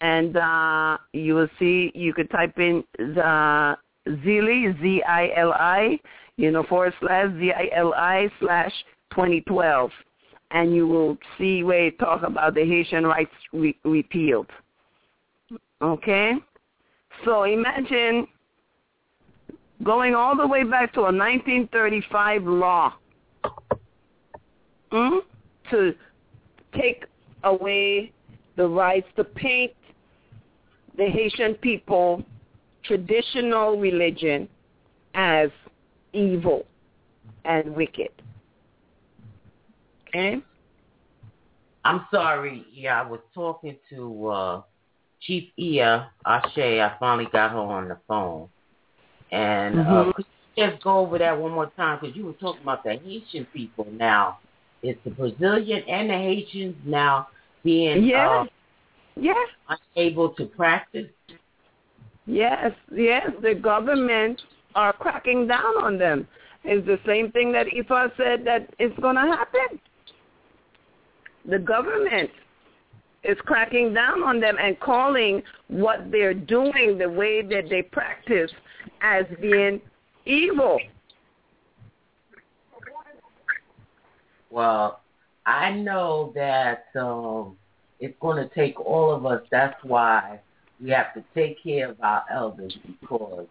and 0.00 0.36
uh, 0.36 0.98
you 1.12 1.34
will 1.34 1.48
see 1.58 1.90
you 1.94 2.14
could 2.14 2.30
type 2.30 2.58
in 2.58 2.84
the 2.98 3.76
Zili 4.06 4.80
Z 4.80 5.02
I 5.06 5.30
L 5.36 5.52
I 5.52 5.98
you 6.36 6.50
know 6.50 6.62
forward 6.64 6.94
slash 7.00 7.30
Z 7.38 7.52
I 7.52 7.68
L 7.74 7.92
I 7.94 8.30
slash 8.40 8.72
2012, 9.10 9.90
and 10.50 10.74
you 10.74 10.86
will 10.86 11.18
see 11.36 11.62
where 11.62 11.86
it 11.86 11.98
talks 11.98 12.24
about 12.26 12.54
the 12.54 12.64
Haitian 12.64 13.04
rights 13.04 13.34
re- 13.52 13.78
repealed. 13.84 14.46
Okay, 15.80 16.32
so 17.24 17.44
imagine 17.44 18.26
going 19.84 20.14
all 20.14 20.36
the 20.36 20.46
way 20.46 20.64
back 20.64 20.92
to 20.94 21.00
a 21.00 21.12
1935 21.12 22.44
law 22.44 22.92
mm, 24.92 25.20
to 25.70 25.94
take 26.74 27.04
away 27.44 28.12
the 28.56 28.66
rights 28.66 29.06
to 29.16 29.22
paint 29.22 29.72
the 30.96 31.06
Haitian 31.06 31.54
people 31.54 32.24
traditional 32.84 33.78
religion 33.78 34.48
as 35.14 35.50
evil 36.12 36.66
and 37.44 37.74
wicked. 37.74 38.10
Okay? 40.08 40.38
I'm 41.84 42.06
sorry. 42.12 42.66
Yeah, 42.72 43.02
I 43.02 43.08
was 43.08 43.20
talking 43.34 43.76
to 43.90 44.26
uh, 44.26 44.62
Chief 45.20 45.44
Iya 45.58 46.10
Ashe. 46.26 46.58
I 46.58 46.92
finally 47.00 47.28
got 47.32 47.52
her 47.52 47.58
on 47.58 47.88
the 47.88 47.98
phone. 48.06 48.48
And 49.30 49.80
uh, 49.80 49.82
mm-hmm. 49.82 50.10
uh, 50.10 50.12
could 50.12 50.26
you 50.56 50.66
just 50.66 50.82
go 50.82 50.98
over 50.98 51.18
that 51.18 51.38
one 51.38 51.52
more 51.52 51.70
time? 51.76 51.98
Because 52.00 52.16
you 52.16 52.26
were 52.26 52.32
talking 52.34 52.62
about 52.62 52.84
the 52.84 52.96
Haitian 52.96 53.46
people 53.52 53.86
now. 53.92 54.38
It's 54.82 54.98
the 55.04 55.10
Brazilian 55.10 55.82
and 55.88 56.10
the 56.10 56.14
Haitians 56.14 56.76
now 56.84 57.28
being 57.64 58.04
yeah. 58.04 58.42
uh, 58.42 58.44
Yes. 59.20 59.48
Unable 59.96 60.30
to 60.30 60.46
practice? 60.46 61.08
Yes, 62.26 62.72
yes. 62.94 63.28
The 63.42 63.54
government 63.54 64.40
are 64.74 64.92
cracking 64.92 65.46
down 65.46 65.82
on 65.82 65.98
them. 65.98 66.28
It's 66.64 66.86
the 66.86 66.98
same 67.06 67.32
thing 67.32 67.52
that 67.52 67.66
Ifa 67.66 68.16
said 68.16 68.44
that 68.44 68.68
it's 68.78 68.98
going 69.00 69.16
to 69.16 69.22
happen. 69.22 69.80
The 71.48 71.58
government 71.58 72.30
is 73.24 73.38
cracking 73.46 73.94
down 73.94 74.22
on 74.22 74.38
them 74.38 74.56
and 74.60 74.78
calling 74.80 75.42
what 75.68 76.10
they're 76.10 76.34
doing, 76.34 76.98
the 76.98 77.08
way 77.08 77.42
that 77.42 77.70
they 77.70 77.82
practice, 77.82 78.50
as 79.00 79.24
being 79.40 79.80
evil. 80.26 80.78
Well, 84.50 85.00
I 85.46 85.70
know 85.72 86.32
that 86.34 86.84
um, 86.98 87.56
it's 87.98 88.16
going 88.20 88.46
to 88.46 88.54
take 88.54 88.78
all 88.78 89.14
of 89.14 89.24
us. 89.24 89.42
That's 89.50 89.76
why 89.82 90.40
we 90.82 90.90
have 90.90 91.14
to 91.14 91.24
take 91.34 91.62
care 91.62 91.90
of 91.90 91.96
our 92.02 92.24
elders 92.30 92.76
because 92.86 93.46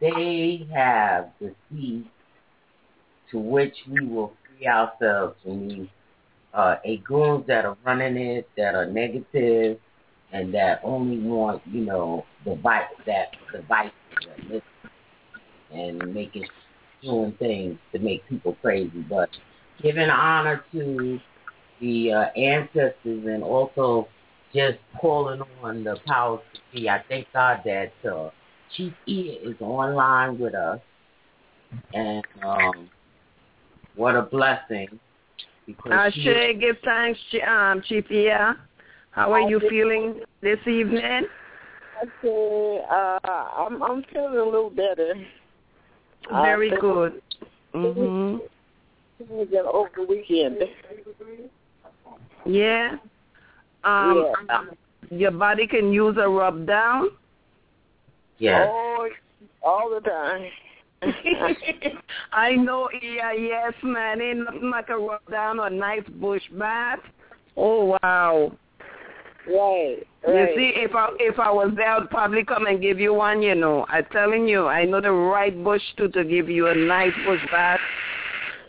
they 0.00 0.66
have 0.72 1.30
the 1.40 1.52
seed 1.70 2.06
to 3.30 3.38
which 3.38 3.74
we 3.88 4.06
will 4.06 4.32
free 4.56 4.66
ourselves 4.66 5.36
from 5.42 5.68
these 5.68 5.88
uh, 6.54 6.76
a 6.84 6.98
goons 6.98 7.46
that 7.46 7.64
are 7.64 7.76
running 7.84 8.16
it, 8.16 8.48
that 8.56 8.74
are 8.74 8.86
negative, 8.86 9.78
and 10.32 10.52
that 10.54 10.80
only 10.82 11.18
want, 11.18 11.62
you 11.66 11.84
know, 11.84 12.24
the 12.44 12.56
vice, 12.56 12.84
that 13.06 13.28
the 13.52 13.62
vice 13.62 13.90
and 15.72 16.14
making 16.14 16.46
doing 17.02 17.32
things 17.38 17.78
to 17.92 17.98
make 17.98 18.26
people 18.28 18.56
crazy. 18.62 19.04
But 19.08 19.28
giving 19.82 20.10
honor 20.10 20.64
to 20.72 21.20
the 21.80 22.12
uh, 22.12 22.24
ancestors 22.38 22.94
and 23.04 23.42
also 23.42 24.08
just 24.54 24.78
calling 25.00 25.42
on 25.62 25.84
the 25.84 25.96
powers 26.06 26.40
to 26.54 26.60
be. 26.72 26.88
I 26.88 27.02
thank 27.08 27.26
God 27.32 27.60
that 27.64 27.92
uh, 28.08 28.30
Chief 28.76 28.92
E 29.06 29.38
is 29.42 29.56
online 29.60 30.38
with 30.38 30.54
us, 30.54 30.80
and 31.92 32.24
um, 32.44 32.88
what 33.96 34.14
a 34.14 34.22
blessing. 34.22 35.00
Because 35.66 35.92
I 35.92 36.10
should 36.10 36.60
give 36.60 36.76
thanks, 36.84 37.18
um, 37.46 37.82
Chief 37.86 38.10
E. 38.10 38.28
How 39.10 39.32
are 39.32 39.48
you 39.48 39.60
feeling 39.68 40.20
this 40.42 40.58
evening? 40.66 41.26
Okay, 42.02 42.80
uh, 42.90 43.18
I'm 43.24 43.82
I'm 43.82 44.04
feeling 44.12 44.36
a 44.36 44.44
little 44.44 44.70
better. 44.70 45.14
Very 46.30 46.72
uh, 46.72 46.80
good. 46.80 47.22
Mhm. 47.74 48.40
Over 49.30 49.90
the 49.96 50.02
weekend. 50.08 50.58
Yeah. 52.44 52.96
Um, 53.84 54.26
yeah. 54.48 54.64
Your 55.10 55.30
body 55.30 55.66
can 55.66 55.92
use 55.92 56.16
a 56.18 56.28
rub 56.28 56.66
down. 56.66 57.10
Yeah. 58.38 58.66
Oh, 58.68 59.08
all 59.62 59.90
the 59.90 60.00
time. 60.00 60.46
I 62.32 62.52
know, 62.52 62.88
yeah, 63.02 63.32
yes, 63.32 63.72
man. 63.82 64.20
Ain't 64.20 64.44
nothing 64.44 64.70
like 64.70 64.88
a 64.88 64.96
rub 64.96 65.20
down 65.30 65.60
or 65.60 65.66
a 65.68 65.70
nice 65.70 66.04
bush 66.20 66.42
bath. 66.52 67.00
Oh 67.56 67.96
wow. 68.02 68.52
Right, 69.46 69.98
right. 70.26 70.34
You 70.34 70.46
see, 70.56 70.72
if 70.76 70.94
I 70.94 71.10
if 71.20 71.38
I 71.38 71.50
was 71.50 71.72
there, 71.76 71.88
I'd 71.88 72.08
probably 72.08 72.44
come 72.44 72.66
and 72.66 72.80
give 72.80 72.98
you 72.98 73.12
one. 73.12 73.42
You 73.42 73.54
know, 73.54 73.84
I'm 73.88 74.06
telling 74.10 74.48
you, 74.48 74.66
I 74.66 74.84
know 74.84 75.00
the 75.00 75.12
right 75.12 75.62
bush 75.62 75.82
to 75.98 76.08
to 76.08 76.24
give 76.24 76.48
you 76.48 76.68
a 76.68 76.74
nice 76.74 77.12
bush 77.26 77.42
bath. 77.50 77.80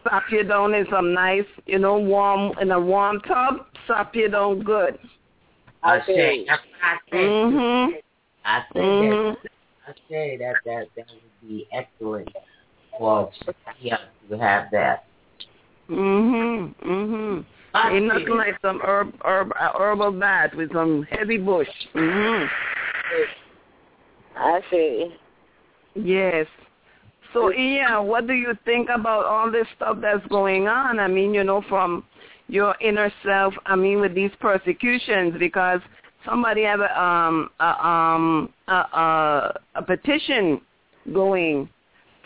Slap 0.03 0.23
you 0.31 0.43
down 0.43 0.73
in 0.73 0.85
some 0.91 1.13
nice, 1.13 1.45
you 1.65 1.79
know, 1.79 1.97
warm 1.97 2.51
in 2.61 2.71
a 2.71 2.79
warm 2.79 3.21
tub. 3.21 3.65
Slap 3.87 4.13
you 4.15 4.29
down 4.29 4.63
good. 4.63 4.99
I 5.81 5.99
say, 6.05 6.45
I 6.49 6.57
say. 7.09 7.17
Mhm. 7.17 7.91
I 8.43 8.63
say 8.73 8.79
mm-hmm. 8.79 9.43
that. 9.43 9.51
I 9.87 9.93
say 10.09 10.37
that 10.37 10.55
that 10.65 10.87
that 10.95 11.05
would 11.09 11.24
be 11.47 11.67
excellent 11.71 12.29
for 12.97 13.31
yeah 13.81 13.97
to 14.29 14.37
have 14.37 14.69
that. 14.71 15.05
Mhm. 15.89 16.73
Mhm. 16.83 17.45
Ain't 17.75 18.05
nothing 18.05 18.37
like 18.37 18.57
some 18.61 18.79
herb, 18.81 19.13
herb, 19.25 19.51
uh, 19.59 19.73
herbal 19.77 20.11
bath 20.11 20.53
with 20.55 20.71
some 20.71 21.03
heavy 21.03 21.37
bush. 21.37 21.67
Mhm. 21.93 22.49
I 24.37 24.61
see. 24.71 25.13
Yes. 25.95 26.47
So, 27.33 27.49
yeah, 27.49 27.99
what 27.99 28.27
do 28.27 28.33
you 28.33 28.53
think 28.63 28.89
about 28.89 29.25
all 29.25 29.51
this 29.51 29.67
stuff 29.75 29.97
that's 29.99 30.25
going 30.27 30.67
on? 30.69 30.99
I 30.99 31.07
mean, 31.07 31.33
you 31.33 31.43
know, 31.43 31.61
from 31.63 32.05
your 32.47 32.75
inner 32.79 33.11
self. 33.23 33.53
I 33.65 33.75
mean, 33.75 33.99
with 33.99 34.15
these 34.15 34.31
persecutions, 34.39 35.35
because 35.37 35.81
somebody 36.25 36.63
have 36.63 36.79
a 36.79 37.01
um 37.01 37.49
a, 37.59 37.87
um 37.87 38.53
a, 38.67 38.73
a, 38.73 39.59
a 39.75 39.81
petition 39.83 40.61
going 41.13 41.69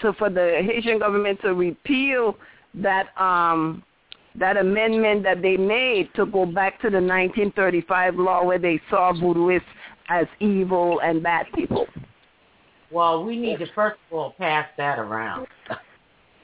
to 0.02 0.14
for 0.14 0.30
the 0.30 0.62
Haitian 0.64 1.00
government 1.00 1.40
to 1.42 1.54
repeal 1.54 2.38
that 2.76 3.08
um 3.22 3.84
that 4.36 4.58
amendment 4.58 5.24
that 5.24 5.42
they 5.42 5.58
made 5.58 6.10
to 6.16 6.26
go 6.26 6.46
back 6.46 6.80
to 6.82 6.90
the 6.90 7.02
1935 7.02 8.16
law 8.16 8.44
where 8.44 8.60
they 8.60 8.80
saw 8.90 9.12
voodooists 9.12 9.62
as 10.10 10.28
evil 10.40 11.00
and 11.02 11.22
bad 11.22 11.46
people. 11.54 11.88
Well, 12.92 13.24
we 13.24 13.38
need 13.38 13.60
to 13.60 13.66
first 13.74 13.98
of 14.10 14.18
all 14.18 14.36
pass 14.38 14.68
that 14.78 14.98
around. 14.98 15.48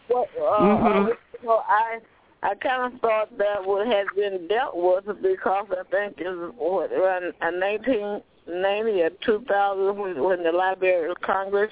well, 0.10 0.28
uh, 0.38 0.60
mm-hmm. 0.60 1.48
well, 1.48 1.64
I 1.68 2.00
I 2.44 2.54
kind 2.56 2.94
of 2.94 3.00
thought 3.02 3.36
that 3.38 3.66
would 3.66 3.88
have 3.88 4.08
been 4.16 4.48
dealt 4.48 4.76
with 4.76 5.06
because 5.22 5.66
I 5.72 5.84
think 5.90 6.20
it 6.20 6.28
was 6.28 6.54
what 6.58 6.92
around 6.92 7.34
1990 7.40 9.02
or 9.02 9.10
2000 9.26 9.98
when, 9.98 10.24
when 10.24 10.44
the 10.44 10.52
Library 10.52 11.10
of 11.10 11.20
Congress 11.22 11.72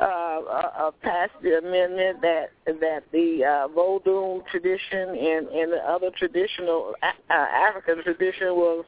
uh, 0.00 0.04
uh, 0.04 0.70
uh, 0.78 0.90
passed 1.02 1.32
the 1.42 1.58
amendment 1.58 2.20
that 2.22 2.50
that 2.66 3.02
the 3.12 3.44
uh, 3.44 3.68
Vodou 3.68 4.44
tradition 4.50 5.10
and 5.10 5.48
and 5.48 5.72
the 5.72 5.82
other 5.86 6.10
traditional 6.16 6.94
uh, 7.02 7.32
African 7.32 8.02
tradition 8.02 8.48
was 8.54 8.84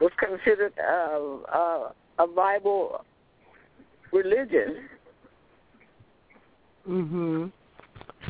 was 0.00 0.10
considered 0.18 0.72
uh, 0.78 1.20
uh, 1.52 1.92
a 2.18 2.26
viable 2.34 3.04
religion. 4.12 4.88
Mhm. 6.88 7.52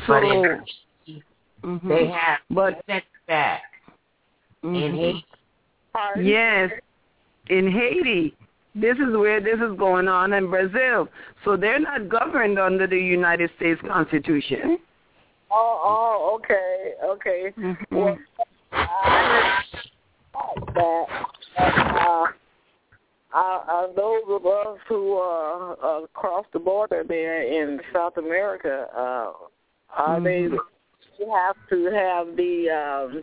So 0.07 0.13
mm-hmm. 0.13 1.89
they 1.89 2.07
have 2.09 2.41
but 2.51 2.83
sent 2.87 3.05
back 3.27 3.63
mm-hmm. 4.65 4.75
in 4.75 4.97
Haiti. 4.97 5.27
Yes, 6.23 6.71
in 7.49 7.71
Haiti. 7.71 8.37
This 8.77 8.97
is 8.99 9.17
where 9.17 9.41
this 9.41 9.55
is 9.55 9.77
going 9.79 10.07
on 10.07 10.35
in 10.35 10.51
Brazil. 10.51 11.09
So 11.45 11.57
they're 11.57 11.81
not 11.81 12.09
governed 12.09 12.59
under 12.59 12.87
the 12.87 12.99
United 12.99 13.51
States 13.57 13.81
Constitution. 13.87 14.79
Oh, 15.51 15.81
oh, 15.85 16.39
okay, 16.39 16.93
okay. 17.05 17.53
Mm-hmm. 17.59 17.97
Well, 17.97 18.19
I 18.73 19.63
that 20.75 21.07
uh, 23.35 23.37
uh, 23.37 23.87
those 23.95 24.23
of 24.29 24.47
us 24.47 24.79
who 24.89 25.15
are 25.15 25.77
uh, 25.83 26.05
across 26.05 26.47
the 26.53 26.59
border 26.59 27.05
there 27.07 27.43
in 27.43 27.81
South 27.93 28.17
America, 28.17 28.87
uh, 28.97 29.33
mm-hmm. 30.01 30.25
they 30.25 30.49
have 31.33 31.57
to 31.71 31.85
have 31.87 32.37
the 32.37 32.71
um, 32.71 33.23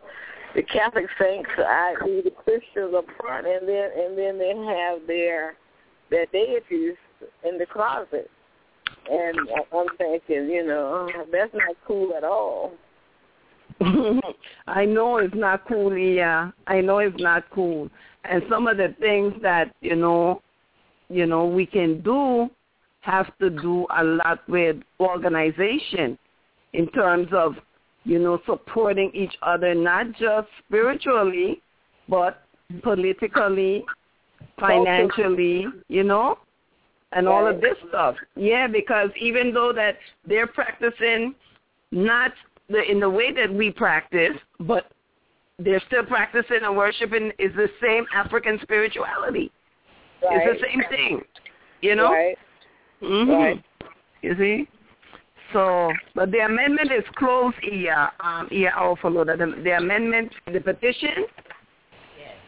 the 0.56 0.64
Catholic 0.64 1.06
saints, 1.20 1.49
i.e., 1.58 2.22
the 2.24 2.32
Christians 2.32 2.93
up 2.95 3.06
front, 3.20 3.47
and 3.47 3.68
then 3.68 3.89
and 3.97 4.18
then 4.18 4.38
they 4.38 4.54
have 4.56 5.06
their 5.08 5.56
their 6.10 6.26
deities 6.28 6.95
in 7.47 7.58
the 7.58 7.66
closet. 7.66 8.30
And 9.10 9.38
I'm 9.74 9.88
thinking, 9.97 10.49
you 10.49 10.66
know, 10.66 11.10
oh, 11.14 11.26
that's 11.32 11.54
not 11.54 11.76
cool 11.86 12.14
at 12.16 12.24
all. 12.24 12.74
I 14.68 14.86
know 14.86 15.18
it's 15.18 15.36
not 15.36 15.68
cool, 15.68 15.97
yeah. 15.97 16.51
I 16.68 16.82
know 16.82 16.99
it's 16.99 17.20
not 17.20 17.43
cool. 17.51 17.89
And 18.24 18.43
some 18.49 18.68
of 18.68 18.78
the 18.78 18.95
things 18.99 19.34
that, 19.41 19.74
you 19.82 19.95
know, 19.95 20.41
you 21.10 21.26
know, 21.26 21.45
we 21.45 21.66
can 21.66 22.01
do 22.01 22.49
have 23.01 23.38
to 23.39 23.49
do 23.49 23.86
a 23.97 24.04
lot 24.04 24.47
with 24.47 24.78
organization 24.99 26.18
in 26.72 26.88
terms 26.91 27.28
of 27.34 27.56
you 28.06 28.20
know, 28.20 28.39
supporting 28.45 29.12
each 29.14 29.34
other, 29.41 29.74
not 29.74 30.12
just 30.14 30.47
spiritually, 30.66 31.62
but 32.10 32.43
politically, 32.82 33.84
financially, 34.60 35.68
you 35.88 36.04
know, 36.04 36.38
and 37.12 37.28
all 37.28 37.47
of 37.47 37.62
this 37.62 37.76
stuff. 37.89 38.16
Yeah, 38.36 38.68
because 38.68 39.10
even 39.20 39.54
though 39.54 39.72
that 39.74 39.97
they're 40.28 40.47
practicing 40.47 41.36
not 41.91 42.32
the, 42.70 42.82
in 42.89 42.99
the 42.99 43.10
way 43.10 43.32
that 43.32 43.54
we 43.54 43.72
practice, 43.72 44.38
but 44.60 44.91
they're 45.60 45.82
still 45.88 46.04
practicing 46.04 46.60
and 46.64 46.76
worshiping 46.76 47.32
is 47.39 47.54
the 47.56 47.70
same 47.82 48.06
African 48.14 48.60
spirituality. 48.62 49.51
Right. 50.24 50.41
It's 50.41 50.62
the 50.62 50.68
same 50.68 50.84
thing, 50.89 51.22
you 51.82 51.95
know. 51.95 52.12
Right. 52.12 52.38
Mm-hmm. 53.01 53.32
Right. 53.32 53.64
You 54.22 54.36
see. 54.38 54.68
So, 55.54 55.93
but 56.16 56.32
the 56.32 56.39
amendment 56.39 56.91
is 56.91 57.06
closed 57.16 57.56
here, 57.62 58.10
um, 58.20 58.47
here 58.49 58.74
also, 58.78 59.24
the, 59.24 59.54
the 59.64 59.78
amendment, 59.78 60.34
the 60.51 60.60
petition 60.60 61.26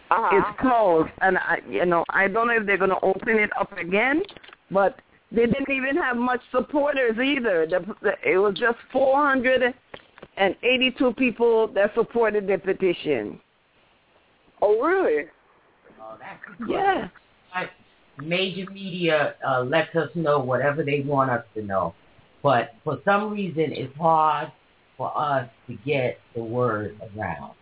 uh-huh. 0.09 0.37
is 0.37 0.43
closed. 0.59 1.11
And, 1.21 1.37
I, 1.37 1.59
you 1.69 1.85
know, 1.85 2.03
I 2.09 2.27
don't 2.27 2.47
know 2.47 2.55
if 2.55 2.65
they're 2.65 2.79
going 2.79 2.89
to 2.89 2.99
open 3.03 3.37
it 3.37 3.51
up 3.59 3.77
again, 3.77 4.23
but 4.71 4.99
they 5.31 5.45
didn't 5.45 5.69
even 5.69 5.95
have 5.97 6.17
much 6.17 6.41
supporters 6.51 7.19
either. 7.19 7.67
The, 7.69 7.85
the, 8.01 8.13
it 8.27 8.37
was 8.37 8.55
just 8.55 8.79
482 8.91 11.13
people 11.13 11.67
that 11.69 11.93
supported 11.93 12.47
the 12.47 12.57
petition. 12.57 13.39
Oh, 14.61 14.81
really? 14.81 15.25
Uh, 16.01 16.17
that's 16.19 16.41
yeah. 16.67 17.07
Major 18.23 18.71
media 18.71 19.35
uh, 19.45 19.61
lets 19.63 19.93
us 19.93 20.09
know 20.15 20.39
whatever 20.39 20.85
they 20.85 21.01
want 21.01 21.29
us 21.29 21.43
to 21.53 21.61
know, 21.61 21.93
but 22.45 22.75
for 22.83 22.99
some 23.03 23.31
reason 23.33 23.71
it's 23.71 23.97
hard 23.97 24.51
for 24.97 25.11
us 25.17 25.49
to 25.65 25.73
get 25.83 26.19
the 26.35 26.43
word 26.43 26.95
around, 27.01 27.53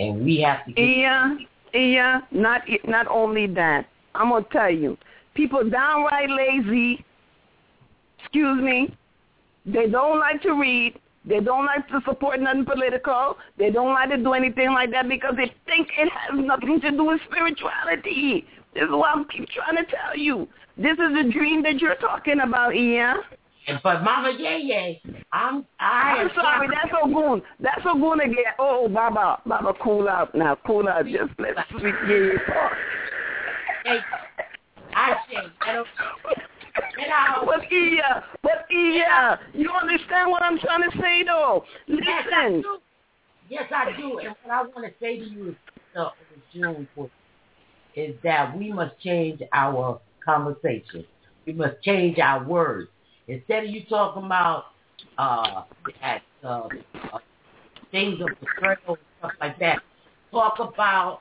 and 0.00 0.24
we 0.24 0.40
have 0.40 0.66
to. 0.66 0.72
Get 0.72 0.82
yeah, 0.82 1.36
yeah. 1.72 2.20
Not 2.32 2.62
not 2.88 3.06
only 3.06 3.46
that. 3.46 3.86
I'm 4.16 4.30
gonna 4.30 4.44
tell 4.50 4.68
you, 4.68 4.98
people 5.34 5.62
downright 5.70 6.28
lazy. 6.28 7.04
Excuse 8.18 8.60
me. 8.60 8.92
They 9.64 9.86
don't 9.86 10.18
like 10.18 10.42
to 10.42 10.54
read. 10.54 10.98
They 11.24 11.38
don't 11.38 11.66
like 11.66 11.86
to 11.90 12.00
support 12.04 12.40
nothing 12.40 12.64
political. 12.64 13.36
They 13.58 13.70
don't 13.70 13.92
like 13.94 14.10
to 14.10 14.16
do 14.16 14.32
anything 14.32 14.72
like 14.72 14.90
that 14.90 15.08
because 15.08 15.34
they 15.36 15.54
think 15.66 15.86
it 15.96 16.10
has 16.10 16.36
nothing 16.36 16.80
to 16.80 16.90
do 16.90 17.04
with 17.04 17.20
spirituality. 17.30 18.44
This 18.74 18.82
is 18.82 18.90
what 18.90 19.16
I'm 19.16 19.24
keep 19.26 19.48
trying 19.50 19.76
to 19.76 19.88
tell 19.88 20.16
you. 20.16 20.48
This 20.76 20.94
is 20.94 21.16
a 21.16 21.30
dream 21.30 21.62
that 21.62 21.78
you're 21.80 21.94
talking 21.94 22.40
about, 22.40 22.74
Ian. 22.74 23.18
But 23.82 24.02
Mama 24.02 24.32
Yeye, 24.38 25.00
I'm 25.32 25.66
I 25.78 26.16
I'm 26.20 26.30
sorry, 26.34 26.68
that's 26.68 26.90
so 26.90 27.12
good. 27.12 27.42
That's 27.60 27.82
so 27.82 27.94
good 27.94 28.20
again. 28.22 28.54
Oh, 28.58 28.88
Baba, 28.88 29.42
Baba, 29.44 29.74
cool 29.82 30.08
out 30.08 30.34
now, 30.34 30.56
cool 30.66 30.88
out. 30.88 31.04
Just 31.06 31.38
let 31.38 31.54
sweet 31.70 31.94
Yeye 32.06 32.46
talk. 32.46 32.72
Hey, 33.84 33.98
I 34.94 35.14
say, 35.30 35.36
I 35.60 35.72
don't. 35.74 35.88
But 37.46 37.70
Iya, 37.70 38.24
but 38.42 38.66
Iya, 38.70 39.38
you 39.54 39.70
understand 39.70 40.30
what 40.30 40.42
I'm 40.42 40.58
trying 40.58 40.90
to 40.90 40.96
say 40.98 41.24
though? 41.24 41.64
Yes, 41.86 42.26
I 42.32 42.48
Listen. 42.48 42.62
do. 42.62 42.78
Yes, 43.48 43.64
I 43.74 43.96
do. 43.96 44.18
And 44.18 44.34
what 44.42 44.52
I 44.52 44.62
want 44.62 44.86
to 44.86 44.92
say 45.00 45.18
to 45.18 45.24
you 45.24 45.56
uh, 45.96 46.10
June 46.52 46.88
is 47.94 48.14
that 48.22 48.56
we 48.56 48.72
must 48.72 48.98
change 49.00 49.40
our 49.52 50.00
conversation. 50.24 51.04
We 51.46 51.52
must 51.54 51.82
change 51.82 52.18
our 52.18 52.44
words. 52.44 52.90
Instead 53.28 53.64
of 53.64 53.70
you 53.70 53.84
talking 53.84 54.24
about 54.24 54.64
uh, 55.18 55.62
uh, 56.02 56.18
uh, 56.44 56.68
things 57.90 58.18
of 58.20 58.28
betrayal 58.40 58.78
and 58.88 58.98
stuff 59.18 59.32
like 59.40 59.58
that, 59.58 59.78
talk 60.30 60.58
about 60.58 61.20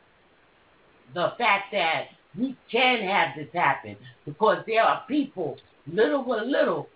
the 1.13 1.33
fact 1.37 1.71
that 1.71 2.05
we 2.37 2.55
can 2.71 3.01
have 3.01 3.29
this 3.35 3.47
happen 3.53 3.97
because 4.25 4.63
there 4.67 4.83
are 4.83 5.03
people, 5.07 5.57
little 5.91 6.23
by 6.23 6.43
little, 6.43 6.87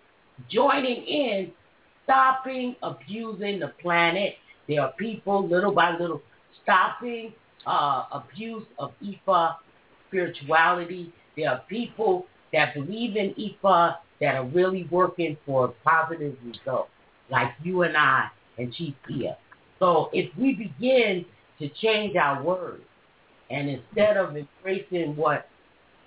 joining 0.50 1.04
in, 1.04 1.52
stopping 2.04 2.76
abusing 2.82 3.60
the 3.60 3.68
planet. 3.80 4.34
There 4.68 4.80
are 4.80 4.92
people, 4.92 5.46
little 5.46 5.72
by 5.72 5.96
little, 5.98 6.22
stopping 6.62 7.34
uh, 7.66 8.04
abuse 8.12 8.64
of 8.78 8.92
Ifa 9.04 9.56
spirituality. 10.08 11.12
There 11.36 11.50
are 11.50 11.62
people 11.68 12.26
that 12.52 12.74
believe 12.74 13.16
in 13.16 13.34
Ifa 13.34 13.96
that 14.22 14.36
are 14.36 14.46
really 14.46 14.88
working 14.90 15.36
for 15.44 15.74
positive 15.84 16.36
results, 16.46 16.90
like 17.28 17.48
you 17.62 17.82
and 17.82 17.96
I 17.96 18.28
and 18.56 18.72
Chief 18.72 18.94
Iya. 19.10 19.36
So 19.80 20.10
if 20.12 20.30
we 20.38 20.54
begin 20.54 21.26
to 21.58 21.68
change 21.68 22.14
our 22.16 22.40
words, 22.42 22.84
and 23.50 23.68
instead 23.68 24.16
of 24.16 24.36
embracing 24.36 25.16
what 25.16 25.48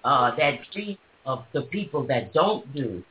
uh, 0.06 0.34
that 0.38 0.60
treat 0.72 0.98
of 1.26 1.44
the 1.54 1.64
people 1.64 2.08
that 2.08 2.34
don't 2.34 2.74
do 2.74 3.04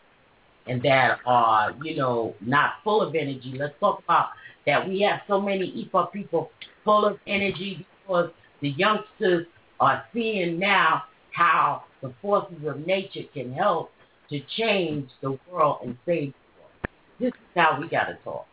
and 0.67 0.83
that 0.83 1.19
are, 1.27 1.75
you 1.83 1.97
know, 1.97 2.35
not 2.41 2.75
full 2.83 3.03
of 3.03 3.15
energy, 3.15 3.55
let's 3.59 3.75
talk 3.81 4.03
about 4.05 4.29
that 4.67 4.89
we 4.89 5.03
have 5.03 5.21
so 5.29 5.39
many 5.39 5.87
IFA 5.93 6.13
people 6.13 6.51
full 6.83 7.05
of 7.05 7.19
energy 7.27 7.87
because 8.01 8.31
the 8.63 8.71
youngsters 8.71 9.47
are 9.81 10.03
seeing 10.15 10.59
now 10.59 11.03
how 11.33 11.85
the 12.01 12.13
forces 12.23 12.57
of 12.67 12.87
nature 12.87 13.25
can 13.35 13.53
help 13.53 13.91
to 14.31 14.41
change 14.57 15.11
the 15.21 15.39
world 15.51 15.79
and 15.85 15.97
save 16.07 16.33
the 16.33 16.61
world. 16.61 16.73
This 17.21 17.29
is 17.29 17.47
how 17.57 17.79
we 17.81 17.89
got 17.89 18.05
to 18.05 18.15
talk. 18.25 18.47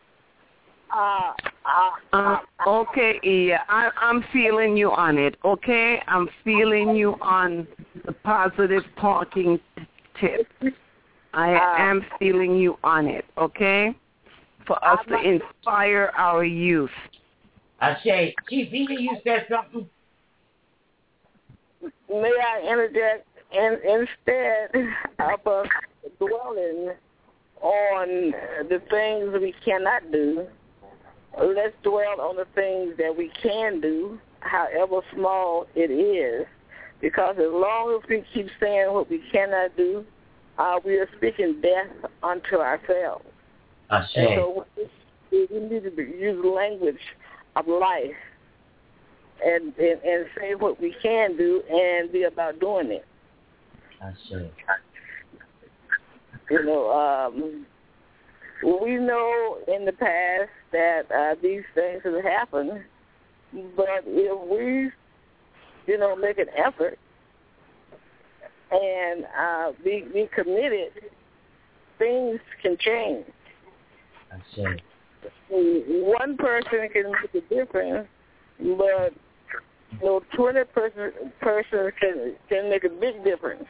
Uh, 0.94 1.32
uh, 1.64 1.90
Uh, 2.12 2.38
okay, 2.66 3.18
Iya, 3.24 3.60
I, 3.68 3.90
I'm 3.96 4.22
feeling 4.32 4.76
you 4.76 4.92
on 4.92 5.16
it. 5.16 5.36
Okay, 5.44 6.02
I'm 6.06 6.28
feeling 6.44 6.94
you 6.94 7.16
on 7.22 7.66
the 8.04 8.12
positive 8.12 8.84
talking 9.00 9.58
t- 9.76 9.86
tip. 10.20 10.46
I 11.32 11.54
Uh, 11.56 11.74
am 11.78 12.04
feeling 12.18 12.56
you 12.56 12.76
on 12.84 13.06
it. 13.08 13.24
Okay, 13.38 13.94
for 14.66 14.76
us 14.84 15.00
to 15.08 15.14
I'm- 15.16 15.40
inspire 15.40 16.12
our 16.16 16.44
youth. 16.44 16.92
Ashe, 17.80 18.34
Chief 18.50 18.68
Iya, 18.70 19.00
you 19.00 19.16
said 19.24 19.46
something? 19.48 19.88
may 22.10 22.34
I 22.36 22.60
interject? 22.68 23.26
And 23.54 23.78
instead 23.84 24.88
of 25.18 25.46
us 25.46 25.68
dwelling 26.18 26.92
on 27.60 28.34
the 28.68 28.82
things 28.90 29.32
we 29.40 29.54
cannot 29.64 30.10
do, 30.10 30.46
let's 31.38 31.74
dwell 31.82 32.20
on 32.20 32.36
the 32.36 32.46
things 32.54 32.96
that 32.98 33.14
we 33.16 33.30
can 33.42 33.80
do, 33.80 34.18
however 34.40 35.00
small 35.14 35.66
it 35.74 35.90
is. 35.90 36.46
Because 37.00 37.36
as 37.38 37.50
long 37.50 38.00
as 38.00 38.08
we 38.08 38.24
keep 38.32 38.48
saying 38.60 38.92
what 38.92 39.10
we 39.10 39.22
cannot 39.32 39.76
do, 39.76 40.04
uh, 40.58 40.78
we 40.84 40.94
are 40.96 41.08
speaking 41.16 41.60
death 41.60 42.10
unto 42.22 42.56
ourselves. 42.56 43.24
And 43.90 44.04
Ashe. 44.04 44.36
so 44.36 44.66
we 45.30 45.46
need 45.50 45.82
to 45.84 46.02
use 46.02 46.44
language 46.44 47.00
of 47.56 47.66
life 47.66 48.14
and, 49.44 49.74
and 49.76 50.00
and 50.02 50.26
say 50.38 50.54
what 50.54 50.80
we 50.80 50.94
can 51.02 51.36
do 51.36 51.62
and 51.70 52.12
be 52.12 52.24
about 52.24 52.60
doing 52.60 52.90
it. 52.92 53.04
You 56.50 56.64
know, 56.64 56.90
um, 56.90 57.66
we 58.62 58.96
know 58.96 59.58
in 59.68 59.84
the 59.84 59.92
past 59.92 60.50
that 60.72 61.02
uh, 61.10 61.34
these 61.42 61.62
things 61.74 62.02
have 62.04 62.22
happened, 62.22 62.82
but 63.76 64.04
if 64.06 64.48
we, 64.48 64.90
you 65.92 65.98
know, 65.98 66.16
make 66.16 66.38
an 66.38 66.46
effort 66.56 66.98
and 68.70 69.24
uh, 69.38 69.72
be 69.84 70.04
be 70.12 70.28
committed, 70.34 70.92
things 71.98 72.40
can 72.62 72.76
change. 72.80 73.26
Ashe. 74.32 74.80
one 75.50 76.36
person 76.36 76.88
can 76.92 77.12
make 77.12 77.42
a 77.42 77.54
difference, 77.54 78.08
but 78.58 79.12
you 79.92 79.98
know, 80.02 80.22
twenty 80.34 80.64
person 80.64 81.12
person 81.40 81.90
can 82.00 82.34
can 82.48 82.70
make 82.70 82.84
a 82.84 82.88
big 82.88 83.22
difference. 83.24 83.64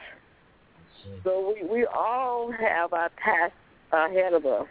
So 1.23 1.53
we 1.55 1.67
we 1.67 1.85
all 1.85 2.51
have 2.51 2.93
our 2.93 3.09
task 3.23 3.53
ahead 3.91 4.33
of 4.33 4.45
us. 4.45 4.67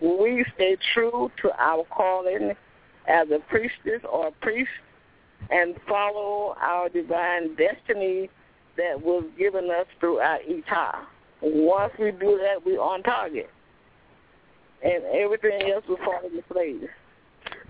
We 0.00 0.44
stay 0.54 0.76
true 0.94 1.30
to 1.42 1.50
our 1.58 1.84
calling 1.84 2.52
as 3.08 3.28
a 3.30 3.38
priestess 3.48 4.02
or 4.10 4.30
priest, 4.42 4.70
and 5.50 5.74
follow 5.88 6.54
our 6.60 6.88
divine 6.88 7.56
destiny 7.56 8.30
that 8.76 9.00
was 9.00 9.24
given 9.38 9.70
us 9.70 9.86
through 9.98 10.18
our 10.18 10.38
Ita. 10.38 11.06
Once 11.42 11.92
we 11.98 12.10
do 12.10 12.38
that, 12.38 12.64
we're 12.64 12.80
on 12.80 13.02
target, 13.02 13.48
and 14.82 15.02
everything 15.04 15.70
else 15.72 15.84
will 15.88 15.96
fall 15.98 16.20
into 16.24 16.42
place. 16.42 16.88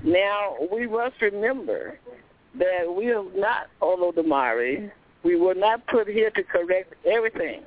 Now 0.03 0.57
we 0.73 0.87
must 0.87 1.21
remember 1.21 1.99
that 2.59 2.93
we 2.93 3.11
are 3.11 3.25
not 3.35 3.69
Olodumare. 3.81 4.91
We 5.23 5.37
were 5.37 5.55
not 5.55 5.87
put 5.87 6.09
here 6.09 6.31
to 6.31 6.43
correct 6.43 6.95
everything, 7.07 7.63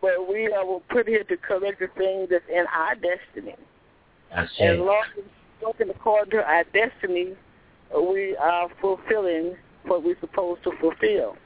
but 0.00 0.28
we 0.28 0.52
are 0.52 0.80
put 0.90 1.06
here 1.06 1.24
to 1.24 1.36
correct 1.36 1.80
the 1.80 1.88
things 1.96 2.28
that's 2.30 2.44
in 2.48 2.64
our 2.74 2.94
destiny. 2.94 3.56
As 4.32 4.48
Ashe. 4.58 4.78
long 4.78 5.02
as 5.18 5.24
we're 5.60 5.68
working 5.68 5.90
according 5.90 6.30
to 6.32 6.38
our 6.38 6.64
destiny, 6.72 7.34
we 7.94 8.36
are 8.36 8.68
fulfilling 8.80 9.56
what 9.84 10.02
we're 10.02 10.18
supposed 10.20 10.62
to 10.64 10.72
fulfill. 10.80 11.36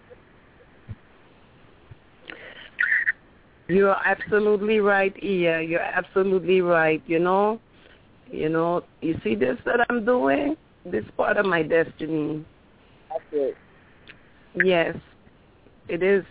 You're 3.68 3.96
absolutely 4.04 4.80
right, 4.80 5.14
Iya. 5.22 5.66
You're 5.66 5.80
absolutely 5.80 6.60
right. 6.60 7.02
You 7.06 7.20
know, 7.20 7.60
you 8.30 8.48
know, 8.48 8.82
you 9.00 9.18
see 9.24 9.34
this 9.34 9.56
that 9.64 9.86
I'm 9.88 10.04
doing. 10.04 10.56
This 10.84 11.04
part 11.16 11.36
of 11.36 11.46
my 11.46 11.62
destiny. 11.62 12.44
That's 13.08 13.24
it. 13.32 13.56
Yes, 14.54 14.96
it 15.88 16.02
is 16.02 16.24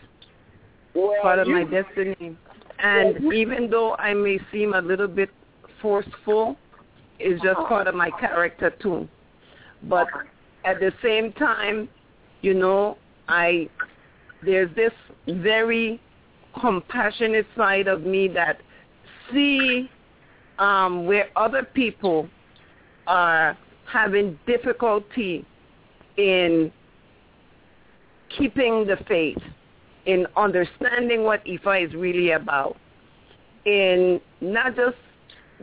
Well, 0.93 1.15
part 1.21 1.39
of 1.39 1.47
you, 1.47 1.55
my 1.55 1.63
destiny. 1.63 2.37
And 2.79 3.33
even 3.33 3.69
though 3.69 3.95
I 3.95 4.13
may 4.13 4.39
seem 4.51 4.73
a 4.73 4.81
little 4.81 5.07
bit 5.07 5.29
forceful, 5.81 6.57
it's 7.19 7.41
just 7.43 7.59
part 7.67 7.87
of 7.87 7.95
my 7.95 8.09
character 8.19 8.71
too. 8.81 9.07
But 9.83 10.07
at 10.65 10.79
the 10.79 10.91
same 11.03 11.33
time, 11.33 11.89
you 12.41 12.53
know, 12.53 12.97
I 13.27 13.69
there's 14.43 14.73
this 14.75 14.93
very 15.27 16.01
compassionate 16.59 17.45
side 17.55 17.87
of 17.87 18.01
me 18.01 18.27
that 18.29 18.59
see 19.31 19.89
um, 20.59 21.05
where 21.05 21.29
other 21.35 21.63
people 21.63 22.27
are 23.07 23.57
having 23.85 24.37
difficulty 24.47 25.45
in 26.17 26.71
keeping 28.37 28.85
the 28.85 28.97
faith, 29.07 29.37
in 30.05 30.25
understanding 30.35 31.23
what 31.23 31.43
Ifa 31.45 31.87
is 31.87 31.93
really 31.93 32.31
about, 32.31 32.77
in 33.65 34.19
not 34.41 34.75
just 34.75 34.97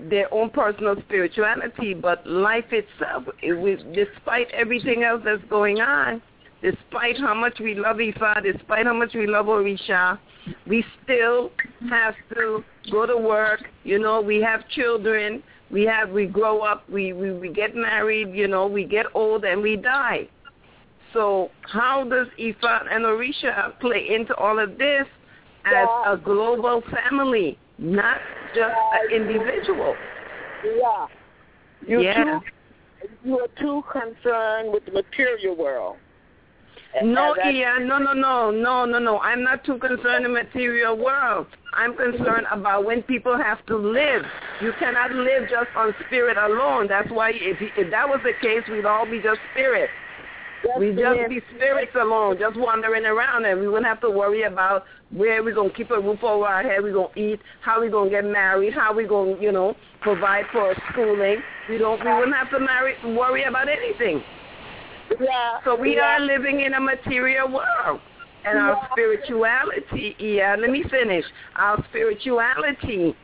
their 0.08 0.32
own 0.32 0.50
personal 0.50 0.96
spirituality, 1.00 1.94
but 1.94 2.24
life 2.26 2.66
itself. 2.70 3.24
Eh, 3.42 3.52
it, 3.52 3.92
despite 3.92 4.48
everything 4.52 5.02
else 5.02 5.22
that's 5.24 5.42
going 5.50 5.80
on, 5.80 6.22
despite 6.62 7.18
how 7.18 7.34
much 7.34 7.58
we 7.60 7.74
love 7.74 7.96
Ifa, 7.96 8.42
despite 8.42 8.86
how 8.86 8.94
much 8.94 9.14
we 9.14 9.26
love 9.26 9.46
Orisha, 9.46 10.18
we 10.66 10.84
still 11.02 11.50
have 11.90 12.14
to 12.34 12.64
go 12.90 13.06
to 13.06 13.16
work. 13.16 13.60
You 13.84 13.98
know, 13.98 14.20
we 14.20 14.40
have 14.40 14.68
children. 14.68 15.42
We 15.70 15.84
have 15.84 16.10
we 16.10 16.26
grow 16.26 16.60
up. 16.60 16.88
We 16.88 17.12
we, 17.12 17.32
we 17.32 17.52
get 17.52 17.74
married. 17.74 18.34
You 18.34 18.48
know, 18.48 18.66
we 18.66 18.84
get 18.84 19.06
old 19.14 19.44
and 19.44 19.60
we 19.60 19.76
die. 19.76 20.28
So 21.12 21.50
how 21.62 22.04
does 22.04 22.26
Ifa 22.38 22.92
and 22.92 23.04
Orisha 23.04 23.78
play 23.80 24.08
into 24.10 24.34
all 24.36 24.58
of 24.58 24.78
this 24.78 25.06
as 25.64 25.88
a 26.06 26.16
global 26.16 26.82
family, 26.90 27.58
not 27.78 28.18
just 28.54 28.74
an 28.92 29.14
individual? 29.14 29.94
Yeah. 30.64 31.06
You 31.86 32.00
yeah. 32.00 32.40
Too, 32.40 32.40
you 33.24 33.38
are 33.38 33.48
too 33.60 33.82
concerned 33.90 34.72
with 34.72 34.84
the 34.84 34.92
material 34.92 35.56
world. 35.56 35.96
No, 37.02 37.34
yeah, 37.50 37.78
no, 37.78 37.98
no, 37.98 38.12
no, 38.12 38.50
no, 38.50 38.84
no, 38.86 38.98
no. 38.98 39.18
I'm 39.20 39.42
not 39.42 39.62
too 39.62 39.78
concerned 39.78 40.24
in 40.24 40.32
the 40.32 40.42
material 40.42 40.96
world. 40.96 41.46
I'm 41.74 41.94
concerned 41.94 42.46
about 42.50 42.84
when 42.84 43.02
people 43.02 43.36
have 43.36 43.64
to 43.66 43.76
live. 43.76 44.22
You 44.62 44.72
cannot 44.80 45.12
live 45.12 45.48
just 45.50 45.68
on 45.76 45.94
spirit 46.06 46.38
alone. 46.38 46.88
That's 46.88 47.10
why 47.10 47.32
if, 47.34 47.58
if 47.76 47.90
that 47.90 48.08
was 48.08 48.20
the 48.24 48.32
case, 48.40 48.62
we'd 48.70 48.86
all 48.86 49.04
be 49.04 49.20
just 49.20 49.38
spirit. 49.52 49.90
We 50.78 50.90
just 50.90 51.28
be 51.28 51.40
spirits 51.54 51.92
alone, 51.94 52.38
just 52.38 52.56
wandering 52.58 53.04
around, 53.04 53.44
and 53.44 53.60
we 53.60 53.68
wouldn't 53.68 53.86
have 53.86 54.00
to 54.00 54.10
worry 54.10 54.42
about 54.42 54.84
where 55.10 55.42
we're 55.42 55.54
going 55.54 55.70
to 55.70 55.76
keep 55.76 55.90
a 55.90 56.00
roof 56.00 56.22
over 56.22 56.44
our 56.44 56.62
head, 56.62 56.82
we're 56.82 56.92
going 56.92 57.12
to 57.14 57.20
eat, 57.20 57.40
how 57.62 57.80
we're 57.80 57.90
going 57.90 58.10
to 58.10 58.16
get 58.16 58.24
married, 58.24 58.74
how 58.74 58.94
we're 58.94 59.08
going 59.08 59.36
to, 59.36 59.42
you 59.42 59.52
know, 59.52 59.74
provide 60.00 60.44
for 60.52 60.68
our 60.68 60.82
schooling. 60.92 61.36
We 61.68 61.78
don't, 61.78 62.04
we 62.04 62.12
wouldn't 62.12 62.36
have 62.36 62.50
to 62.50 62.60
marry, 62.60 62.94
worry 63.16 63.44
about 63.44 63.68
anything. 63.68 64.22
Yeah. 65.20 65.60
So 65.64 65.74
we 65.80 65.96
yeah. 65.96 66.16
are 66.16 66.20
living 66.20 66.60
in 66.60 66.74
a 66.74 66.80
material 66.80 67.48
world. 67.48 68.00
And 68.44 68.58
our 68.58 68.88
spirituality, 68.92 70.14
yeah, 70.18 70.56
let 70.58 70.70
me 70.70 70.84
finish. 70.90 71.24
Our 71.56 71.84
spirituality 71.90 73.14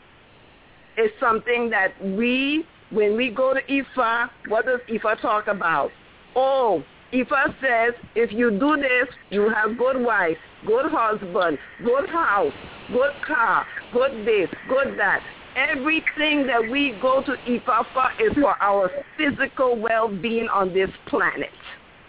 is 0.99 1.11
something 1.20 1.70
that 1.70 1.93
we, 2.03 2.64
when 2.91 3.16
we 3.16 3.30
go 3.30 3.55
to 3.55 3.61
Ifa, 3.62 4.28
what 4.49 4.66
does 4.66 4.80
Ifa 4.91 5.20
talk 5.20 5.47
about? 5.47 5.91
Oh, 6.37 6.82
Ifa 7.14 7.54
says, 7.60 7.94
if 8.16 8.32
you 8.32 8.50
do 8.50 8.76
this, 8.76 9.14
you 9.30 9.48
have 9.48 9.78
good 9.78 10.02
wife, 10.04 10.36
good 10.66 10.90
husband, 10.90 11.58
good 11.84 12.08
house, 12.08 12.52
good 12.88 13.12
car, 13.24 13.64
good 13.92 14.26
this, 14.26 14.48
good 14.68 14.98
that. 14.98 15.20
Everything 15.54 16.44
that 16.48 16.68
we 16.68 16.98
go 17.00 17.22
to 17.22 17.36
Ifa 17.48 17.84
for 17.92 18.08
is 18.20 18.34
for 18.34 18.60
our 18.60 18.90
physical 19.16 19.78
well-being 19.78 20.48
on 20.48 20.74
this 20.74 20.90
planet. 21.06 21.50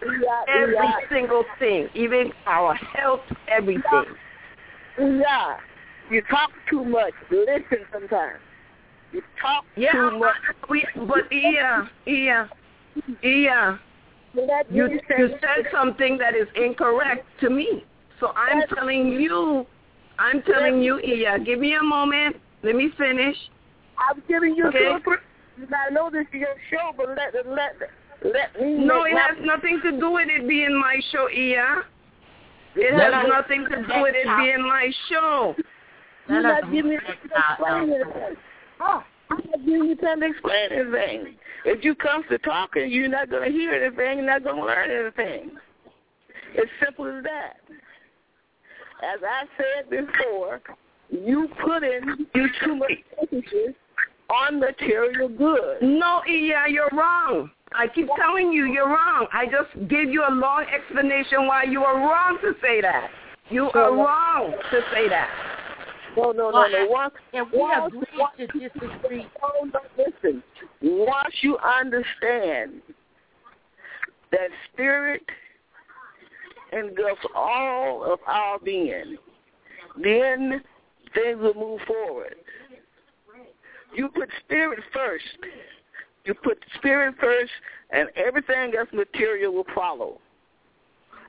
Yeah, 0.01 0.63
Every 0.63 0.73
yeah. 0.73 0.91
single 1.11 1.43
thing, 1.59 1.87
even 1.93 2.31
our 2.47 2.73
health, 2.73 3.21
everything. 3.47 4.05
Yeah. 4.97 5.57
You 6.09 6.23
talk 6.31 6.49
too 6.67 6.83
much. 6.83 7.13
Listen 7.29 7.85
sometimes. 7.93 8.39
You 9.11 9.21
talk 9.39 9.65
Yeah, 9.77 9.91
too 9.91 10.17
much. 10.17 10.35
we, 10.67 10.83
but 11.07 11.31
yeah, 11.31 11.85
yeah, 12.05 12.47
yeah. 13.21 13.77
That 14.35 14.65
You 14.69 14.87
means 14.87 15.01
you 15.17 15.29
said 15.39 15.65
something 15.71 16.17
that 16.17 16.35
is 16.35 16.47
incorrect 16.55 17.25
to 17.41 17.49
me. 17.49 17.85
So 18.19 18.31
I'm 18.35 18.59
That's- 18.59 18.75
telling 18.77 19.07
you, 19.13 19.65
I'm 20.19 20.41
telling 20.43 20.81
you, 20.81 20.99
Iya, 21.03 21.39
give 21.45 21.59
me 21.59 21.73
a 21.75 21.83
moment. 21.83 22.35
Let 22.63 22.75
me 22.75 22.89
finish. 22.97 23.35
I'm 23.97 24.21
giving 24.27 24.55
you 24.55 24.67
Okay. 24.67 24.87
a 24.91 24.99
good. 24.99 25.19
I 25.71 25.89
know 25.91 26.09
this 26.09 26.27
is 26.33 26.41
your 26.41 26.55
show, 26.69 26.91
but 26.97 27.09
let 27.15 27.33
let 27.47 27.75
let 28.23 28.59
me. 28.61 28.75
No, 28.85 29.03
make 29.03 29.11
it 29.11 29.15
my- 29.15 29.21
has 29.21 29.37
nothing 29.41 29.79
to 29.83 29.91
do 29.99 30.11
with 30.11 30.27
it 30.29 30.47
being 30.47 30.75
my 30.75 30.99
show, 31.11 31.27
Iya. 31.29 31.83
It 32.75 32.91
has 32.93 33.13
us- 33.13 33.27
nothing 33.27 33.63
to 33.71 33.75
do 33.87 34.01
with 34.01 34.15
it 34.15 34.27
being 34.37 34.61
my 34.67 34.91
show. 35.07 35.55
You're 36.27 36.41
Let 36.41 36.45
us 36.45 36.61
not 36.63 36.71
giving 36.71 36.91
me 36.91 36.97
time 36.97 37.15
to 37.23 37.23
explain 37.23 37.93
anything. 37.93 38.37
Oh, 38.81 39.03
I'm 39.29 39.37
not 39.49 39.65
giving 39.65 39.89
you 39.89 39.95
time 39.95 40.19
to 40.21 40.27
explain 40.27 40.71
anything. 40.71 41.35
If 41.65 41.83
you 41.83 41.95
come 41.95 42.23
to 42.29 42.37
talking, 42.39 42.91
you're 42.91 43.07
not 43.07 43.29
going 43.29 43.51
to 43.51 43.57
hear 43.57 43.73
anything. 43.73 44.19
You're 44.19 44.27
not 44.27 44.43
going 44.43 44.57
to 44.57 44.65
learn 44.65 44.91
anything. 44.91 45.51
It's 46.53 46.71
simple 46.83 47.05
as 47.05 47.23
that. 47.23 47.57
As 49.03 49.19
I 49.23 49.45
said 49.57 49.89
before, 49.89 50.61
you 51.09 51.49
put 51.63 51.83
in 51.83 52.27
you 52.33 52.47
too 52.63 52.75
much 52.75 52.91
emphasis 53.21 53.75
on 54.29 54.59
material 54.59 55.29
goods. 55.29 55.79
No, 55.81 56.21
Iya, 56.27 56.65
you're 56.69 56.89
wrong. 56.93 57.51
I 57.73 57.87
keep 57.87 58.07
telling 58.17 58.51
you 58.51 58.65
you're 58.65 58.87
wrong. 58.87 59.27
I 59.33 59.45
just 59.45 59.89
gave 59.89 60.09
you 60.09 60.23
a 60.27 60.31
long 60.31 60.65
explanation 60.73 61.45
why 61.45 61.63
you 61.63 61.83
are 61.83 61.97
wrong 61.97 62.37
to 62.41 62.53
say 62.61 62.81
that. 62.81 63.09
You 63.49 63.69
are 63.71 63.93
wrong 63.93 64.55
to 64.71 64.81
say 64.93 65.09
that. 65.09 65.29
No, 66.15 66.31
no, 66.31 66.49
no, 66.49 66.67
no. 66.67 66.87
Once, 66.89 67.13
And 67.33 67.47
we 67.51 67.59
once, 67.59 67.93
agree 67.93 68.07
once, 68.17 68.33
to 68.37 68.47
disagree. 68.47 69.27
no, 69.63 69.69
no, 69.73 69.79
listen. 69.97 70.43
Once 70.81 71.33
you 71.41 71.57
understand 71.57 72.81
that 74.31 74.49
spirit 74.71 75.23
engulfs 76.71 77.21
all 77.35 78.03
of 78.03 78.19
our 78.27 78.59
being, 78.59 79.17
then 80.01 80.61
things 81.13 81.39
will 81.39 81.53
move 81.53 81.81
forward. 81.87 82.35
You 83.95 84.09
put 84.09 84.29
spirit 84.43 84.79
first. 84.93 85.23
You 86.25 86.33
put 86.33 86.57
spirit 86.75 87.15
first, 87.19 87.51
and 87.91 88.09
everything 88.15 88.73
else 88.77 88.89
material 88.91 89.53
will 89.53 89.65
follow. 89.73 90.19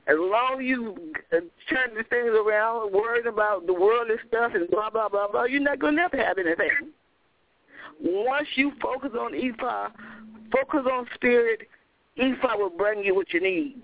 As 0.07 0.15
long 0.17 0.59
as 0.61 0.65
you 0.65 0.95
uh, 1.33 1.39
turn 1.69 1.93
the 1.95 2.03
things 2.03 2.29
around, 2.29 2.93
worrying 2.93 3.27
about 3.27 3.67
the 3.67 3.73
worldly 3.73 4.15
stuff 4.27 4.53
and 4.55 4.69
blah, 4.69 4.89
blah, 4.89 5.09
blah, 5.09 5.27
blah, 5.29 5.43
you're 5.43 5.61
not 5.61 5.79
going 5.79 5.95
to 5.95 6.01
never 6.01 6.17
have 6.17 6.37
anything. 6.37 6.69
Once 8.01 8.47
you 8.55 8.71
focus 8.81 9.11
on 9.19 9.33
Ifa, 9.33 9.91
focus 10.51 10.87
on 10.89 11.07
spirit, 11.15 11.67
Ifa 12.17 12.57
will 12.57 12.69
bring 12.69 13.03
you 13.03 13.15
what 13.15 13.33
you 13.33 13.41
need. 13.41 13.81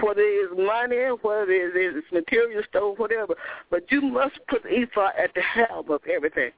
Whether 0.00 0.22
it's 0.22 0.52
money, 0.56 1.08
whether 1.20 1.50
it's 1.50 2.06
material 2.12 2.62
stuff, 2.68 2.96
whatever. 2.96 3.34
But 3.70 3.90
you 3.90 4.02
must 4.02 4.38
put 4.48 4.62
Ifa 4.64 5.08
at 5.18 5.34
the 5.34 5.42
helm 5.42 5.90
of 5.90 6.00
everything. 6.06 6.52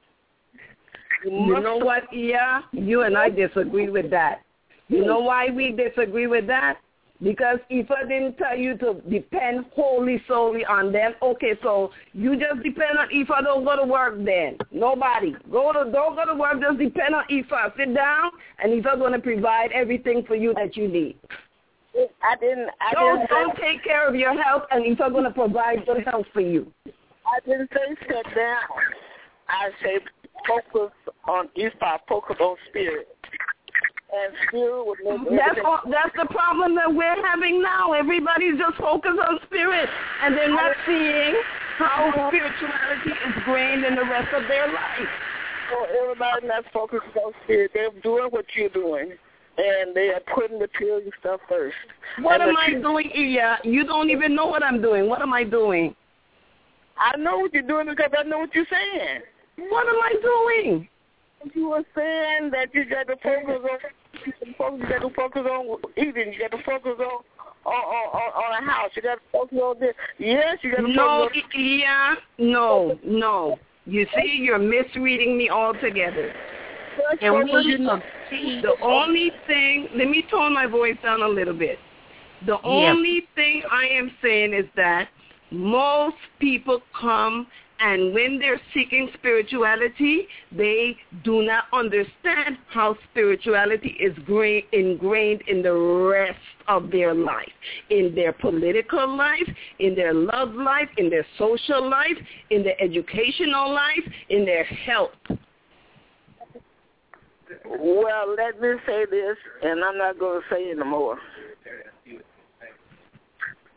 You 1.23 1.31
must 1.31 1.63
know 1.63 1.77
what, 1.77 2.03
Iya? 2.13 2.65
You 2.73 3.01
and 3.01 3.17
I 3.17 3.29
disagree 3.29 3.89
with 3.89 4.11
that. 4.11 4.41
You 4.87 5.03
know 5.03 5.19
why 5.19 5.49
we 5.49 5.71
disagree 5.71 6.27
with 6.27 6.45
that? 6.47 6.77
Because 7.23 7.59
if 7.69 7.89
I 7.89 8.03
didn't 8.07 8.37
tell 8.37 8.57
you 8.57 8.77
to 8.79 9.01
depend 9.09 9.65
wholly 9.73 10.21
solely 10.27 10.65
on 10.65 10.91
them. 10.91 11.13
Okay, 11.21 11.53
so 11.63 11.91
you 12.13 12.35
just 12.35 12.61
depend 12.61 12.97
on 12.97 13.07
Ifa. 13.09 13.43
Don't 13.43 13.63
go 13.63 13.77
to 13.77 13.85
work 13.85 14.15
then. 14.17 14.57
Nobody. 14.71 15.33
Go 15.49 15.71
to 15.71 15.89
don't 15.91 16.15
go 16.15 16.25
to 16.25 16.35
work. 16.35 16.61
Just 16.61 16.77
depend 16.77 17.15
on 17.15 17.23
Ifa. 17.31 17.75
Sit 17.77 17.95
down, 17.95 18.31
and 18.61 18.73
Ifa's 18.73 18.99
going 18.99 19.13
to 19.13 19.19
provide 19.19 19.71
everything 19.71 20.23
for 20.27 20.35
you 20.35 20.53
that 20.55 20.75
you 20.75 20.87
need. 20.89 21.17
I 22.21 22.35
didn't. 22.35 22.69
I 22.81 22.93
Don't 22.93 23.19
didn't. 23.19 23.29
don't 23.29 23.55
take 23.57 23.81
care 23.83 24.07
of 24.07 24.15
your 24.15 24.41
health, 24.41 24.63
and 24.71 24.83
Ifa's 24.83 25.13
going 25.13 25.23
to 25.23 25.31
provide 25.31 25.85
good 25.85 26.03
health 26.05 26.25
for 26.33 26.41
you. 26.41 26.69
I 26.85 27.39
didn't 27.45 27.69
say 27.73 27.95
sit 28.07 28.35
down. 28.35 28.59
I 29.47 29.69
say 29.81 29.99
focus 30.47 30.91
on 31.29 31.47
Ifa. 31.57 31.99
Focus 32.09 32.35
on 32.41 32.57
spirit. 32.69 33.07
And 34.13 34.33
spirit 34.47 34.85
would 34.85 34.99
make 35.03 35.37
That's 35.37 35.59
all, 35.65 35.81
that's 35.89 36.15
the 36.15 36.27
problem 36.29 36.75
that 36.75 36.93
we're 36.93 37.25
having 37.25 37.61
now. 37.61 37.93
Everybody's 37.93 38.57
just 38.57 38.77
focused 38.77 39.19
on 39.19 39.39
spirit, 39.45 39.89
and 40.23 40.37
they're 40.37 40.49
not 40.49 40.75
seeing 40.85 41.35
how 41.77 42.29
spirituality 42.29 43.11
is 43.11 43.43
grained 43.43 43.83
in 43.83 43.95
the 43.95 44.03
rest 44.05 44.31
of 44.33 44.47
their 44.47 44.67
life. 44.67 45.09
So 45.71 45.85
everybody 46.01 46.47
not 46.47 46.65
focused 46.71 47.17
on 47.23 47.33
spirit. 47.43 47.71
They're 47.73 47.89
doing 48.03 48.27
what 48.29 48.45
you're 48.55 48.69
doing, 48.69 49.11
and 49.57 49.95
they 49.95 50.09
are 50.09 50.21
putting 50.33 50.59
the 50.59 50.67
material 50.67 51.11
stuff 51.19 51.41
first. 51.49 51.75
What 52.21 52.41
And 52.41 52.51
am 52.51 52.57
I 52.57 52.79
doing, 52.79 53.09
Iya? 53.09 53.57
You 53.63 53.85
don't 53.85 54.11
even 54.11 54.35
know 54.35 54.45
what 54.45 54.63
I'm 54.63 54.81
doing. 54.81 55.09
What 55.09 55.21
am 55.21 55.33
I 55.33 55.43
doing? 55.43 55.95
I 56.97 57.17
know 57.17 57.39
what 57.39 57.53
you're 57.53 57.63
doing 57.63 57.87
because 57.87 58.11
I 58.17 58.23
know 58.23 58.39
what 58.39 58.53
you're 58.53 58.67
saying. 58.69 59.21
What 59.57 59.87
am 59.87 59.95
I 59.95 60.13
doing? 60.21 60.87
You 61.53 61.69
were 61.69 61.83
saying 61.95 62.51
that 62.51 62.73
you 62.73 62.85
got 62.85 63.07
to 63.07 63.15
focus 63.17 63.61
on, 64.61 64.79
you 64.79 64.87
got 64.87 64.99
to 65.07 65.13
focus 65.13 65.41
on 65.49 65.77
eating. 65.97 66.33
You 66.33 66.39
got 66.39 66.57
to 66.57 66.63
focus 66.63 66.93
on 66.99 67.23
on 67.65 67.73
on, 67.73 68.31
on 68.43 68.63
a 68.63 68.65
house. 68.71 68.91
You 68.95 69.01
got 69.01 69.15
to 69.15 69.21
focus 69.31 69.57
on 69.61 69.79
this. 69.79 69.93
Yes, 70.17 70.57
you 70.61 70.71
got 70.71 70.81
to 70.81 70.87
No, 70.91 71.27
focus 71.27 71.41
on. 71.53 71.61
Iya. 71.61 72.15
No, 72.39 72.99
no. 73.05 73.57
You 73.85 74.07
see, 74.15 74.39
you're 74.41 74.57
misreading 74.59 75.37
me 75.37 75.49
altogether. 75.49 76.33
And 77.21 77.35
we 77.35 77.51
Focus- 77.51 78.01
need. 78.31 78.63
The 78.63 78.73
only 78.81 79.31
thing, 79.45 79.87
let 79.95 80.07
me 80.09 80.23
tone 80.31 80.53
my 80.53 80.65
voice 80.65 80.97
down 81.03 81.21
a 81.21 81.27
little 81.27 81.53
bit. 81.53 81.77
The 82.47 82.59
only 82.63 83.27
thing 83.35 83.61
I 83.71 83.85
am 83.87 84.11
saying 84.21 84.53
is 84.53 84.65
that 84.75 85.07
most 85.51 86.17
people 86.39 86.81
come 86.99 87.47
and 87.79 88.13
when 88.13 88.39
they're 88.39 88.61
seeking 88.73 89.09
spirituality, 89.15 90.27
they 90.51 90.95
do 91.23 91.41
not 91.41 91.65
understand 91.73 92.57
how 92.67 92.95
spirituality 93.11 93.97
is 93.99 94.15
ingrained 94.71 95.41
in 95.47 95.61
the 95.61 95.73
rest 95.73 96.39
of 96.67 96.89
their 96.89 97.13
life, 97.13 97.51
in 97.89 98.15
their 98.15 98.31
political 98.31 99.17
life, 99.17 99.47
in 99.79 99.93
their 99.93 100.13
love 100.13 100.53
life, 100.53 100.87
in 100.97 101.09
their 101.09 101.25
social 101.37 101.89
life, 101.89 102.17
in 102.49 102.63
their 102.63 102.81
educational 102.81 103.73
life, 103.73 104.03
in 104.29 104.45
their 104.45 104.63
health. 104.63 105.11
Well, 107.65 108.35
let 108.37 108.61
me 108.61 108.73
say 108.85 109.05
this, 109.09 109.37
and 109.63 109.83
I'm 109.83 109.97
not 109.97 110.17
going 110.17 110.41
to 110.41 110.55
say 110.55 110.61
it 110.61 110.79
anymore. 110.79 111.19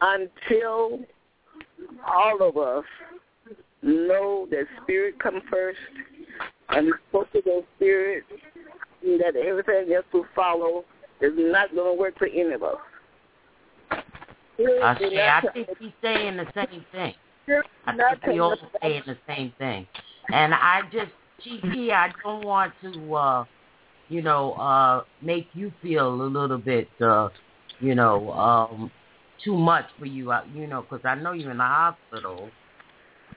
Until 0.01 1.01
all 2.07 2.49
of 2.49 2.57
us 2.57 2.85
know 3.83 4.47
that 4.51 4.65
spirit 4.83 5.19
come 5.21 5.41
first 5.51 5.79
and 6.71 6.93
to 7.13 7.43
those 7.45 7.63
spirit 7.77 8.25
and 9.03 9.21
that 9.21 9.37
everything 9.37 9.93
else 9.95 10.05
will 10.13 10.27
follow 10.35 10.85
is 11.21 11.33
not 11.37 11.75
going 11.75 11.97
to 11.97 12.01
work 12.01 12.19
for 12.19 12.27
any 12.27 12.53
of 12.53 12.63
us. 12.63 12.77
I 14.61 14.97
see. 14.99 15.19
I 15.19 15.43
think 15.53 15.69
he's 15.79 15.93
saying 16.03 16.37
the 16.37 16.47
same 16.55 16.85
thing. 16.93 17.15
I 17.87 17.93
think 17.97 18.27
we 18.27 18.39
all 18.41 18.57
saying 18.83 19.03
the 19.07 19.17
same 19.27 19.53
thing. 19.59 19.87
And 20.33 20.53
I 20.53 20.83
just, 20.93 21.13
GP, 21.47 21.91
I 21.93 22.13
don't 22.23 22.45
want 22.45 22.73
to, 22.83 23.15
uh, 23.15 23.45
you 24.09 24.21
know, 24.21 24.53
uh, 24.55 25.05
make 25.23 25.47
you 25.55 25.73
feel 25.81 26.13
a 26.13 26.27
little 26.27 26.59
bit, 26.59 26.89
uh, 27.01 27.29
you 27.81 27.95
know, 27.95 28.33
um, 28.33 28.91
too 29.45 29.57
much 29.57 29.87
for 29.99 30.07
you, 30.07 30.33
uh, 30.33 30.43
you 30.53 30.67
know, 30.67 30.83
because 30.83 31.05
I 31.05 31.15
know 31.15 31.33
you're 31.33 31.53
in 31.53 31.59
the 31.59 31.65
hospital 31.65 32.51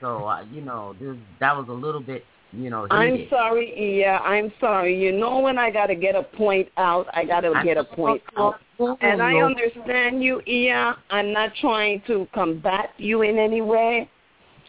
so, 0.02 0.26
uh, 0.26 0.44
you 0.52 0.62
know, 0.62 0.96
this, 1.00 1.16
that 1.40 1.56
was 1.56 1.68
a 1.70 1.74
little 1.74 2.02
bit, 2.02 2.26
you 2.52 2.70
know, 2.70 2.84
heated. 2.84 2.96
I'm 2.98 3.28
sorry, 3.30 4.00
yeah, 4.02 4.18
I'm 4.20 4.52
sorry. 4.60 5.00
You 5.00 5.12
know 5.12 5.40
when 5.40 5.58
I 5.58 5.70
got 5.70 5.88
to 5.88 5.96
get 5.96 6.16
a 6.16 6.24
point 6.24 6.68
out, 6.78 7.06
I 7.14 7.24
got 7.24 7.42
to 7.42 7.54
get 7.64 7.78
a 7.78 7.84
point 7.84 8.22
out. 8.38 8.56
And 9.02 9.22
I 9.22 9.36
understand 9.36 10.24
you, 10.24 10.42
Iya. 10.48 10.96
I'm 11.12 11.32
not 11.32 11.52
trying 11.62 12.02
to 12.08 12.28
combat 12.34 12.90
you 12.98 13.22
in 13.22 13.38
any 13.38 13.62
way. 13.62 14.10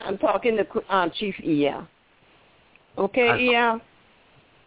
I'm 0.02 0.18
talking 0.18 0.58
to 0.58 0.66
uh, 0.90 1.08
Chief 1.18 1.34
Iya. 1.42 1.88
Okay, 2.98 3.30
I, 3.30 3.38
Iya? 3.38 3.80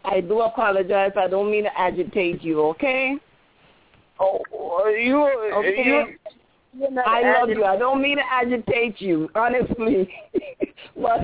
I 0.04 0.20
do 0.20 0.40
apologize. 0.40 1.12
I 1.16 1.28
don't 1.28 1.50
mean 1.50 1.64
to 1.64 1.78
agitate 1.78 2.42
you, 2.42 2.60
okay? 2.74 3.14
Oh, 4.18 4.40
you, 4.88 5.22
okay. 5.54 5.84
you 5.84 6.18
I 7.06 7.38
love 7.38 7.50
you. 7.50 7.64
I 7.64 7.76
don't 7.76 8.02
mean 8.02 8.18
to 8.18 8.24
agitate 8.30 9.00
you, 9.00 9.28
honestly. 9.34 10.08
but 11.00 11.20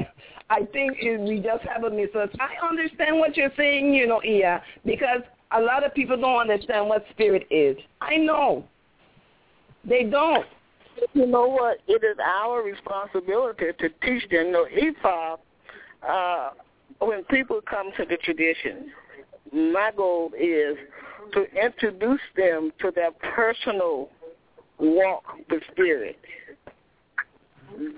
I 0.50 0.64
think 0.72 0.98
we 1.00 1.40
just 1.40 1.64
have 1.64 1.84
a 1.84 1.90
misunderstanding. 1.90 2.40
I 2.40 2.66
understand 2.66 3.18
what 3.18 3.36
you're 3.36 3.52
saying, 3.56 3.94
you 3.94 4.06
know, 4.06 4.20
Iya, 4.22 4.62
because 4.84 5.22
a 5.52 5.60
lot 5.60 5.84
of 5.84 5.94
people 5.94 6.16
don't 6.16 6.40
understand 6.40 6.88
what 6.88 7.04
spirit 7.10 7.46
is. 7.50 7.76
I 8.00 8.16
know. 8.16 8.64
They 9.84 10.04
don't. 10.04 10.46
You 11.14 11.26
know 11.26 11.46
what? 11.46 11.78
It 11.88 12.04
is 12.04 12.16
our 12.24 12.62
responsibility 12.62 13.66
to 13.78 13.88
teach 13.88 14.28
them. 14.30 14.46
You 14.46 14.52
know, 14.52 14.66
Ifa, 14.66 15.38
uh, 16.08 16.50
when 17.00 17.24
people 17.24 17.60
come 17.68 17.90
to 17.96 18.04
the 18.04 18.16
tradition, 18.18 18.92
my 19.52 19.90
goal 19.96 20.32
is 20.38 20.76
to 21.32 21.44
introduce 21.54 22.20
them 22.36 22.72
to 22.80 22.92
their 22.94 23.10
personal 23.34 24.10
walk 24.78 25.24
with 25.50 25.62
spirit. 25.70 26.18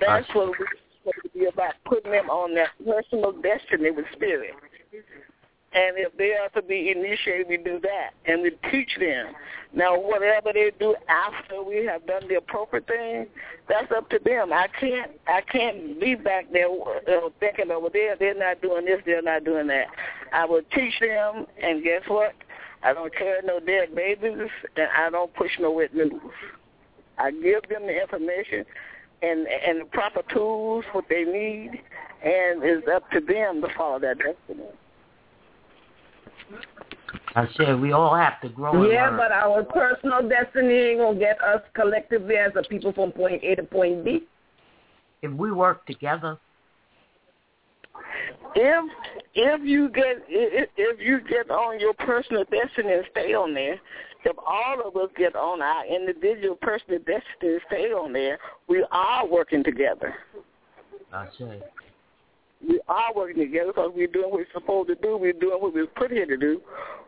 That's 0.00 0.26
what 0.34 0.50
we're 0.50 0.66
supposed 1.04 1.32
to 1.32 1.38
be 1.38 1.46
about, 1.46 1.74
putting 1.84 2.12
them 2.12 2.30
on 2.30 2.54
that 2.54 2.70
personal 2.84 3.32
destiny 3.32 3.90
with 3.90 4.06
spirit. 4.12 4.54
And 5.74 5.98
if 5.98 6.16
they 6.16 6.34
are 6.34 6.48
to 6.50 6.62
be 6.62 6.92
initiated, 6.92 7.48
we 7.48 7.56
do 7.56 7.80
that. 7.80 8.10
And 8.26 8.42
we 8.42 8.52
teach 8.70 8.90
them. 8.98 9.34
Now, 9.74 9.98
whatever 9.98 10.52
they 10.52 10.70
do 10.78 10.94
after 11.08 11.64
we 11.64 11.84
have 11.84 12.06
done 12.06 12.28
the 12.28 12.36
appropriate 12.36 12.86
thing, 12.86 13.26
that's 13.68 13.90
up 13.90 14.08
to 14.10 14.20
them. 14.24 14.52
I 14.52 14.68
can't 14.78 15.10
I 15.26 15.40
can't 15.40 16.00
be 16.00 16.14
back 16.14 16.46
there 16.52 16.68
uh, 16.68 17.28
thinking 17.40 17.72
over 17.72 17.88
there, 17.92 18.14
they're 18.16 18.38
not 18.38 18.62
doing 18.62 18.84
this, 18.84 19.00
they're 19.04 19.20
not 19.20 19.44
doing 19.44 19.66
that. 19.66 19.86
I 20.32 20.44
will 20.44 20.62
teach 20.72 20.94
them, 21.00 21.46
and 21.60 21.82
guess 21.82 22.02
what? 22.06 22.34
I 22.84 22.92
don't 22.92 23.12
carry 23.12 23.40
no 23.44 23.58
dead 23.58 23.96
babies, 23.96 24.48
and 24.76 24.88
I 24.96 25.10
don't 25.10 25.34
push 25.34 25.50
no 25.58 25.72
wet 25.72 25.92
noodles. 25.92 26.22
I 27.18 27.32
give 27.32 27.68
them 27.68 27.86
the 27.86 28.00
information 28.00 28.64
and 29.24 29.46
and 29.46 29.80
the 29.82 29.84
proper 29.86 30.22
tools 30.32 30.84
what 30.92 31.04
they 31.08 31.24
need, 31.24 31.70
and 32.22 32.62
it's 32.62 32.86
up 32.94 33.10
to 33.10 33.20
them 33.20 33.60
to 33.60 33.68
follow 33.76 33.98
that 34.00 34.18
destiny. 34.18 34.68
I 37.36 37.48
said 37.56 37.80
we 37.80 37.92
all 37.92 38.14
have 38.14 38.40
to 38.42 38.48
grow. 38.48 38.88
Yeah, 38.88 39.10
but 39.10 39.32
our 39.32 39.64
personal 39.64 40.28
destiny 40.28 40.96
will 40.96 41.18
get 41.18 41.40
us 41.42 41.62
collectively 41.74 42.36
as 42.36 42.52
a 42.56 42.62
people 42.68 42.92
from 42.92 43.12
point 43.12 43.42
A 43.42 43.56
to 43.56 43.62
point 43.62 44.04
B. 44.04 44.22
If 45.22 45.32
we 45.32 45.50
work 45.50 45.86
together. 45.86 46.38
If 48.54 48.90
if 49.34 49.60
you 49.64 49.88
get 49.88 50.24
if, 50.28 50.68
if 50.76 51.00
you 51.00 51.20
get 51.28 51.50
on 51.50 51.80
your 51.80 51.94
personal 51.94 52.44
destiny 52.44 52.92
and 52.92 53.04
stay 53.10 53.34
on 53.34 53.54
there, 53.54 53.80
if 54.24 54.36
all 54.38 54.80
of 54.84 54.96
us 54.96 55.10
get 55.16 55.36
on 55.36 55.62
our 55.62 55.86
individual 55.86 56.56
personal 56.56 56.98
destiny 57.00 57.58
stay 57.66 57.92
on 57.92 58.12
there, 58.12 58.38
we 58.68 58.84
are 58.90 59.26
working 59.26 59.62
together. 59.62 60.14
I 61.12 61.26
say. 61.38 61.62
We 62.66 62.80
are 62.88 63.14
working 63.14 63.36
together 63.36 63.72
because 63.72 63.92
we're 63.94 64.06
doing 64.06 64.30
what 64.30 64.40
we're 64.40 64.46
supposed 64.54 64.88
to 64.88 64.94
do. 64.94 65.18
We're 65.18 65.34
doing 65.34 65.60
what 65.60 65.74
we 65.74 65.82
were 65.82 65.86
put 65.88 66.10
here 66.10 66.26
to 66.26 66.36
do. 66.36 66.62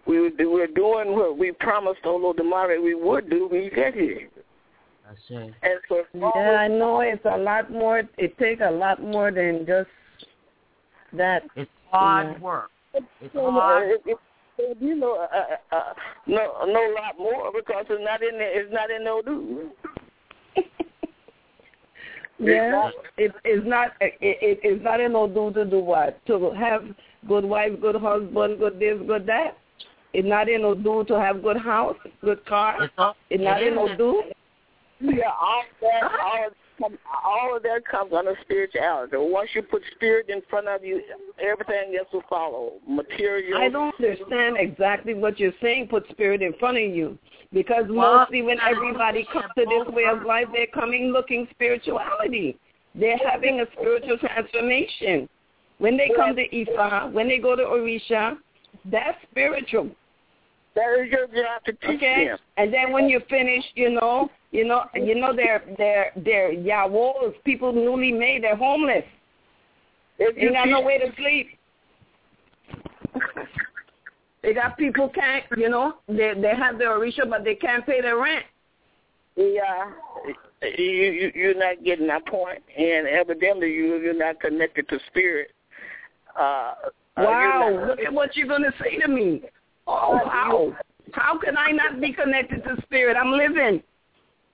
We 0.07 0.21
we're 0.21 0.67
doing 0.67 1.17
what 1.17 1.39
we 1.39 1.53
promised 1.53 2.01
oh, 2.05 2.35
Olodumare 2.35 2.83
we 2.83 2.95
would 2.95 3.31
do 3.31 3.49
when 3.49 3.62
you 3.62 3.71
get 3.71 3.95
here. 3.95 4.29
I 5.09 5.14
say. 5.29 5.55
And 5.62 5.81
so 5.89 6.03
yeah, 6.14 6.59
I 6.61 6.69
know 6.69 7.01
it's 7.01 7.25
a 7.25 7.39
lot 7.39 7.71
more. 7.71 8.03
It 8.19 8.37
takes 8.39 8.61
a 8.64 8.71
lot 8.71 9.03
more 9.03 9.31
than 9.31 9.64
just 9.67 9.89
that. 11.14 11.43
It's 11.57 11.71
hard 11.91 12.35
yeah. 12.35 12.39
work. 12.39 12.71
It's 12.95 13.35
hard. 13.35 13.91
It, 13.91 14.03
it, 14.05 14.19
you 14.81 14.95
know, 14.95 15.27
uh, 15.33 15.75
uh, 15.75 15.93
no, 16.27 16.65
no 16.67 16.95
lot 16.95 17.19
more 17.19 17.53
because 17.53 17.87
it's 17.89 18.03
not 18.05 18.23
in 18.23 18.39
there. 18.39 18.61
It's 18.61 18.73
not 18.73 18.91
in 18.91 19.05
no 19.05 19.23
do. 19.23 19.71
yeah, 22.39 22.91
it, 23.17 23.33
it's 23.45 23.67
not. 23.67 23.93
It, 24.01 24.14
it, 24.21 24.61
it's 24.63 24.85
not 24.85 25.01
in 25.01 25.13
no 25.13 25.26
do 25.29 25.53
to 25.55 25.64
do 25.68 25.80
what? 25.80 26.25
To 26.26 26.53
have 26.53 26.85
good 27.29 27.45
wife, 27.45 27.72
good 27.80 27.97
husband, 27.97 28.59
good 28.59 28.79
this, 28.79 28.99
good 29.07 29.26
that. 29.26 29.57
It's 30.13 30.26
not 30.26 30.49
in 30.49 30.63
no 30.63 30.75
do 30.75 31.05
to 31.09 31.14
have 31.21 31.43
good 31.43 31.59
house, 31.59 31.97
good 32.25 32.45
car. 32.47 32.85
It's, 33.30 33.43
not 33.43 33.63
in 33.63 33.75
no 33.75 33.95
do. 33.97 34.22
Yeah, 35.01 35.30
all 35.39 35.64
that, 35.83 36.03
all 36.05 36.49
all 37.25 37.57
of 37.57 37.63
that 37.63 37.83
comes 37.91 38.13
under 38.13 38.37
spirituality. 38.43 39.17
Once 39.17 39.51
you 39.55 39.63
put 39.63 39.83
spirit 39.95 40.29
in 40.29 40.43
front 40.49 40.69
of 40.69 40.85
you, 40.85 41.03
everything 41.41 41.97
else 41.99 42.09
will 42.13 42.23
follow. 42.29 42.75
Material. 42.89 43.59
I 43.61 43.69
don't 43.69 43.95
understand 43.95 44.57
exactly 44.59 45.15
what 45.15 45.39
you're 45.39 45.53
saying. 45.63 45.89
Put 45.89 46.09
spirit 46.11 46.43
in 46.43 46.53
front 46.55 46.77
of 46.77 46.85
you, 46.85 47.19
because 47.53 47.85
mostly 47.89 48.43
when 48.43 48.59
everybody 48.61 49.27
comes 49.33 49.47
to 49.57 49.65
this 49.65 49.95
way 49.95 50.05
of 50.05 50.23
life, 50.25 50.47
they're 50.53 50.67
coming 50.69 51.13
looking 51.13 51.47
spirituality. 51.51 52.59
They're 52.95 53.19
having 53.19 53.61
a 53.61 53.67
spiritual 53.73 54.19
transformation. 54.19 55.29
When 55.79 55.97
they 55.97 56.11
come 56.17 56.35
to 56.37 56.49
Ifa, 56.49 57.13
when 57.13 57.29
they 57.29 57.39
go 57.39 57.55
to 57.55 57.63
Orisha, 57.63 58.39
that's 58.91 59.19
spiritual. 59.31 59.91
That 60.77 61.01
is 61.03 61.11
your 61.11 61.27
job 61.27 61.65
to 61.65 61.73
teach 61.73 61.97
okay? 61.97 62.27
them. 62.29 62.39
And 62.59 62.73
then 62.73 62.93
when 62.93 63.09
you 63.09 63.21
finish, 63.31 63.65
you 63.75 63.91
know, 63.91 64.31
you 64.53 64.65
know, 64.67 64.85
you 64.95 65.15
know, 65.15 65.35
they're 65.35 65.63
they're 65.79 66.13
they're 66.23 66.53
yawos, 66.55 67.33
people 67.45 67.73
newly 67.73 68.13
made. 68.13 68.45
They're 68.45 68.57
homeless. 68.57 69.03
If 70.19 70.37
They 70.37 70.43
you 70.43 70.53
got 70.53 70.69
no 70.69 70.83
way 70.83 70.99
to 70.99 71.07
sleep. 71.17 71.49
they 74.43 74.53
got 74.55 74.77
people 74.79 75.09
can't, 75.09 75.45
you 75.57 75.69
know, 75.69 75.95
they 76.09 76.35
they 76.41 76.55
have 76.55 76.79
their 76.79 76.91
orisha, 76.99 77.29
but 77.29 77.43
they 77.43 77.55
can't 77.55 77.85
pay 77.87 78.01
their 78.01 78.19
rent. 78.19 78.45
yeah, 79.37 79.91
you, 80.63 80.85
you 80.85 81.33
you're 81.35 81.55
not 81.59 81.83
getting 81.85 82.07
that 82.07 82.27
point, 82.27 82.63
and 82.79 83.07
evidently 83.07 83.73
you 83.73 83.97
you're 83.97 84.15
not 84.15 84.41
connected 84.41 84.89
to 84.91 84.99
spirit. 85.09 85.53
Uh, 86.39 86.43
uh, 86.43 86.91
Wow, 87.17 87.71
not- 87.73 87.89
look 87.89 88.01
at 88.01 88.13
what 88.13 88.37
you're 88.37 88.47
gonna 88.49 88.73
say 88.83 88.99
to 88.99 89.09
me. 89.09 89.43
Oh, 89.87 90.21
how? 90.25 90.76
How 91.13 91.38
can 91.38 91.57
I 91.57 91.71
not 91.71 92.00
be 92.00 92.13
connected 92.13 92.64
to 92.64 92.76
spirit? 92.83 93.17
I'm 93.17 93.33
living. 93.33 93.83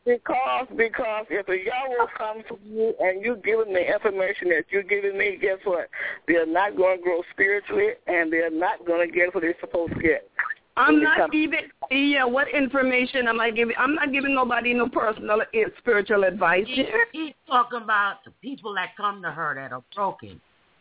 Because 0.05 0.67
because 0.77 1.27
if 1.31 1.49
a 1.49 1.53
yawo 1.53 2.09
comes 2.19 2.45
to 2.49 2.59
you 2.69 2.93
and 2.99 3.25
you 3.25 3.37
give 3.45 3.61
them 3.61 3.73
the 3.73 3.95
information 3.95 4.49
that 4.49 4.65
you're 4.71 4.83
giving 4.83 5.17
me, 5.17 5.39
guess 5.41 5.59
what? 5.65 5.89
They're 6.27 6.47
not 6.47 6.77
going 6.77 6.99
to 6.99 7.03
grow 7.03 7.23
spiritually, 7.33 7.91
and 8.09 8.33
they're 8.33 8.51
not 8.51 8.85
going 8.85 9.09
to 9.09 9.15
get 9.15 9.33
what 9.33 9.43
they're 9.43 9.55
supposed 9.61 9.95
to 9.95 10.01
get. 10.01 10.29
I'm 10.77 11.03
not 11.03 11.31
giving. 11.31 11.69
Yeah, 11.91 12.25
what 12.25 12.49
information 12.49 13.29
am 13.29 13.41
I 13.41 13.51
giving? 13.51 13.77
I'm 13.79 13.95
not 13.95 14.13
giving 14.13 14.35
nobody 14.35 14.75
no 14.75 14.89
personal 14.89 15.41
spiritual 15.79 16.25
advice 16.25 16.65
he, 16.67 16.77
here. 16.77 17.07
He's 17.13 17.35
talking 17.47 17.81
about 17.83 18.25
the 18.25 18.33
people 18.43 18.75
that 18.75 18.97
come 18.97 19.23
to 19.23 19.31
her 19.31 19.55
that 19.55 19.73
are 19.73 19.85
broken. 19.95 20.41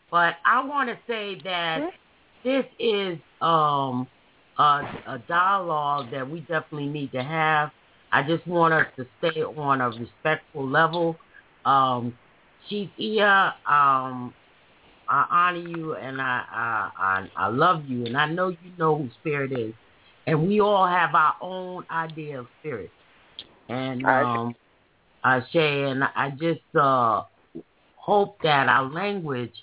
But 0.10 0.36
I 0.46 0.64
want 0.66 0.90
to 0.90 0.98
say 1.08 1.40
that 1.44 1.82
mm-hmm. 1.82 2.50
this 2.50 2.66
is 2.80 3.20
um 3.42 4.08
a, 4.62 5.04
a 5.16 5.20
dialogue 5.28 6.12
that 6.12 6.30
we 6.30 6.42
definitely 6.42 6.88
need 6.88 7.12
to 7.14 7.24
have. 7.24 7.72
I 8.12 8.24
just 8.24 8.46
want 8.48 8.74
us 8.74 8.88
to 8.98 9.06
stay 9.20 9.42
on 9.42 9.82
a 9.82 9.90
respectful 9.90 10.68
level. 10.68 11.20
Um, 11.66 12.18
Chief 12.70 12.90
Iya, 13.00 13.54
um, 13.68 14.34
I 15.08 15.26
honor 15.32 15.60
you 15.60 15.96
and 15.96 16.22
I, 16.22 16.44
I 16.52 16.90
I 16.98 17.46
I 17.46 17.48
love 17.48 17.86
you 17.86 18.06
and 18.06 18.18
I 18.18 18.28
know 18.28 18.50
you 18.50 18.72
know 18.78 18.98
who 18.98 19.10
spirit 19.20 19.52
is. 19.52 19.74
And 20.28 20.48
we 20.48 20.62
all 20.62 20.88
have 20.88 21.16
our 21.16 21.36
own 21.42 21.86
idea 21.92 22.40
of 22.40 22.48
spirit. 22.60 22.92
And 23.70 24.06
um 24.06 24.56
I 25.24 25.42
say 25.54 25.84
and 25.84 26.04
I 26.04 26.32
just 26.32 26.62
uh 26.80 27.24
hope 27.96 28.38
that 28.44 28.70
our 28.70 28.90
language 28.90 29.56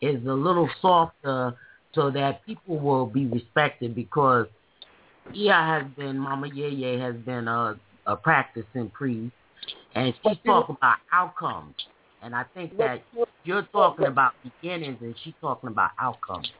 is 0.00 0.24
a 0.26 0.32
little 0.34 0.68
softer 0.80 1.54
so 1.94 2.10
that 2.10 2.44
people 2.46 2.78
will 2.78 3.06
be 3.06 3.26
respected 3.26 3.94
because 3.94 4.46
Iya 5.34 5.54
has 5.54 5.84
been 5.96 6.18
Mama 6.18 6.48
Yeye 6.48 7.00
has 7.00 7.16
been 7.24 7.48
a, 7.48 7.76
a 8.06 8.16
practicing 8.16 8.90
priest 8.90 9.32
and 9.94 10.14
she's 10.22 10.36
talking 10.44 10.76
about 10.78 10.96
outcomes 11.12 11.74
and 12.22 12.34
I 12.34 12.44
think 12.54 12.76
that 12.78 13.02
you're 13.44 13.62
talking 13.72 14.06
about 14.06 14.32
beginnings 14.42 14.98
and 15.00 15.14
she's 15.22 15.34
talking 15.40 15.68
about 15.68 15.90
outcomes. 16.00 16.50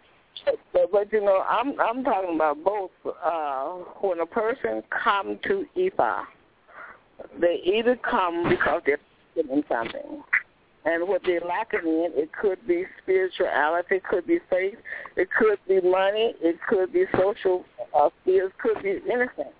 But, 0.72 0.92
but 0.92 1.12
you 1.12 1.20
know, 1.22 1.42
I'm 1.48 1.80
I'm 1.80 2.04
talking 2.04 2.36
about 2.36 2.62
both. 2.62 2.90
Uh, 3.04 3.78
when 4.00 4.20
a 4.20 4.26
person 4.26 4.82
come 4.90 5.38
to 5.44 5.66
Ifa, 5.76 6.22
they 7.40 7.60
either 7.64 7.96
come 8.08 8.48
because 8.48 8.82
they're 8.86 8.98
in 9.36 9.64
something, 9.68 10.22
and 10.86 11.08
what 11.08 11.20
they're 11.24 11.40
lacking 11.40 11.80
in, 11.80 12.12
it 12.14 12.30
could 12.32 12.64
be 12.66 12.84
spirituality, 13.02 13.96
it 13.96 14.04
could 14.04 14.26
be 14.26 14.38
faith, 14.48 14.76
it 15.16 15.28
could 15.36 15.58
be 15.68 15.80
money, 15.80 16.34
it 16.40 16.56
could 16.68 16.92
be 16.92 17.04
social 17.18 17.64
uh, 17.94 18.08
skills, 18.22 18.52
could 18.62 18.80
be 18.82 19.00
anything. 19.12 19.52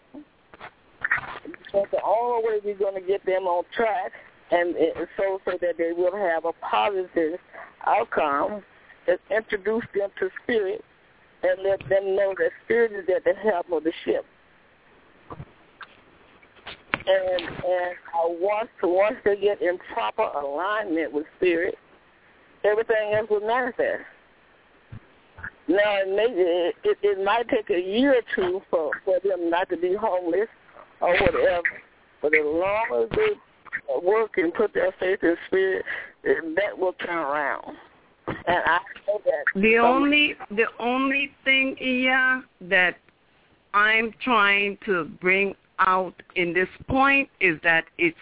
But 1.73 1.91
the 1.91 1.99
only 2.05 2.49
way 2.49 2.61
we're 2.65 2.79
going 2.79 2.95
to 2.95 3.07
get 3.07 3.27
them 3.27 3.43
on 3.43 3.65
track 3.75 4.13
and 4.53 4.77
so 5.17 5.41
so 5.45 5.59
that 5.61 5.77
they 5.77 5.93
will 5.93 6.17
have 6.17 6.45
a 6.45 6.53
positive 6.65 7.41
outcome 7.85 8.63
is 9.09 9.19
introduce 9.31 9.85
them 9.95 10.11
to 10.21 10.31
spirit 10.43 10.85
and 11.43 11.63
let 11.63 11.81
them 11.89 12.15
know 12.15 12.35
that 12.39 12.51
spirit 12.65 12.93
is 12.93 13.09
at 13.15 13.25
the 13.25 13.35
help 13.35 13.71
of 13.73 13.83
the 13.83 13.93
ship. 14.05 14.25
And 17.09 17.41
and 17.41 17.97
uh, 18.15 18.29
once 18.41 18.69
once 18.83 19.17
they 19.25 19.37
get 19.37 19.63
in 19.63 19.79
proper 19.95 20.23
alignment 20.23 21.13
with 21.13 21.27
spirit, 21.37 21.77
everything 22.65 23.15
else 23.15 23.29
will 23.31 23.47
manifest. 23.47 24.03
Now 25.69 25.99
it, 25.99 26.09
may, 26.09 26.27
it, 26.31 26.75
it, 26.85 26.99
it 27.03 27.25
might 27.25 27.49
take 27.49 27.71
a 27.71 27.81
year 27.81 28.15
or 28.15 28.23
two 28.35 28.63
for, 28.71 28.91
for 29.05 29.19
them 29.25 29.51
not 29.51 29.69
to 29.71 29.77
be 29.77 29.95
homeless 29.95 30.49
or 31.01 31.11
whatever, 31.11 31.63
but 32.23 32.33
as 32.35 32.45
long 32.45 33.03
as 33.03 33.17
they 33.17 34.07
work 34.07 34.33
and 34.37 34.55
put 34.55 34.73
their 34.75 34.93
faith 35.01 35.19
in 35.23 35.37
spirit, 35.49 35.85
that 36.23 36.79
will 36.79 36.93
turn 36.95 37.17
around. 37.17 37.77
And 38.27 38.63
I 38.65 38.79
know 39.07 39.21
that 39.25 39.61
the 39.61 39.79
only 39.79 40.35
the 40.51 40.67
only 40.81 41.33
thing, 41.45 41.77
yeah, 41.81 42.41
that 42.63 42.97
I'm 43.75 44.13
trying 44.25 44.79
to 44.87 45.05
bring 45.21 45.55
out 45.79 46.15
in 46.35 46.53
this 46.53 46.69
point 46.89 47.29
is 47.41 47.59
that 47.63 47.85
it's 47.99 48.17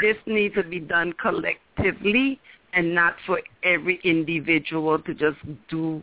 this 0.00 0.16
needs 0.26 0.54
to 0.54 0.62
be 0.62 0.78
done 0.78 1.12
collectively 1.14 2.40
and 2.72 2.94
not 2.94 3.16
for 3.26 3.40
every 3.64 4.00
individual 4.04 4.98
to 5.00 5.14
just 5.14 5.38
do. 5.68 6.02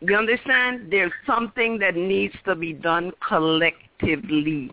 You 0.00 0.16
understand? 0.16 0.90
There's 0.90 1.12
something 1.26 1.78
that 1.78 1.94
needs 1.94 2.34
to 2.46 2.54
be 2.54 2.72
done 2.72 3.12
collectively. 3.26 4.72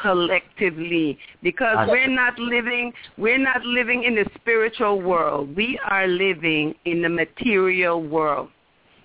Collectively. 0.00 1.18
Because 1.42 1.88
we're 1.88 2.08
not 2.08 2.38
living 2.38 2.92
we're 3.16 3.38
not 3.38 3.64
living 3.64 4.04
in 4.04 4.14
the 4.14 4.26
spiritual 4.34 5.00
world. 5.00 5.54
We 5.54 5.78
are 5.88 6.08
living 6.08 6.74
in 6.84 7.02
the 7.02 7.08
material 7.08 8.02
world. 8.02 8.48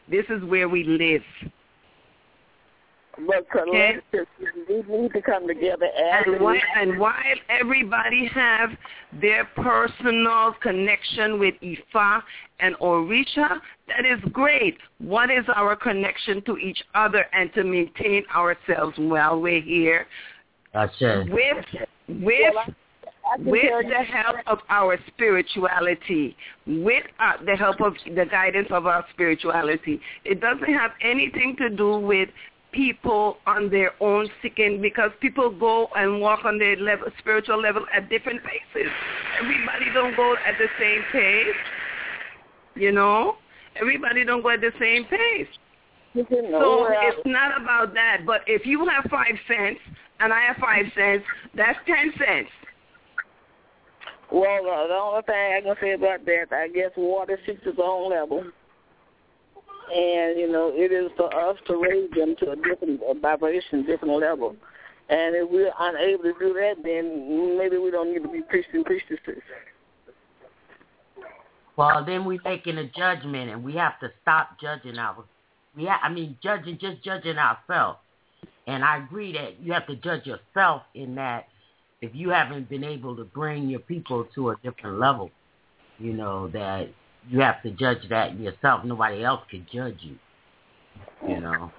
This 0.09 0.25
is 0.29 0.43
where 0.43 0.67
we 0.67 0.83
live 0.83 1.21
but 3.27 3.49
collectively, 3.49 4.19
okay? 4.41 4.83
we 4.87 4.97
need 4.97 5.13
to 5.13 5.21
come 5.21 5.47
together 5.47 5.85
as 5.85 6.23
and 6.25 6.41
while, 6.41 6.55
and 6.75 6.99
while 6.99 7.13
everybody 7.49 8.27
have 8.33 8.69
their 9.21 9.45
personal 9.55 10.53
connection 10.61 11.39
with 11.39 11.55
Ifa 11.61 12.21
and 12.59 12.75
Orisha, 12.75 13.59
that 13.87 14.05
is 14.05 14.19
great. 14.31 14.77
What 14.99 15.29
is 15.29 15.45
our 15.55 15.75
connection 15.75 16.41
to 16.43 16.57
each 16.57 16.83
other 16.95 17.25
and 17.33 17.53
to 17.53 17.63
maintain 17.63 18.23
ourselves 18.35 18.95
while 18.97 19.39
we're 19.39 19.61
here? 19.61 20.07
Gotcha. 20.73 21.25
With 21.29 21.65
with 22.07 22.55
with 23.39 23.85
the 23.87 24.03
help 24.03 24.37
of 24.47 24.59
our 24.69 24.97
spirituality, 25.07 26.35
with 26.65 27.03
uh, 27.19 27.33
the 27.45 27.55
help 27.55 27.79
of 27.81 27.93
the 28.05 28.25
guidance 28.25 28.67
of 28.71 28.87
our 28.87 29.05
spirituality. 29.13 30.01
It 30.25 30.41
doesn't 30.41 30.73
have 30.73 30.91
anything 31.01 31.55
to 31.57 31.69
do 31.69 31.99
with 31.99 32.29
people 32.71 33.37
on 33.47 33.69
their 33.69 33.91
own 34.01 34.29
seeking 34.41 34.81
because 34.81 35.11
people 35.21 35.49
go 35.49 35.89
and 35.95 36.21
walk 36.21 36.45
on 36.45 36.59
their 36.59 36.75
level, 36.75 37.07
spiritual 37.19 37.61
level 37.61 37.85
at 37.93 38.09
different 38.09 38.41
paces. 38.43 38.91
Everybody 39.41 39.85
don't 39.93 40.15
go 40.15 40.33
at 40.33 40.55
the 40.57 40.67
same 40.79 41.01
pace, 41.11 41.55
you 42.75 42.91
know. 42.91 43.35
Everybody 43.79 44.23
don't 44.25 44.41
go 44.41 44.49
at 44.49 44.61
the 44.61 44.71
same 44.79 45.05
pace. 45.05 45.47
So 46.13 46.87
it's 46.89 47.21
not 47.25 47.61
about 47.61 47.93
that. 47.93 48.21
But 48.25 48.41
if 48.47 48.65
you 48.65 48.87
have 48.87 49.09
five 49.09 49.35
cents 49.47 49.79
and 50.19 50.33
I 50.33 50.41
have 50.41 50.57
five 50.57 50.85
cents, 50.95 51.23
that's 51.55 51.77
ten 51.85 52.11
cents. 52.17 52.49
Well, 54.31 54.69
uh, 54.69 54.87
the 54.87 54.93
only 54.93 55.21
thing 55.23 55.35
I 55.35 55.61
can 55.61 55.75
say 55.81 55.93
about 55.93 56.25
that, 56.25 56.45
I 56.51 56.67
guess 56.67 56.91
water 56.95 57.39
seeks 57.45 57.61
its 57.65 57.79
own 57.81 58.11
level. 58.11 58.43
And, 59.93 60.39
you 60.39 60.51
know, 60.51 60.71
it 60.73 60.91
is 60.91 61.11
for 61.17 61.33
us 61.33 61.57
to 61.67 61.81
raise 61.81 62.09
them 62.11 62.35
to 62.39 62.51
a 62.51 62.55
different 62.55 63.01
vibration, 63.21 63.85
different 63.85 64.19
level. 64.19 64.55
And 65.09 65.35
if 65.35 65.49
we're 65.49 65.71
unable 65.79 66.23
to 66.23 66.33
do 66.39 66.53
that, 66.53 66.75
then 66.83 67.57
maybe 67.57 67.77
we 67.77 67.89
don't 67.89 68.13
need 68.13 68.21
to 68.21 68.29
be 68.29 68.41
priests 68.43 68.69
and 68.73 68.85
priestesses. 68.85 69.41
Well, 71.75 72.05
then 72.05 72.25
we're 72.25 72.41
making 72.43 72.77
a 72.77 72.87
judgment, 72.89 73.49
and 73.49 73.63
we 73.63 73.73
have 73.75 73.99
to 74.01 74.11
stop 74.21 74.59
judging 74.61 74.99
our. 74.99 75.23
We, 75.75 75.85
ha- 75.85 76.01
I 76.03 76.09
mean, 76.09 76.37
judging 76.43 76.77
just 76.79 77.01
judging 77.03 77.37
ourselves. 77.37 77.99
And 78.67 78.83
I 78.83 78.97
agree 78.97 79.33
that 79.33 79.59
you 79.61 79.73
have 79.73 79.87
to 79.87 79.95
judge 79.95 80.27
yourself 80.27 80.83
in 80.93 81.15
that 81.15 81.47
if 82.01 82.13
you 82.13 82.29
haven't 82.29 82.69
been 82.69 82.83
able 82.83 83.15
to 83.15 83.23
bring 83.23 83.69
your 83.69 83.79
people 83.79 84.27
to 84.35 84.49
a 84.49 84.55
different 84.61 84.99
level, 84.99 85.31
you 85.97 86.13
know, 86.13 86.47
that 86.49 86.89
you 87.29 87.39
have 87.39 87.61
to 87.63 87.71
judge 87.71 88.07
that 88.09 88.39
yourself. 88.39 88.83
Nobody 88.83 89.23
else 89.23 89.41
could 89.49 89.65
judge 89.71 89.97
you, 90.01 90.15
you 91.27 91.39
know. 91.39 91.71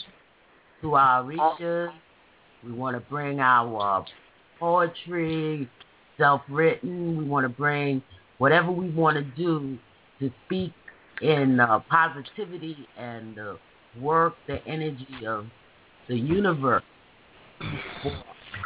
to 0.82 0.96
our 0.96 1.24
reachers. 1.24 1.94
We 2.64 2.74
want 2.74 2.98
to 2.98 3.02
bring 3.10 3.40
our 3.40 4.06
poetry, 4.60 5.70
self-written. 6.18 7.18
We 7.18 7.24
want 7.24 7.46
to 7.46 7.50
bring 7.50 8.04
whatever 8.40 8.72
we 8.72 8.90
want 8.90 9.16
to 9.16 9.24
do 9.24 9.78
to 10.20 10.30
speak 10.46 10.74
in 11.22 11.60
uh, 11.60 11.80
positivity 11.90 12.88
and 12.98 13.40
uh, 13.40 13.54
work 14.00 14.36
the 14.48 14.66
energy 14.68 15.26
of 15.26 15.46
the 16.08 16.16
universe 16.16 16.84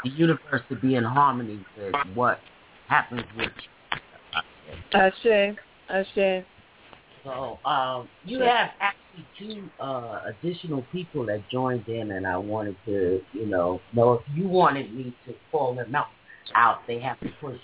the 0.03 0.09
universe 0.09 0.61
to 0.69 0.75
be 0.75 0.95
in 0.95 1.03
harmony 1.03 1.65
with 1.77 1.95
what 2.13 2.39
happens 2.87 3.23
with 3.37 3.51
you. 3.55 4.39
Ashe. 4.93 5.57
Ashe. 5.89 6.45
So 7.23 7.57
um, 7.65 8.09
you 8.25 8.39
have 8.41 8.71
actually 8.79 9.25
two 9.39 9.69
uh, 9.79 10.21
additional 10.25 10.83
people 10.91 11.25
that 11.27 11.41
joined 11.49 11.87
in, 11.87 12.11
and 12.11 12.27
I 12.27 12.37
wanted 12.37 12.75
to, 12.85 13.21
you 13.31 13.45
know, 13.45 13.79
know 13.93 14.13
if 14.13 14.21
you 14.35 14.47
wanted 14.47 14.93
me 14.93 15.15
to 15.27 15.33
call 15.51 15.75
them 15.75 15.95
out. 15.95 16.07
Out, 16.55 16.79
they 16.87 16.99
have 16.99 17.17
to 17.21 17.29
push. 17.39 17.57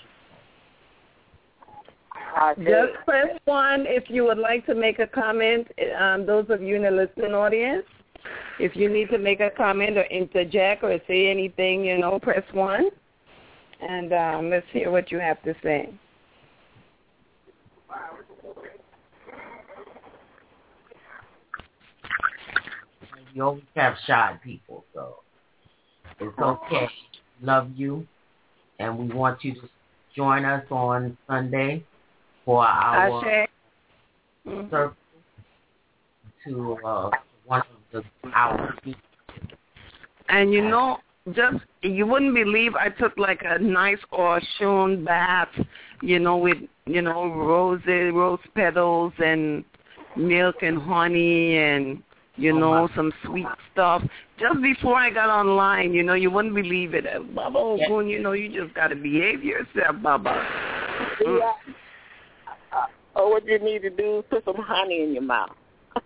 Just 2.57 2.93
press 3.05 3.37
one 3.43 3.85
if 3.87 4.05
you 4.07 4.23
would 4.23 4.37
like 4.37 4.65
to 4.67 4.73
make 4.73 4.99
a 4.99 5.07
comment. 5.07 5.67
Um, 5.99 6.25
those 6.25 6.45
of 6.49 6.61
you 6.61 6.77
in 6.77 6.83
the 6.83 6.91
listening 6.91 7.33
audience, 7.33 7.83
if 8.59 8.75
you 8.75 8.89
need 8.89 9.09
to 9.09 9.17
make 9.17 9.39
a 9.39 9.49
comment 9.49 9.97
or 9.97 10.03
interject 10.03 10.83
or 10.83 10.99
say 11.07 11.29
anything, 11.29 11.85
you 11.85 11.97
know, 11.97 12.19
press 12.19 12.43
one. 12.53 12.89
And 13.81 14.13
um, 14.13 14.49
let's 14.49 14.65
hear 14.71 14.91
what 14.91 15.11
you 15.11 15.19
have 15.19 15.41
to 15.43 15.55
say. 15.63 15.89
You 23.33 23.43
always 23.43 23.63
have 23.75 23.93
shy 24.05 24.37
people, 24.43 24.83
so 24.93 25.17
it's 26.19 26.37
okay. 26.37 26.89
Love 27.41 27.69
you, 27.75 28.05
and 28.79 28.97
we 28.97 29.15
want 29.15 29.43
you 29.45 29.53
to 29.53 29.69
join 30.15 30.43
us 30.43 30.65
on 30.71 31.15
Sunday 31.27 31.85
for 32.43 32.65
our 32.65 33.47
mm-hmm. 34.45 34.87
to 36.49 36.77
uh, 36.85 37.09
one 37.45 37.61
of 37.61 37.78
the 37.91 38.03
our 38.33 38.75
And 40.29 40.53
you 40.53 40.61
know, 40.61 40.99
just 41.33 41.57
you 41.81 42.05
wouldn't 42.05 42.33
believe 42.33 42.75
I 42.75 42.89
took 42.89 43.17
like 43.17 43.41
a 43.43 43.59
nice 43.59 43.99
Oshun 44.11 45.05
bath, 45.05 45.49
you 46.01 46.19
know, 46.19 46.37
with 46.37 46.57
you 46.85 47.01
know 47.01 47.27
roses, 47.27 48.13
rose 48.13 48.39
petals, 48.55 49.13
and 49.19 49.63
milk 50.15 50.57
and 50.61 50.77
honey, 50.77 51.57
and 51.57 52.01
you 52.35 52.55
Oh, 52.55 52.59
know 52.59 52.87
my. 52.87 52.95
some 52.95 53.11
sweet 53.25 53.47
stuff. 53.71 54.03
Just 54.39 54.61
before 54.61 54.95
I 54.95 55.09
got 55.09 55.29
online, 55.29 55.93
you 55.93 56.03
know, 56.03 56.13
you 56.13 56.31
wouldn't 56.31 56.55
believe 56.55 56.93
it. 56.93 57.05
Uh, 57.05 57.19
Baba. 57.19 57.57
Ogun, 57.57 58.07
you 58.07 58.19
know, 58.19 58.31
you 58.31 58.49
just 58.49 58.73
got 58.73 58.87
to 58.87 58.95
behave 58.95 59.43
yourself, 59.43 59.97
Baba. 60.01 60.47
Mm. 61.21 61.39
Yeah. 61.39 61.51
Uh, 62.71 62.85
oh, 63.15 63.29
what 63.29 63.45
you 63.45 63.59
need 63.59 63.81
to 63.81 63.89
do 63.89 64.19
is 64.19 64.25
put 64.29 64.45
some 64.45 64.55
honey 64.57 65.03
in 65.03 65.13
your 65.13 65.23
mouth. 65.23 65.51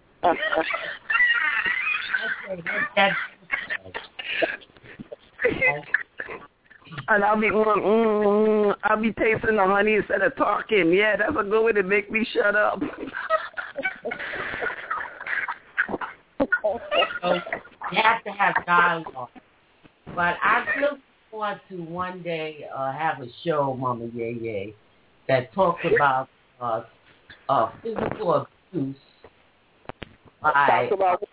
that, 2.95 3.11
And 7.07 7.24
I'll 7.24 7.40
be 7.40 7.48
mm, 7.48 7.65
mm, 7.65 7.78
mm, 7.78 8.76
I'll 8.84 9.02
be 9.02 9.11
tasting 9.14 9.56
the 9.56 9.65
honey 9.65 9.95
instead 9.95 10.22
of 10.22 10.36
talking. 10.36 10.91
Yeah, 10.91 11.15
that's 11.18 11.32
a 11.32 11.44
good 11.44 11.64
way 11.64 11.72
to 11.74 11.84
make 11.84 12.11
me 12.11 12.28
shut 12.34 12.56
up. 12.56 12.82
so 17.22 17.34
you 17.91 18.02
have 18.02 18.24
to 18.24 18.32
have 18.32 18.56
dialogue. 18.65 19.30
But 20.15 20.38
I 20.44 20.65
still 20.76 20.98
want 21.32 21.61
to 21.70 21.78
one 21.78 22.22
day 22.22 22.68
uh, 22.76 22.91
have 22.91 23.22
a 23.22 23.28
show, 23.44 23.76
Mama 23.80 24.06
Yeye, 24.07 24.74
that 25.28 25.53
talks 25.53 25.84
about 25.95 26.30
uh, 26.61 26.84
uh, 27.49 27.72
physical 27.82 28.48
abuse 28.72 28.95
by 30.41 30.88
Talk 30.90 30.91
about 30.91 31.24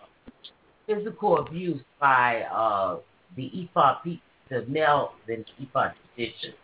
physical 0.90 1.38
abuse 1.38 1.80
by 2.00 2.42
uh, 2.42 2.98
the 3.36 3.50
EFOP, 3.76 4.02
pe- 4.04 4.20
the 4.48 4.66
male 4.66 5.12
the 5.26 5.44
EFOP 5.60 5.92
tradition. 6.14 6.54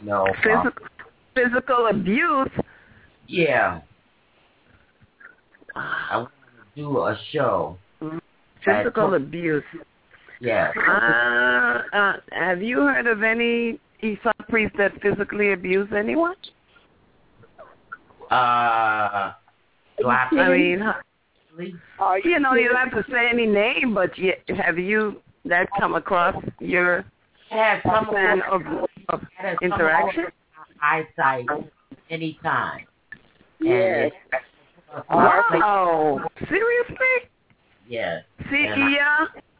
You 0.00 0.08
know, 0.08 0.26
uh, 0.26 0.32
physical, 0.42 0.86
physical 1.34 1.86
abuse. 1.90 2.50
yeah. 3.28 3.80
I 5.76 6.18
want 6.18 6.30
to 6.76 6.82
do 6.82 6.98
a 6.98 7.18
show. 7.32 7.76
Physical 8.64 9.14
abuse. 9.14 9.64
Yeah. 10.40 10.70
Uh, 10.76 11.96
uh, 11.96 12.12
have 12.32 12.62
you 12.62 12.78
heard 12.78 13.06
of 13.06 13.22
any 13.22 13.80
Esau 14.00 14.32
priest 14.48 14.74
that 14.78 14.92
physically 15.02 15.52
abused 15.52 15.92
anyone? 15.92 16.36
Uh, 18.30 18.34
I 18.34 19.34
have 20.06 20.30
to 20.30 20.38
I 20.38 20.56
mean, 20.56 20.80
Uh, 21.58 22.02
Are 22.02 22.18
you 22.18 22.38
know, 22.40 22.54
you 22.54 22.68
don't 22.68 22.76
have 22.90 23.04
to 23.04 23.10
say 23.10 23.28
any 23.30 23.46
name, 23.46 23.94
but 23.94 24.16
you, 24.18 24.32
have 24.62 24.78
you 24.78 25.20
that 25.44 25.68
come 25.78 25.94
across 25.94 26.34
your 26.60 27.04
Had 27.50 27.80
some 27.84 28.06
plan 28.06 28.42
of 28.50 28.62
of, 28.62 28.88
of 29.08 29.20
had 29.36 29.56
some 29.62 29.72
interaction? 29.72 30.24
eyesight 30.82 31.46
anytime. 32.10 32.86
Yes. 33.60 34.10
Wow, 35.10 36.20
seriously? 36.48 37.30
Yes. 37.88 38.22
See, 38.50 38.66
And 38.66 38.82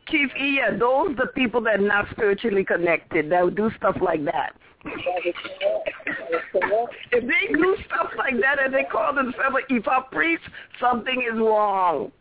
Chief 0.08 0.30
Iya, 0.38 0.78
those 0.78 1.16
the 1.16 1.26
people 1.34 1.60
that 1.62 1.80
are 1.80 1.82
not 1.82 2.06
spiritually 2.10 2.64
connected 2.64 3.30
that 3.30 3.44
would 3.44 3.56
do 3.56 3.70
stuff 3.78 3.96
like 4.00 4.24
that. 4.24 4.54
If 7.10 7.26
they 7.26 7.52
do 7.52 7.76
stuff 7.86 8.10
like 8.18 8.38
that 8.40 8.62
and 8.62 8.74
they 8.74 8.84
call 8.84 9.14
themselves 9.14 9.56
an 9.68 9.80
Ifa 9.80 10.10
priest, 10.10 10.42
something 10.80 11.22
is 11.22 11.38
wrong. 11.38 12.12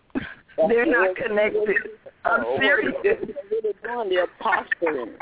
They're 0.70 0.86
not 0.86 1.16
connected. 1.16 1.78
I'm 2.26 2.44
serious. 2.58 2.94
They're 3.04 4.28
posturing. 4.40 5.16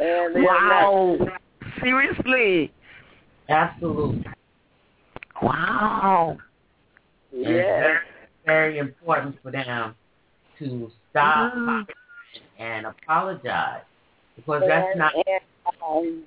And 0.00 0.44
Wow. 0.44 1.18
Seriously. 1.82 2.72
Absolutely. 3.48 4.24
Wow. 5.42 6.38
And 7.32 7.42
Not, 7.42 7.50
It's 7.50 7.50
yes. 7.50 7.80
very, 7.80 7.98
very 8.46 8.78
important 8.78 9.36
for 9.42 9.50
them 9.50 9.94
to 10.58 10.90
stop 11.16 11.54
Mhm. 11.54 11.86
and 12.58 12.86
apologize 12.86 13.82
because 14.36 14.62
that's 14.66 14.96
not 14.96 15.14
And, 15.14 15.40
um, 15.82 16.24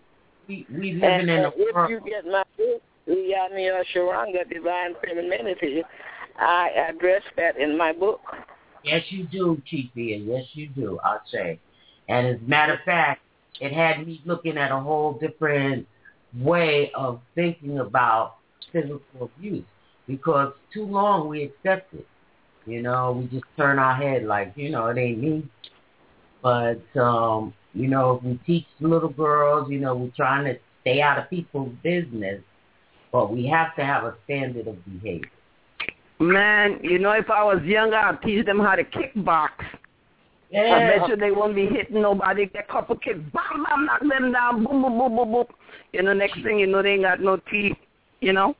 we 0.48 0.66
we 0.70 0.94
living 0.94 1.04
and, 1.04 1.30
in 1.30 1.40
a 1.40 1.44
and 1.50 1.54
if 1.58 1.76
world. 1.76 1.90
you 1.90 2.00
get 2.02 2.26
my 2.26 2.44
book, 2.58 2.82
Uyani 3.08 3.84
Sharanga, 3.94 4.50
Divine 4.50 4.96
Femininity, 4.96 5.84
I 6.38 6.70
address 6.70 7.24
that 7.38 7.58
in 7.58 7.78
my 7.78 7.92
book. 7.94 8.22
Yes, 8.84 9.04
you 9.12 9.26
do, 9.26 9.62
Bia. 9.94 10.18
Yes, 10.18 10.46
you 10.54 10.68
do. 10.70 11.00
I'll 11.04 11.22
say. 11.32 11.60
And 12.08 12.28
as 12.28 12.36
a 12.38 12.50
matter 12.50 12.74
of 12.74 12.80
fact, 12.82 13.22
it 13.60 13.74
had 13.74 14.06
me 14.08 14.22
looking 14.26 14.58
at 14.58 14.72
a 14.72 14.80
whole 14.80 15.14
different 15.14 15.86
way 16.40 16.92
of 16.96 17.20
thinking 17.36 17.80
about 17.80 18.38
physical 18.72 19.30
abuse 19.38 19.66
because 20.08 20.54
too 20.74 20.86
long 20.86 21.28
we 21.28 21.44
accept 21.44 21.94
it. 21.94 22.08
You 22.70 22.82
know, 22.82 23.20
we 23.20 23.28
just 23.28 23.46
turn 23.58 23.80
our 23.80 23.96
head 23.96 24.24
like, 24.24 24.54
you 24.56 24.70
know, 24.70 24.88
it 24.88 24.98
ain't 24.98 25.20
me. 25.20 25.50
But 26.42 26.82
um, 27.00 27.54
you 27.74 27.88
know, 27.88 28.18
if 28.18 28.24
we 28.24 28.40
teach 28.46 28.66
little 28.80 29.10
girls, 29.10 29.70
you 29.70 29.80
know, 29.80 29.96
we're 29.96 30.12
trying 30.16 30.46
to 30.46 30.60
stay 30.82 31.02
out 31.02 31.20
of 31.20 31.30
people's 31.30 31.74
business, 31.84 32.42
but 33.12 33.32
we 33.32 33.48
have 33.48 33.76
to 33.76 33.84
have 33.84 34.04
a 34.04 34.16
standard 34.26 34.68
of 34.68 34.78
behavior. 34.86 35.30
Man, 36.20 36.80
you 36.84 37.00
know, 37.00 37.12
if 37.12 37.30
I 37.30 37.44
was 37.44 37.64
younger, 37.64 37.96
I'd 37.96 38.22
teach 38.22 38.46
them 38.46 38.60
how 38.60 38.76
to 38.76 38.84
kickbox. 38.84 39.50
Yeah. 40.52 40.62
I 40.62 41.00
bet 41.00 41.10
you 41.10 41.16
they 41.16 41.32
won't 41.32 41.56
be 41.56 41.68
hitting 41.68 42.02
nobody. 42.02 42.48
Get 42.48 42.66
a 42.68 42.72
couple 42.72 42.96
kicks, 42.98 43.20
bam, 43.34 43.64
bam, 43.64 43.86
knock 43.86 44.02
them 44.02 44.32
down, 44.32 44.64
boom, 44.64 44.82
boom, 44.82 44.98
boom, 44.98 45.16
boom, 45.16 45.32
boom. 45.32 45.46
You 45.94 46.04
know, 46.04 46.14
next 46.14 46.42
thing 46.44 46.60
you 46.60 46.68
know, 46.68 46.82
they 46.82 46.94
ain't 46.94 47.04
got 47.04 47.22
no 47.22 47.38
teeth. 47.52 47.78
You 48.22 48.34
know. 48.34 48.56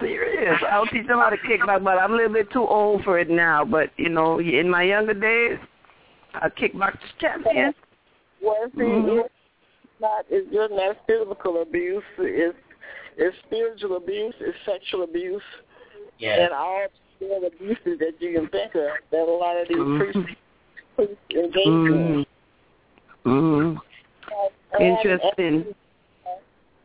Serious. 0.00 0.56
I'll 0.70 0.86
teach 0.86 1.06
them 1.06 1.18
how 1.18 1.30
to 1.30 1.36
kickbox, 1.38 1.82
but 1.82 1.98
I'm 1.98 2.12
a 2.12 2.16
little 2.16 2.32
bit 2.32 2.50
too 2.52 2.66
old 2.66 3.02
for 3.04 3.18
it 3.18 3.30
now. 3.30 3.64
But 3.64 3.90
you 3.96 4.08
know, 4.08 4.38
in 4.40 4.68
my 4.68 4.82
younger 4.82 5.14
days, 5.14 5.58
I 6.34 6.48
kickbox 6.50 6.98
champion. 7.20 7.74
Well, 8.42 8.70
see, 8.74 8.82
Mhm. 8.82 9.20
it's 9.24 9.30
not, 10.00 10.24
it's 10.30 10.50
just 10.52 10.72
not 10.72 10.96
physical 11.06 11.62
abuse. 11.62 12.02
It's, 12.18 12.56
it's 13.16 13.36
spiritual 13.46 13.96
abuse. 13.96 14.34
It's 14.40 14.56
sexual 14.64 15.04
abuse. 15.04 15.42
Yes. 16.18 16.38
And 16.42 16.52
all 16.52 16.86
the 17.18 17.46
abuses 17.46 17.98
that 17.98 18.12
you 18.20 18.38
can 18.38 18.48
think 18.48 18.74
of 18.74 18.90
that 19.10 19.20
a 19.20 19.24
lot 19.24 19.56
of 19.56 19.68
these 19.68 19.76
Mhm. 19.76 19.98
priests, 19.98 20.40
priests 20.96 21.16
engage 21.30 21.66
in. 21.66 22.26
Mm-hmm. 23.26 23.76
And- 24.72 24.82
Interesting. 24.82 25.74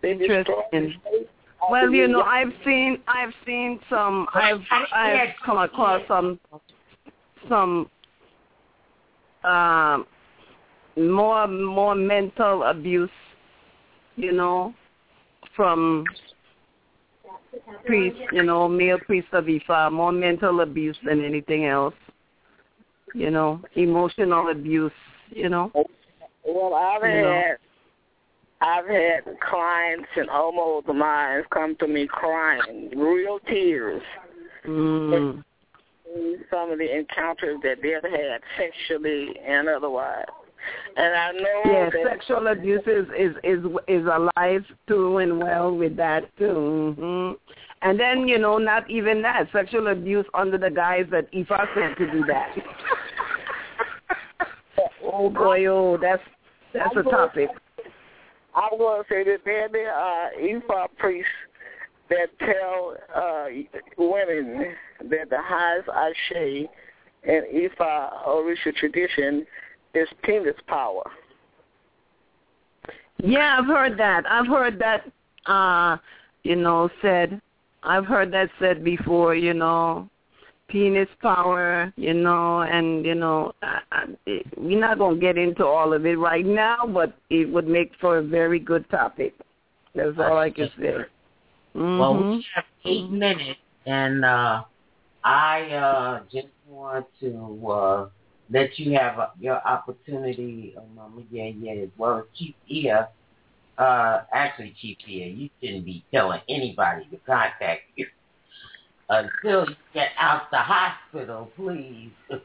Interesting. 0.04 1.00
The 1.70 1.76
faith 1.76 1.90
Well, 1.90 1.92
you 1.94 2.08
know, 2.08 2.22
I've 2.22 2.54
seen, 2.64 3.00
I've 3.08 3.34
seen 3.46 3.80
some, 3.90 4.28
I've, 4.34 4.62
I've 4.94 5.30
come 5.46 5.58
across 5.58 6.02
some, 6.08 6.40
some, 7.50 7.90
um, 9.44 10.06
more, 10.98 11.48
more 11.48 11.96
mental 11.96 12.64
abuse, 12.64 13.10
you 14.16 14.32
know, 14.32 14.74
from 15.56 16.06
priests, 17.86 18.20
you 18.32 18.44
know, 18.44 18.68
male 18.68 19.00
priests 19.06 19.30
of 19.34 19.46
Ifa, 19.46 19.92
more 19.92 20.12
mental 20.12 20.62
abuse 20.62 20.98
than 21.06 21.24
anything 21.24 21.66
else, 21.66 21.94
you 23.14 23.30
know, 23.30 23.62
emotional 23.76 24.50
abuse, 24.50 24.92
you 25.30 25.50
know. 25.50 25.72
Well, 26.46 26.74
I've 26.74 27.02
You 27.04 27.22
know. 27.22 27.56
I've 28.66 28.88
had 28.88 29.40
clients 29.48 30.10
and 30.16 30.28
almost 30.28 30.88
mine 30.88 31.44
come 31.52 31.76
to 31.76 31.88
me 31.88 32.08
crying, 32.08 32.90
real 32.96 33.38
tears. 33.48 34.02
Mm. 34.66 35.44
Some 36.50 36.72
of 36.72 36.80
the 36.80 36.98
encounters 36.98 37.60
that 37.62 37.78
they've 37.84 38.02
had 38.02 38.42
sexually 38.58 39.36
and 39.46 39.70
otherwise. 39.70 40.26
And 40.98 41.14
I 41.14 41.32
know 41.34 41.90
that 41.92 42.10
sexual 42.10 42.48
abuse 42.48 42.82
is 42.88 43.06
is 43.16 43.36
is 43.44 43.64
is 43.88 44.08
alive 44.08 44.66
too 44.88 45.18
and 45.18 45.38
well 45.38 45.76
with 45.76 45.96
that 45.98 46.36
too. 46.40 46.96
hmm 46.98 47.32
And 47.88 48.00
then 48.00 48.28
you 48.28 48.40
know, 48.40 48.58
not 48.58 48.90
even 48.90 49.22
that 49.22 49.48
sexual 49.54 49.90
abuse 49.90 50.26
under 50.34 50.58
the 50.58 50.72
guise 50.72 51.06
that 51.12 51.32
Ifa 51.32 51.68
sent 51.76 51.98
to 52.00 52.12
do 52.12 52.24
that. 52.26 52.56
oh 55.04 55.30
boy, 55.30 55.68
oh 55.68 56.00
that's 56.02 56.24
that's 56.74 56.96
a 56.96 57.04
topic. 57.04 57.50
I'm 58.56 58.78
going 58.78 59.04
to 59.04 59.10
say 59.10 59.24
that 59.24 59.40
there 59.44 59.94
are 59.94 60.32
Ifa 60.40 60.88
priests 60.98 61.30
that 62.10 62.28
tell 62.40 62.96
uh, 63.14 63.46
women 63.98 64.76
that 65.10 65.30
the 65.30 65.42
highest 65.42 65.90
Ashe 65.90 66.68
in 67.24 67.44
Ifa 67.54 68.28
Orisha 68.28 68.74
tradition 68.76 69.46
is 69.94 70.08
penis 70.24 70.56
power. 70.68 71.04
Yeah, 73.18 73.58
I've 73.60 73.66
heard 73.66 73.98
that. 73.98 74.24
I've 74.30 74.48
heard 74.48 74.80
that. 74.80 75.06
Uh, 75.46 75.98
you 76.44 76.56
know, 76.56 76.90
said. 77.02 77.42
I've 77.84 78.06
heard 78.06 78.32
that 78.34 78.50
said 78.60 78.84
before. 78.84 79.36
You 79.36 79.54
know, 79.54 80.10
penis 80.68 81.10
power. 81.22 81.94
You 81.96 82.14
know, 82.14 82.62
and 82.62 83.06
you 83.06 83.16
know, 83.16 83.54
I, 83.62 83.80
I, 83.92 84.06
it, 84.26 84.46
we're 84.58 84.80
not 84.80 85.00
gonna 85.00 85.18
get 85.18 85.38
into 85.38 85.66
all 85.66 85.94
of 85.94 86.06
it 86.06 86.18
right 86.18 86.46
now, 86.46 86.86
but 86.88 87.14
it 87.30 87.52
would 87.52 87.68
make 87.68 87.92
for 88.00 88.18
a 88.18 88.24
very 88.24 88.60
good 88.60 88.90
topic. 88.90 89.34
That's 89.94 90.18
all 90.18 90.38
I 90.38 90.50
can 90.50 90.70
say. 90.78 90.96
Mm-hmm. 91.76 92.00
Well, 92.00 92.32
we 92.32 92.46
have 92.56 92.66
eight 92.86 93.10
minutes, 93.10 93.60
and 93.86 94.24
uh, 94.24 94.64
I 95.24 95.62
uh, 95.72 96.20
just 96.32 96.48
want 96.68 97.06
to 97.22 97.68
uh, 97.68 98.10
let 98.50 98.78
you 98.78 98.98
have 98.98 99.20
uh, 99.20 99.28
your 99.40 99.66
opportunity, 99.68 100.74
uh, 100.78 100.82
Mama 100.96 101.22
Yeye, 101.34 101.90
well 101.98 102.26
Chief 102.38 102.56
Iya. 102.72 103.08
Uh, 103.78 104.22
actually, 104.32 104.76
Chief 104.80 104.98
Iya, 105.08 105.28
you 105.28 105.50
shouldn't 105.60 105.86
be 105.86 106.06
telling 106.14 106.42
anybody 106.48 107.06
to 107.12 107.18
contact 107.26 107.82
you 107.96 108.06
until 109.10 109.70
you 109.70 109.76
get 109.94 110.10
out 110.20 110.50
the 110.52 110.58
hospital, 110.58 111.52
please. 111.56 112.12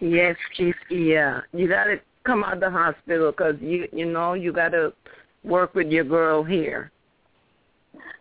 Yes, 0.00 0.36
Chief. 0.56 0.76
Yeah, 0.90 1.40
you 1.52 1.68
got 1.68 1.84
to 1.84 1.96
come 2.24 2.44
out 2.44 2.54
of 2.54 2.60
the 2.60 2.70
hospital 2.70 3.32
because 3.32 3.56
you 3.60 3.88
you 3.92 4.06
know 4.06 4.34
you 4.34 4.52
got 4.52 4.68
to 4.68 4.92
work 5.42 5.74
with 5.74 5.88
your 5.88 6.04
girl 6.04 6.44
here. 6.44 6.92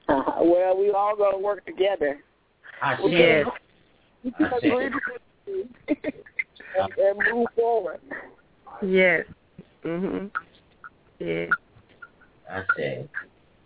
Uh, 0.09 0.23
well, 0.41 0.75
we 0.75 0.89
all 0.89 1.15
going 1.15 1.33
to 1.33 1.37
work 1.37 1.63
together. 1.65 2.19
I 2.81 2.97
Yes. 3.07 3.45
said, 4.23 4.33
I 4.39 4.59
said, 4.59 4.91
and, 6.79 6.93
and 6.97 7.31
move 7.31 7.47
forward. 7.55 7.99
Yes. 8.81 9.25
Mhm. 9.83 10.31
Yeah. 11.19 11.45
I 12.49 12.63
said, 12.75 13.09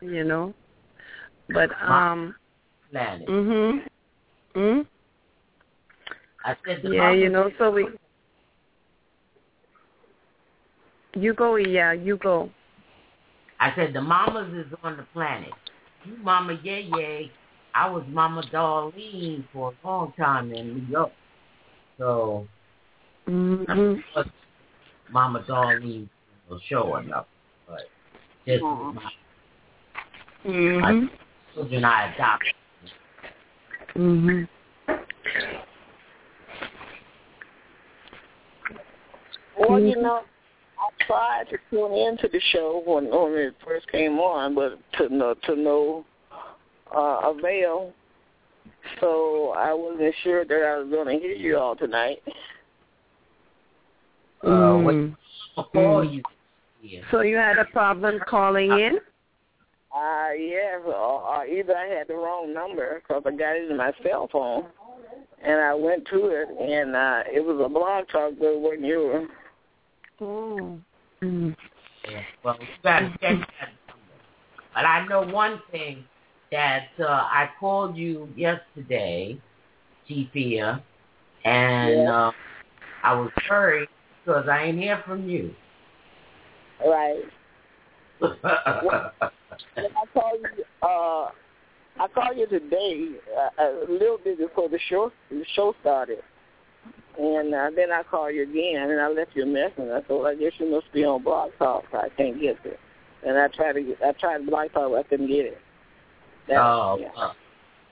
You 0.02 0.24
know. 0.26 0.54
But 1.54 1.72
um. 1.82 2.36
planet. 2.92 3.28
Mhm. 3.28 3.82
Mhm. 4.56 4.88
I 6.44 6.56
said, 6.66 6.82
the 6.84 6.90
Yeah, 6.90 7.12
you 7.12 7.30
know. 7.30 7.52
So 7.58 7.72
we. 7.72 7.88
You 11.14 11.34
go, 11.34 11.56
yeah. 11.56 11.92
You 11.94 12.18
go. 12.18 12.50
I 13.60 13.74
said 13.76 13.94
the 13.94 14.02
mamas 14.02 14.54
is 14.54 14.74
on 14.84 14.98
the 14.98 15.04
planet. 15.14 15.52
You 16.04 16.18
mama 16.18 16.58
Yeye. 16.64 17.30
I 17.74 17.90
was 17.90 18.04
Mama 18.10 18.42
Darlene 18.52 19.46
for 19.54 19.72
a 19.72 19.88
long 19.88 20.14
time 20.18 20.52
in 20.52 20.74
New 20.74 20.86
York. 20.88 21.12
So 21.98 22.48
Mhm. 23.28 24.04
Mama 25.10 25.44
Darlene 25.48 26.10
will 26.50 26.60
show 26.60 26.98
enough. 26.98 27.28
But 27.68 27.90
just 28.46 28.64
Aw. 28.64 28.92
my 28.92 29.12
Mhm. 30.44 31.10
Children 31.54 31.86
I 31.86 32.14
adopted. 32.14 32.54
Mhm. 33.96 34.48
Well, 39.58 39.80
you 39.80 39.96
know, 39.96 40.24
I 40.80 41.04
tried 41.06 41.50
to 41.50 41.58
tune 41.70 41.94
into 41.94 42.28
the 42.28 42.40
show 42.52 42.82
when 42.86 43.10
when 43.10 43.34
it 43.34 43.56
first 43.64 43.88
came 43.92 44.20
on, 44.20 44.56
but 44.56 44.80
to 44.98 45.10
no 45.10 45.34
to 45.34 45.56
no 45.56 46.06
uh, 46.96 47.32
avail. 47.36 47.94
So 49.00 49.54
I 49.58 49.74
wasn't 49.74 50.14
sure 50.24 50.46
that 50.46 50.64
I 50.64 50.78
was 50.80 50.90
going 50.90 51.08
to 51.08 51.24
hear 51.24 51.36
you 51.36 51.58
all 51.58 51.76
tonight. 51.76 52.22
Uh, 54.44 54.78
what 54.78 54.96
Mm. 54.96 55.16
before 55.56 56.04
Mm. 56.04 56.14
you 56.14 56.24
yeah. 56.82 57.02
So 57.12 57.22
you 57.22 57.36
had 57.38 57.60
a 57.60 57.66
problem 57.66 58.20
calling 58.22 58.72
in? 58.72 59.00
Uh, 59.94 60.32
yes, 60.38 60.80
or, 60.86 60.94
or 60.94 61.46
either 61.46 61.76
I 61.76 61.88
had 61.88 62.08
the 62.08 62.14
wrong 62.14 62.54
number 62.54 63.02
because 63.02 63.24
I 63.26 63.32
got 63.32 63.58
it 63.58 63.70
in 63.70 63.76
my 63.76 63.92
cell 64.04 64.30
phone, 64.32 64.68
and 65.44 65.60
I 65.60 65.74
went 65.74 66.08
to 66.08 66.28
it, 66.28 66.48
and 66.48 66.96
uh, 66.96 67.24
it 67.28 67.44
was 67.44 67.62
a 67.64 67.68
blog 67.68 68.08
talk, 68.08 68.34
but 68.40 68.54
it 68.54 68.60
wasn't 68.60 68.86
yours. 68.86 69.30
Oh. 70.22 70.80
Mm. 71.22 71.56
Yeah, 72.10 72.22
well, 72.44 72.58
you 72.60 72.68
gotta 72.84 73.10
check 73.10 73.20
that 73.20 73.70
number. 73.88 74.16
But 74.74 74.86
I 74.86 75.06
know 75.08 75.24
one 75.24 75.62
thing 75.72 76.06
that 76.52 76.88
uh, 77.00 77.06
I 77.06 77.50
called 77.60 77.98
you 77.98 78.30
yesterday, 78.36 79.40
Chief 80.08 80.30
Iya, 80.34 80.82
and 81.44 82.04
Yeah. 82.04 82.28
uh, 82.28 82.32
I 83.04 83.14
was 83.14 83.32
worried 83.50 83.90
because 84.24 84.48
I 84.48 84.64
ain't 84.64 84.80
hear 84.80 85.04
from 85.06 85.28
you. 85.28 85.54
Right. 86.80 87.24
And 88.22 89.88
I 89.88 90.06
called 90.14 90.40
you. 90.42 90.64
Uh, 90.82 91.30
I 92.00 92.08
called 92.14 92.38
you 92.38 92.48
today, 92.48 93.10
uh, 93.38 93.64
a 93.64 93.92
little 93.92 94.18
bit 94.24 94.38
before 94.40 94.70
the 94.70 94.80
show 94.90 95.12
the 95.30 95.44
show 95.56 95.76
started, 95.82 96.20
and 97.20 97.54
uh, 97.54 97.70
then 97.76 97.92
I 97.92 98.04
called 98.04 98.34
you 98.34 98.44
again, 98.44 98.90
and 98.90 99.00
I 99.00 99.10
left 99.10 99.32
you 99.36 99.44
a 99.44 99.46
message. 99.46 99.74
And 99.78 99.92
I 99.92 100.02
well, 100.10 100.28
I 100.28 100.36
guess 100.36 100.54
you 100.58 100.72
must 100.72 100.92
be 100.94 101.04
on 101.04 101.24
Blog 101.24 101.52
Talk. 101.60 101.84
I 101.94 102.10
can't 102.18 102.40
get 102.40 102.58
it. 102.64 102.80
And 103.26 103.38
I 103.38 103.48
tried 103.50 103.74
to 103.74 103.82
get, 103.82 103.98
I 104.04 104.14
tried 104.14 104.46
Blog 104.46 104.72
Talk, 104.72 104.92
but 104.92 105.00
I 105.00 105.04
couldn't 105.04 105.28
get 105.28 105.46
it. 105.46 105.58
That- 106.48 106.58
oh, 106.58 106.98
yeah. 107.00 107.10
uh, 107.16 107.34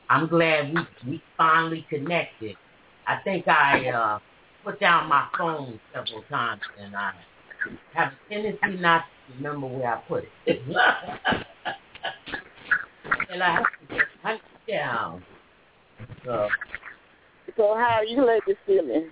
I'm 0.09 0.27
glad 0.27 0.73
we 0.73 1.11
we 1.11 1.23
finally 1.37 1.85
connected. 1.89 2.55
I 3.07 3.17
think 3.23 3.47
I 3.47 3.89
uh, 3.89 4.19
put 4.63 4.79
down 4.79 5.09
my 5.09 5.27
phone 5.37 5.79
several 5.93 6.23
times, 6.29 6.61
and 6.79 6.95
I 6.95 7.11
have 7.93 8.13
a 8.13 8.33
tendency 8.33 8.81
not 8.81 9.01
to 9.01 9.18
remember 9.37 9.67
where 9.67 9.95
I 9.95 9.97
put 10.07 10.25
it. 10.45 10.61
and 13.31 13.43
I 13.43 13.55
have 13.55 13.63
to 13.63 13.95
get 13.95 14.05
hunted 14.21 14.41
down. 14.67 15.23
So, 16.25 16.47
So 17.55 17.75
how 17.75 17.99
are 17.99 18.05
you 18.05 18.25
ladies 18.25 18.55
feeling? 18.65 19.09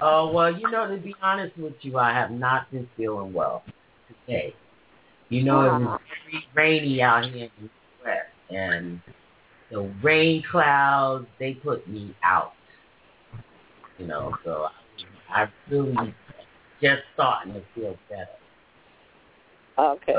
oh 0.00 0.32
well, 0.32 0.52
you 0.52 0.70
know, 0.70 0.88
to 0.88 0.96
be 1.00 1.14
honest 1.22 1.56
with 1.58 1.74
you, 1.82 1.98
I 1.98 2.12
have 2.12 2.30
not 2.30 2.70
been 2.70 2.88
feeling 2.96 3.32
well 3.32 3.62
today. 4.26 4.54
You 5.28 5.42
know, 5.42 5.62
it 5.62 5.80
was 5.80 6.00
very 6.54 6.78
rainy 6.78 7.02
out 7.02 7.24
here 7.24 7.48
in 7.58 7.64
the 7.64 7.70
West, 8.04 8.28
and 8.50 9.00
the 9.70 9.92
rain 10.02 10.42
clouds 10.50 11.26
they 11.38 11.54
put 11.54 11.88
me 11.88 12.14
out. 12.22 12.52
You 13.98 14.06
know, 14.06 14.36
so 14.44 14.68
I, 15.30 15.42
I 15.42 15.48
really 15.70 16.14
just 16.80 17.02
starting 17.14 17.54
to 17.54 17.62
feel 17.74 17.96
better. 18.08 18.28
Okay. 19.78 20.16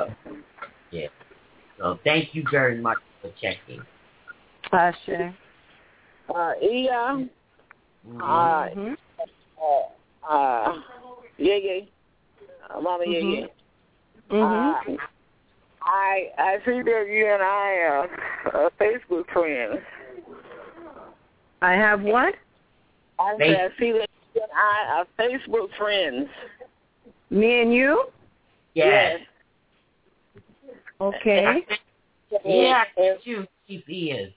Yeah. 0.91 1.07
So 1.77 1.99
thank 2.03 2.34
you 2.34 2.43
very 2.51 2.79
much 2.79 2.97
for 3.21 3.31
checking. 3.41 3.81
Ashe. 4.71 5.34
Uh, 6.29 6.53
Iya, 6.61 7.27
Mhm. 8.05 8.21
uh, 8.21 8.67
uh, 9.61 10.29
uh, 10.29 10.81
yeah, 11.38 11.55
yeah, 11.55 11.81
uh, 12.69 12.81
Mama, 12.81 13.05
yeah, 13.07 13.21
Mhm. 13.21 13.34
yeah. 13.39 13.47
Mhm. 14.29 14.97
Uh, 14.97 14.97
I 15.81 16.31
I 16.38 16.59
see 16.65 16.81
that 16.84 17.07
you 17.07 17.25
and 17.27 17.41
I 17.41 17.69
are, 17.88 18.09
are 18.53 18.71
Facebook 18.71 19.29
friends. 19.31 19.79
I 21.61 21.73
have 21.73 22.03
what? 22.03 22.35
I, 23.19 23.38
say, 23.38 23.55
I 23.55 23.69
see 23.79 23.91
that 23.93 24.09
you 24.35 24.41
and 24.41 24.51
I 24.51 24.99
are 24.99 25.07
Facebook 25.17 25.73
friends. 25.77 26.27
Me 27.29 27.61
and 27.61 27.73
you? 27.73 28.11
Yes. 28.73 29.21
Okay. 30.99 31.65
Yeah, 32.44 32.84
And, 32.98 33.18
you 33.24 33.48
keep 33.68 33.88
ears. 33.88 34.34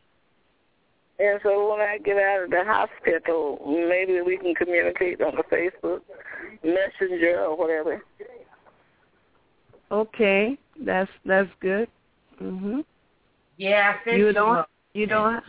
and 1.19 1.41
so 1.43 1.71
when 1.71 1.81
I 1.81 1.99
get 1.99 2.17
out 2.17 2.45
of 2.45 2.51
the 2.51 2.63
hospital, 2.65 3.59
maybe 3.67 4.21
we 4.21 4.37
can 4.37 4.55
communicate 4.55 5.21
on 5.21 5.35
the 5.37 5.43
Facebook 5.45 6.01
Messenger 6.63 7.45
or 7.47 7.57
whatever. 7.57 8.03
Okay. 9.91 10.59
That's 10.85 11.11
that's 11.25 11.51
good. 11.61 11.89
Mhm. 12.41 12.85
Yeah, 13.57 13.95
I 13.95 14.05
sent 14.05 14.19
You 14.19 14.27
you 14.29 14.33
don't 14.33 14.67
you 14.95 15.07
don't 15.07 15.43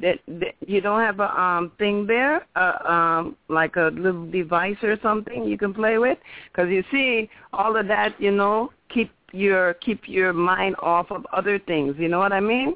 that, 0.00 0.18
that 0.28 0.54
you 0.66 0.80
don't 0.80 1.00
have 1.00 1.20
a 1.20 1.40
um 1.40 1.72
thing 1.78 2.06
there, 2.06 2.46
uh, 2.54 2.78
um 2.84 3.36
like 3.48 3.76
a 3.76 3.90
little 3.94 4.30
device 4.30 4.76
or 4.82 4.98
something 5.02 5.44
you 5.44 5.58
can 5.58 5.74
play 5.74 5.98
with 5.98 6.18
cuz 6.52 6.68
you 6.68 6.84
see 6.90 7.28
all 7.52 7.76
of 7.76 7.88
that, 7.88 8.20
you 8.20 8.30
know, 8.30 8.70
keep 8.88 9.10
your 9.32 9.74
keep 9.74 10.08
your 10.08 10.32
mind 10.32 10.76
off 10.80 11.10
of 11.10 11.26
other 11.32 11.58
things, 11.58 11.96
you 11.98 12.08
know 12.08 12.18
what 12.18 12.32
I 12.32 12.40
mean? 12.40 12.74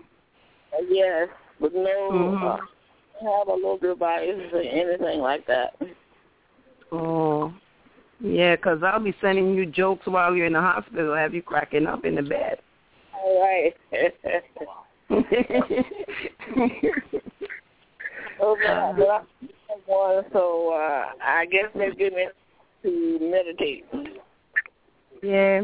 Uh, 0.72 0.82
yes, 0.88 1.28
but 1.60 1.74
no, 1.74 2.10
Mhm. 2.10 2.42
uh, 2.42 2.58
have 3.20 3.48
a 3.48 3.54
little 3.54 3.78
device 3.78 4.52
or 4.52 4.60
anything 4.60 5.20
like 5.20 5.46
that. 5.46 5.74
Oh. 6.90 7.52
Yeah, 8.20 8.56
cuz 8.56 8.82
I'll 8.82 9.00
be 9.00 9.14
sending 9.20 9.54
you 9.54 9.66
jokes 9.66 10.06
while 10.06 10.34
you're 10.34 10.46
in 10.46 10.52
the 10.52 10.60
hospital, 10.60 11.14
have 11.14 11.34
you 11.34 11.42
cracking 11.42 11.86
up 11.86 12.04
in 12.04 12.14
the 12.14 12.22
bed. 12.22 12.60
All 13.14 13.40
right. 13.40 13.76
oh, 18.40 18.56
but, 18.60 18.68
I 18.68 19.22
one, 19.86 20.24
so 20.32 20.72
uh, 20.72 21.12
I 21.22 21.46
guess 21.46 21.70
they're 21.74 21.94
getting 21.94 22.16
me 22.16 22.28
to 22.82 23.18
meditate. 23.20 23.86
Yeah. 25.22 25.62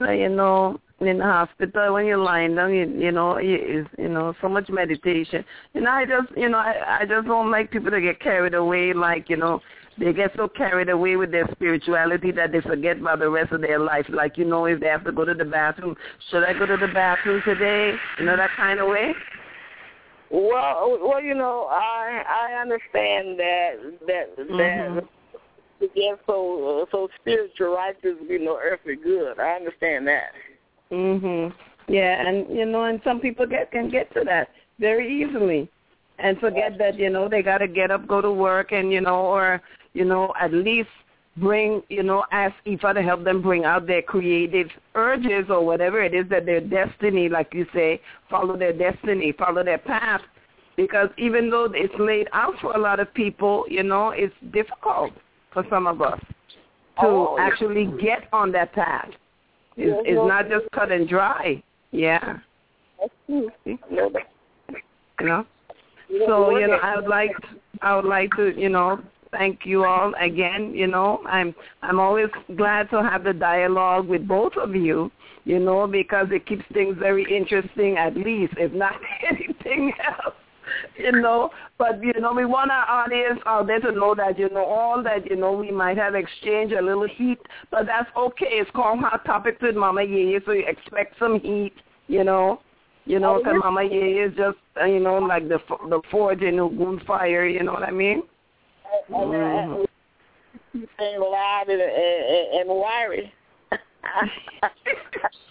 You 0.00 0.28
know, 0.28 0.80
in 1.00 1.18
the 1.18 1.24
hospital 1.24 1.94
when 1.94 2.06
you're 2.06 2.18
lying 2.18 2.54
down, 2.54 2.72
you, 2.72 2.86
you 2.86 3.10
know, 3.12 3.38
is, 3.38 3.86
you 3.98 4.08
know, 4.08 4.34
so 4.40 4.48
much 4.48 4.68
meditation. 4.68 5.44
You 5.74 5.80
know, 5.82 5.90
I 5.90 6.04
just, 6.04 6.36
you 6.36 6.48
know, 6.48 6.58
I, 6.58 7.00
I 7.00 7.04
just 7.04 7.26
don't 7.26 7.50
like 7.50 7.70
people 7.70 7.90
to 7.90 8.00
get 8.00 8.20
carried 8.20 8.54
away, 8.54 8.92
like, 8.92 9.28
you 9.28 9.36
know, 9.36 9.60
they 9.98 10.12
get 10.12 10.30
so 10.36 10.48
carried 10.48 10.88
away 10.88 11.16
with 11.16 11.32
their 11.32 11.48
spirituality 11.50 12.30
that 12.32 12.52
they 12.52 12.60
forget 12.60 12.98
about 12.98 13.18
the 13.18 13.28
rest 13.28 13.52
of 13.52 13.60
their 13.60 13.80
life. 13.80 14.06
Like, 14.08 14.38
you 14.38 14.44
know, 14.44 14.66
if 14.66 14.78
they 14.78 14.86
have 14.86 15.04
to 15.04 15.12
go 15.12 15.24
to 15.24 15.34
the 15.34 15.44
bathroom, 15.44 15.96
should 16.30 16.44
I 16.44 16.52
go 16.52 16.66
to 16.66 16.76
the 16.76 16.92
bathroom 16.92 17.42
today? 17.44 17.94
You 18.18 18.26
know, 18.26 18.36
that 18.36 18.50
kind 18.56 18.78
of 18.78 18.86
way. 18.86 19.12
Well, 20.30 20.98
well, 21.02 21.22
you 21.22 21.34
know, 21.34 21.66
I 21.70 22.22
I 22.28 22.60
understand 22.60 23.38
that 23.38 23.72
that 24.06 24.36
that 24.36 25.00
to 25.00 25.08
get 25.86 26.18
so 26.26 26.82
uh, 26.82 26.86
so 26.90 27.08
spiritual 27.20 27.74
righteous 27.74 28.16
be 28.28 28.38
no 28.38 28.58
earthly 28.62 28.96
good. 28.96 29.38
I 29.38 29.56
understand 29.56 30.06
that. 30.08 30.32
Mhm. 30.90 31.52
Yeah, 31.88 32.26
and 32.26 32.48
you 32.54 32.66
know, 32.66 32.84
and 32.84 33.00
some 33.04 33.20
people 33.20 33.46
get 33.46 33.70
can 33.70 33.88
get 33.88 34.12
to 34.14 34.24
that 34.24 34.50
very 34.78 35.22
easily, 35.22 35.68
and 36.18 36.38
forget 36.38 36.78
that 36.78 36.98
you 36.98 37.10
know 37.10 37.28
they 37.28 37.42
got 37.42 37.58
to 37.58 37.68
get 37.68 37.90
up, 37.90 38.06
go 38.06 38.20
to 38.20 38.30
work, 38.30 38.72
and 38.72 38.92
you 38.92 39.00
know, 39.00 39.26
or 39.26 39.62
you 39.94 40.04
know, 40.04 40.32
at 40.40 40.52
least 40.52 40.90
bring 41.38 41.82
you 41.88 42.02
know, 42.02 42.24
ask 42.32 42.54
Ifa 42.66 42.94
to 42.94 43.02
help 43.02 43.24
them 43.24 43.40
bring 43.40 43.64
out 43.64 43.86
their 43.86 44.02
creative 44.02 44.68
urges 44.94 45.46
or 45.48 45.64
whatever 45.64 46.02
it 46.02 46.14
is 46.14 46.28
that 46.30 46.46
their 46.46 46.60
destiny, 46.60 47.28
like 47.28 47.54
you 47.54 47.66
say, 47.72 48.00
follow 48.28 48.56
their 48.56 48.72
destiny, 48.72 49.32
follow 49.32 49.64
their 49.64 49.78
path, 49.78 50.20
because 50.76 51.08
even 51.16 51.48
though 51.50 51.70
it's 51.72 51.94
laid 51.98 52.28
out 52.32 52.54
for 52.60 52.74
a 52.74 52.78
lot 52.78 53.00
of 53.00 53.12
people, 53.14 53.64
you 53.68 53.82
know, 53.82 54.10
it's 54.10 54.34
difficult 54.52 55.12
for 55.62 55.68
some 55.70 55.86
of 55.86 56.00
us 56.00 56.20
to 57.00 57.06
Oh, 57.06 57.36
yeah. 57.36 57.46
actually 57.46 57.86
get 58.00 58.28
on 58.32 58.52
that 58.52 58.72
path. 58.72 59.10
It's, 59.76 59.88
Yes, 59.88 60.02
it's 60.04 60.16
no- 60.16 60.26
not 60.26 60.48
just 60.48 60.70
cut 60.72 60.90
and 60.92 61.08
dry. 61.08 61.62
Yeah, 61.90 62.38
you 63.28 63.50
know. 65.20 65.46
So 66.26 66.58
you 66.58 66.66
know, 66.66 66.78
I 66.82 66.96
would 66.96 67.08
like 67.08 67.30
I 67.82 67.96
would 67.96 68.04
like 68.04 68.30
to 68.36 68.58
you 68.60 68.68
know 68.68 69.00
thank 69.30 69.60
you 69.64 69.84
all 69.84 70.12
again. 70.20 70.72
You 70.74 70.86
know, 70.86 71.20
I'm 71.26 71.54
I'm 71.82 71.98
always 71.98 72.28
glad 72.56 72.90
to 72.90 73.02
have 73.02 73.24
the 73.24 73.32
dialogue 73.32 74.06
with 74.08 74.26
both 74.28 74.52
of 74.56 74.74
you. 74.74 75.10
You 75.44 75.58
know, 75.58 75.86
because 75.86 76.26
it 76.30 76.44
keeps 76.46 76.64
things 76.74 76.96
very 76.98 77.24
interesting, 77.34 77.96
at 77.96 78.14
least 78.16 78.52
if 78.58 78.72
not 78.72 78.96
anything 79.30 79.92
else. 80.06 80.34
You 80.98 81.12
know, 81.12 81.50
but 81.78 82.02
you 82.02 82.12
know, 82.20 82.32
we 82.32 82.44
want 82.44 82.70
our 82.70 82.88
audience 82.88 83.40
out 83.46 83.66
there 83.68 83.80
to 83.80 83.92
know 83.92 84.14
that 84.16 84.38
you 84.38 84.48
know 84.50 84.64
all 84.64 85.02
that 85.02 85.28
you 85.30 85.36
know 85.36 85.52
we 85.52 85.70
might 85.70 85.96
have 85.96 86.14
exchanged 86.14 86.74
a 86.74 86.82
little 86.82 87.06
heat, 87.06 87.38
but 87.70 87.86
that's 87.86 88.10
okay. 88.16 88.46
It's 88.50 88.70
called 88.72 88.98
Hot 89.00 89.24
Topics 89.24 89.62
with 89.62 89.76
Mama 89.76 90.00
Yeye, 90.00 90.44
so 90.44 90.52
you 90.52 90.64
expect 90.66 91.18
some 91.18 91.38
heat. 91.40 91.72
You 92.08 92.24
know, 92.24 92.60
you 93.04 93.18
know, 93.20 93.40
'cause 93.42 93.54
Mama 93.62 93.80
Yeye 93.82 94.26
is 94.28 94.36
just 94.36 94.58
uh, 94.80 94.86
you 94.86 94.98
know 95.00 95.18
like 95.18 95.48
the 95.48 95.60
f- 95.68 95.88
the 95.88 96.00
forge 96.10 96.42
in 96.42 96.58
Ogun 96.58 97.00
fire. 97.06 97.46
You 97.46 97.62
know 97.62 97.72
what 97.72 97.84
I 97.84 97.90
mean? 97.92 98.22
and, 99.10 99.88
and 100.98 101.22
loud 101.22 101.68
and, 101.68 101.80
and, 101.80 102.60
and 102.60 102.68
wiry. 102.68 103.32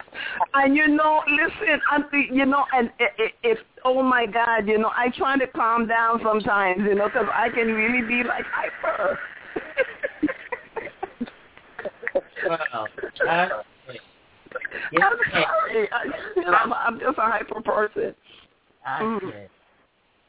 and 0.53 0.76
you 0.76 0.88
know, 0.88 1.22
listen, 1.27 1.80
auntie, 1.94 2.27
you 2.31 2.45
know, 2.45 2.65
and 2.73 2.91
i- 2.99 3.11
i- 3.19 3.34
if 3.44 3.60
oh 3.85 4.02
my 4.03 4.26
God, 4.26 4.68
you 4.68 4.77
know, 4.77 4.91
I 4.95 5.10
try 5.10 5.38
to 5.38 5.48
calm 5.48 5.88
down 5.88 6.19
sometimes, 6.23 6.81
you 6.84 6.95
know, 6.95 7.07
because 7.10 7.27
I 7.34 7.49
can 7.49 7.73
really 7.73 8.02
be 8.07 8.23
like 8.23 8.45
hyper. 8.52 9.19
Well, 12.48 12.88
I, 13.27 13.49
yes, 14.91 15.03
I'm 15.03 15.18
sorry, 15.31 15.89
I, 15.91 16.03
you 16.35 16.41
know, 16.44 16.53
I'm, 16.53 16.73
I'm 16.73 16.99
just 16.99 17.18
a 17.18 17.22
hyper 17.22 17.61
person, 17.61 18.15
I 18.85 19.03
Mm. 19.03 19.19
said. 19.31 19.49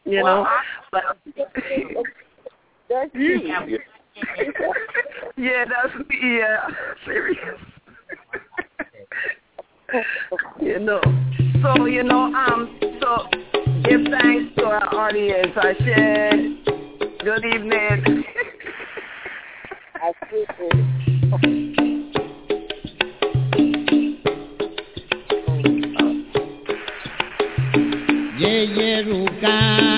you 0.05 0.23
Well, 0.23 0.43
know. 0.43 0.48
I- 0.48 0.62
But 0.90 1.05
That's 2.89 3.15
you. 3.15 3.40
yeah, 5.36 5.65
that's 5.69 5.94
me. 6.09 6.16
Yeah, 6.39 6.66
serious. 7.05 7.39
you 10.60 10.78
know. 10.78 11.01
So 11.62 11.86
you 11.86 12.02
know, 12.02 12.32
um, 12.35 12.78
so 13.01 13.28
give 13.85 14.02
thanks 14.10 14.55
to 14.56 14.65
our 14.65 14.94
audience. 14.94 15.52
I 15.56 15.74
said, 15.78 17.24
good 17.24 17.44
evening. 17.44 18.24
I 19.94 20.12
see. 20.31 20.44
ye 28.39 28.65
ye 28.65 29.02
ru 29.02 29.27
ka 29.40 29.97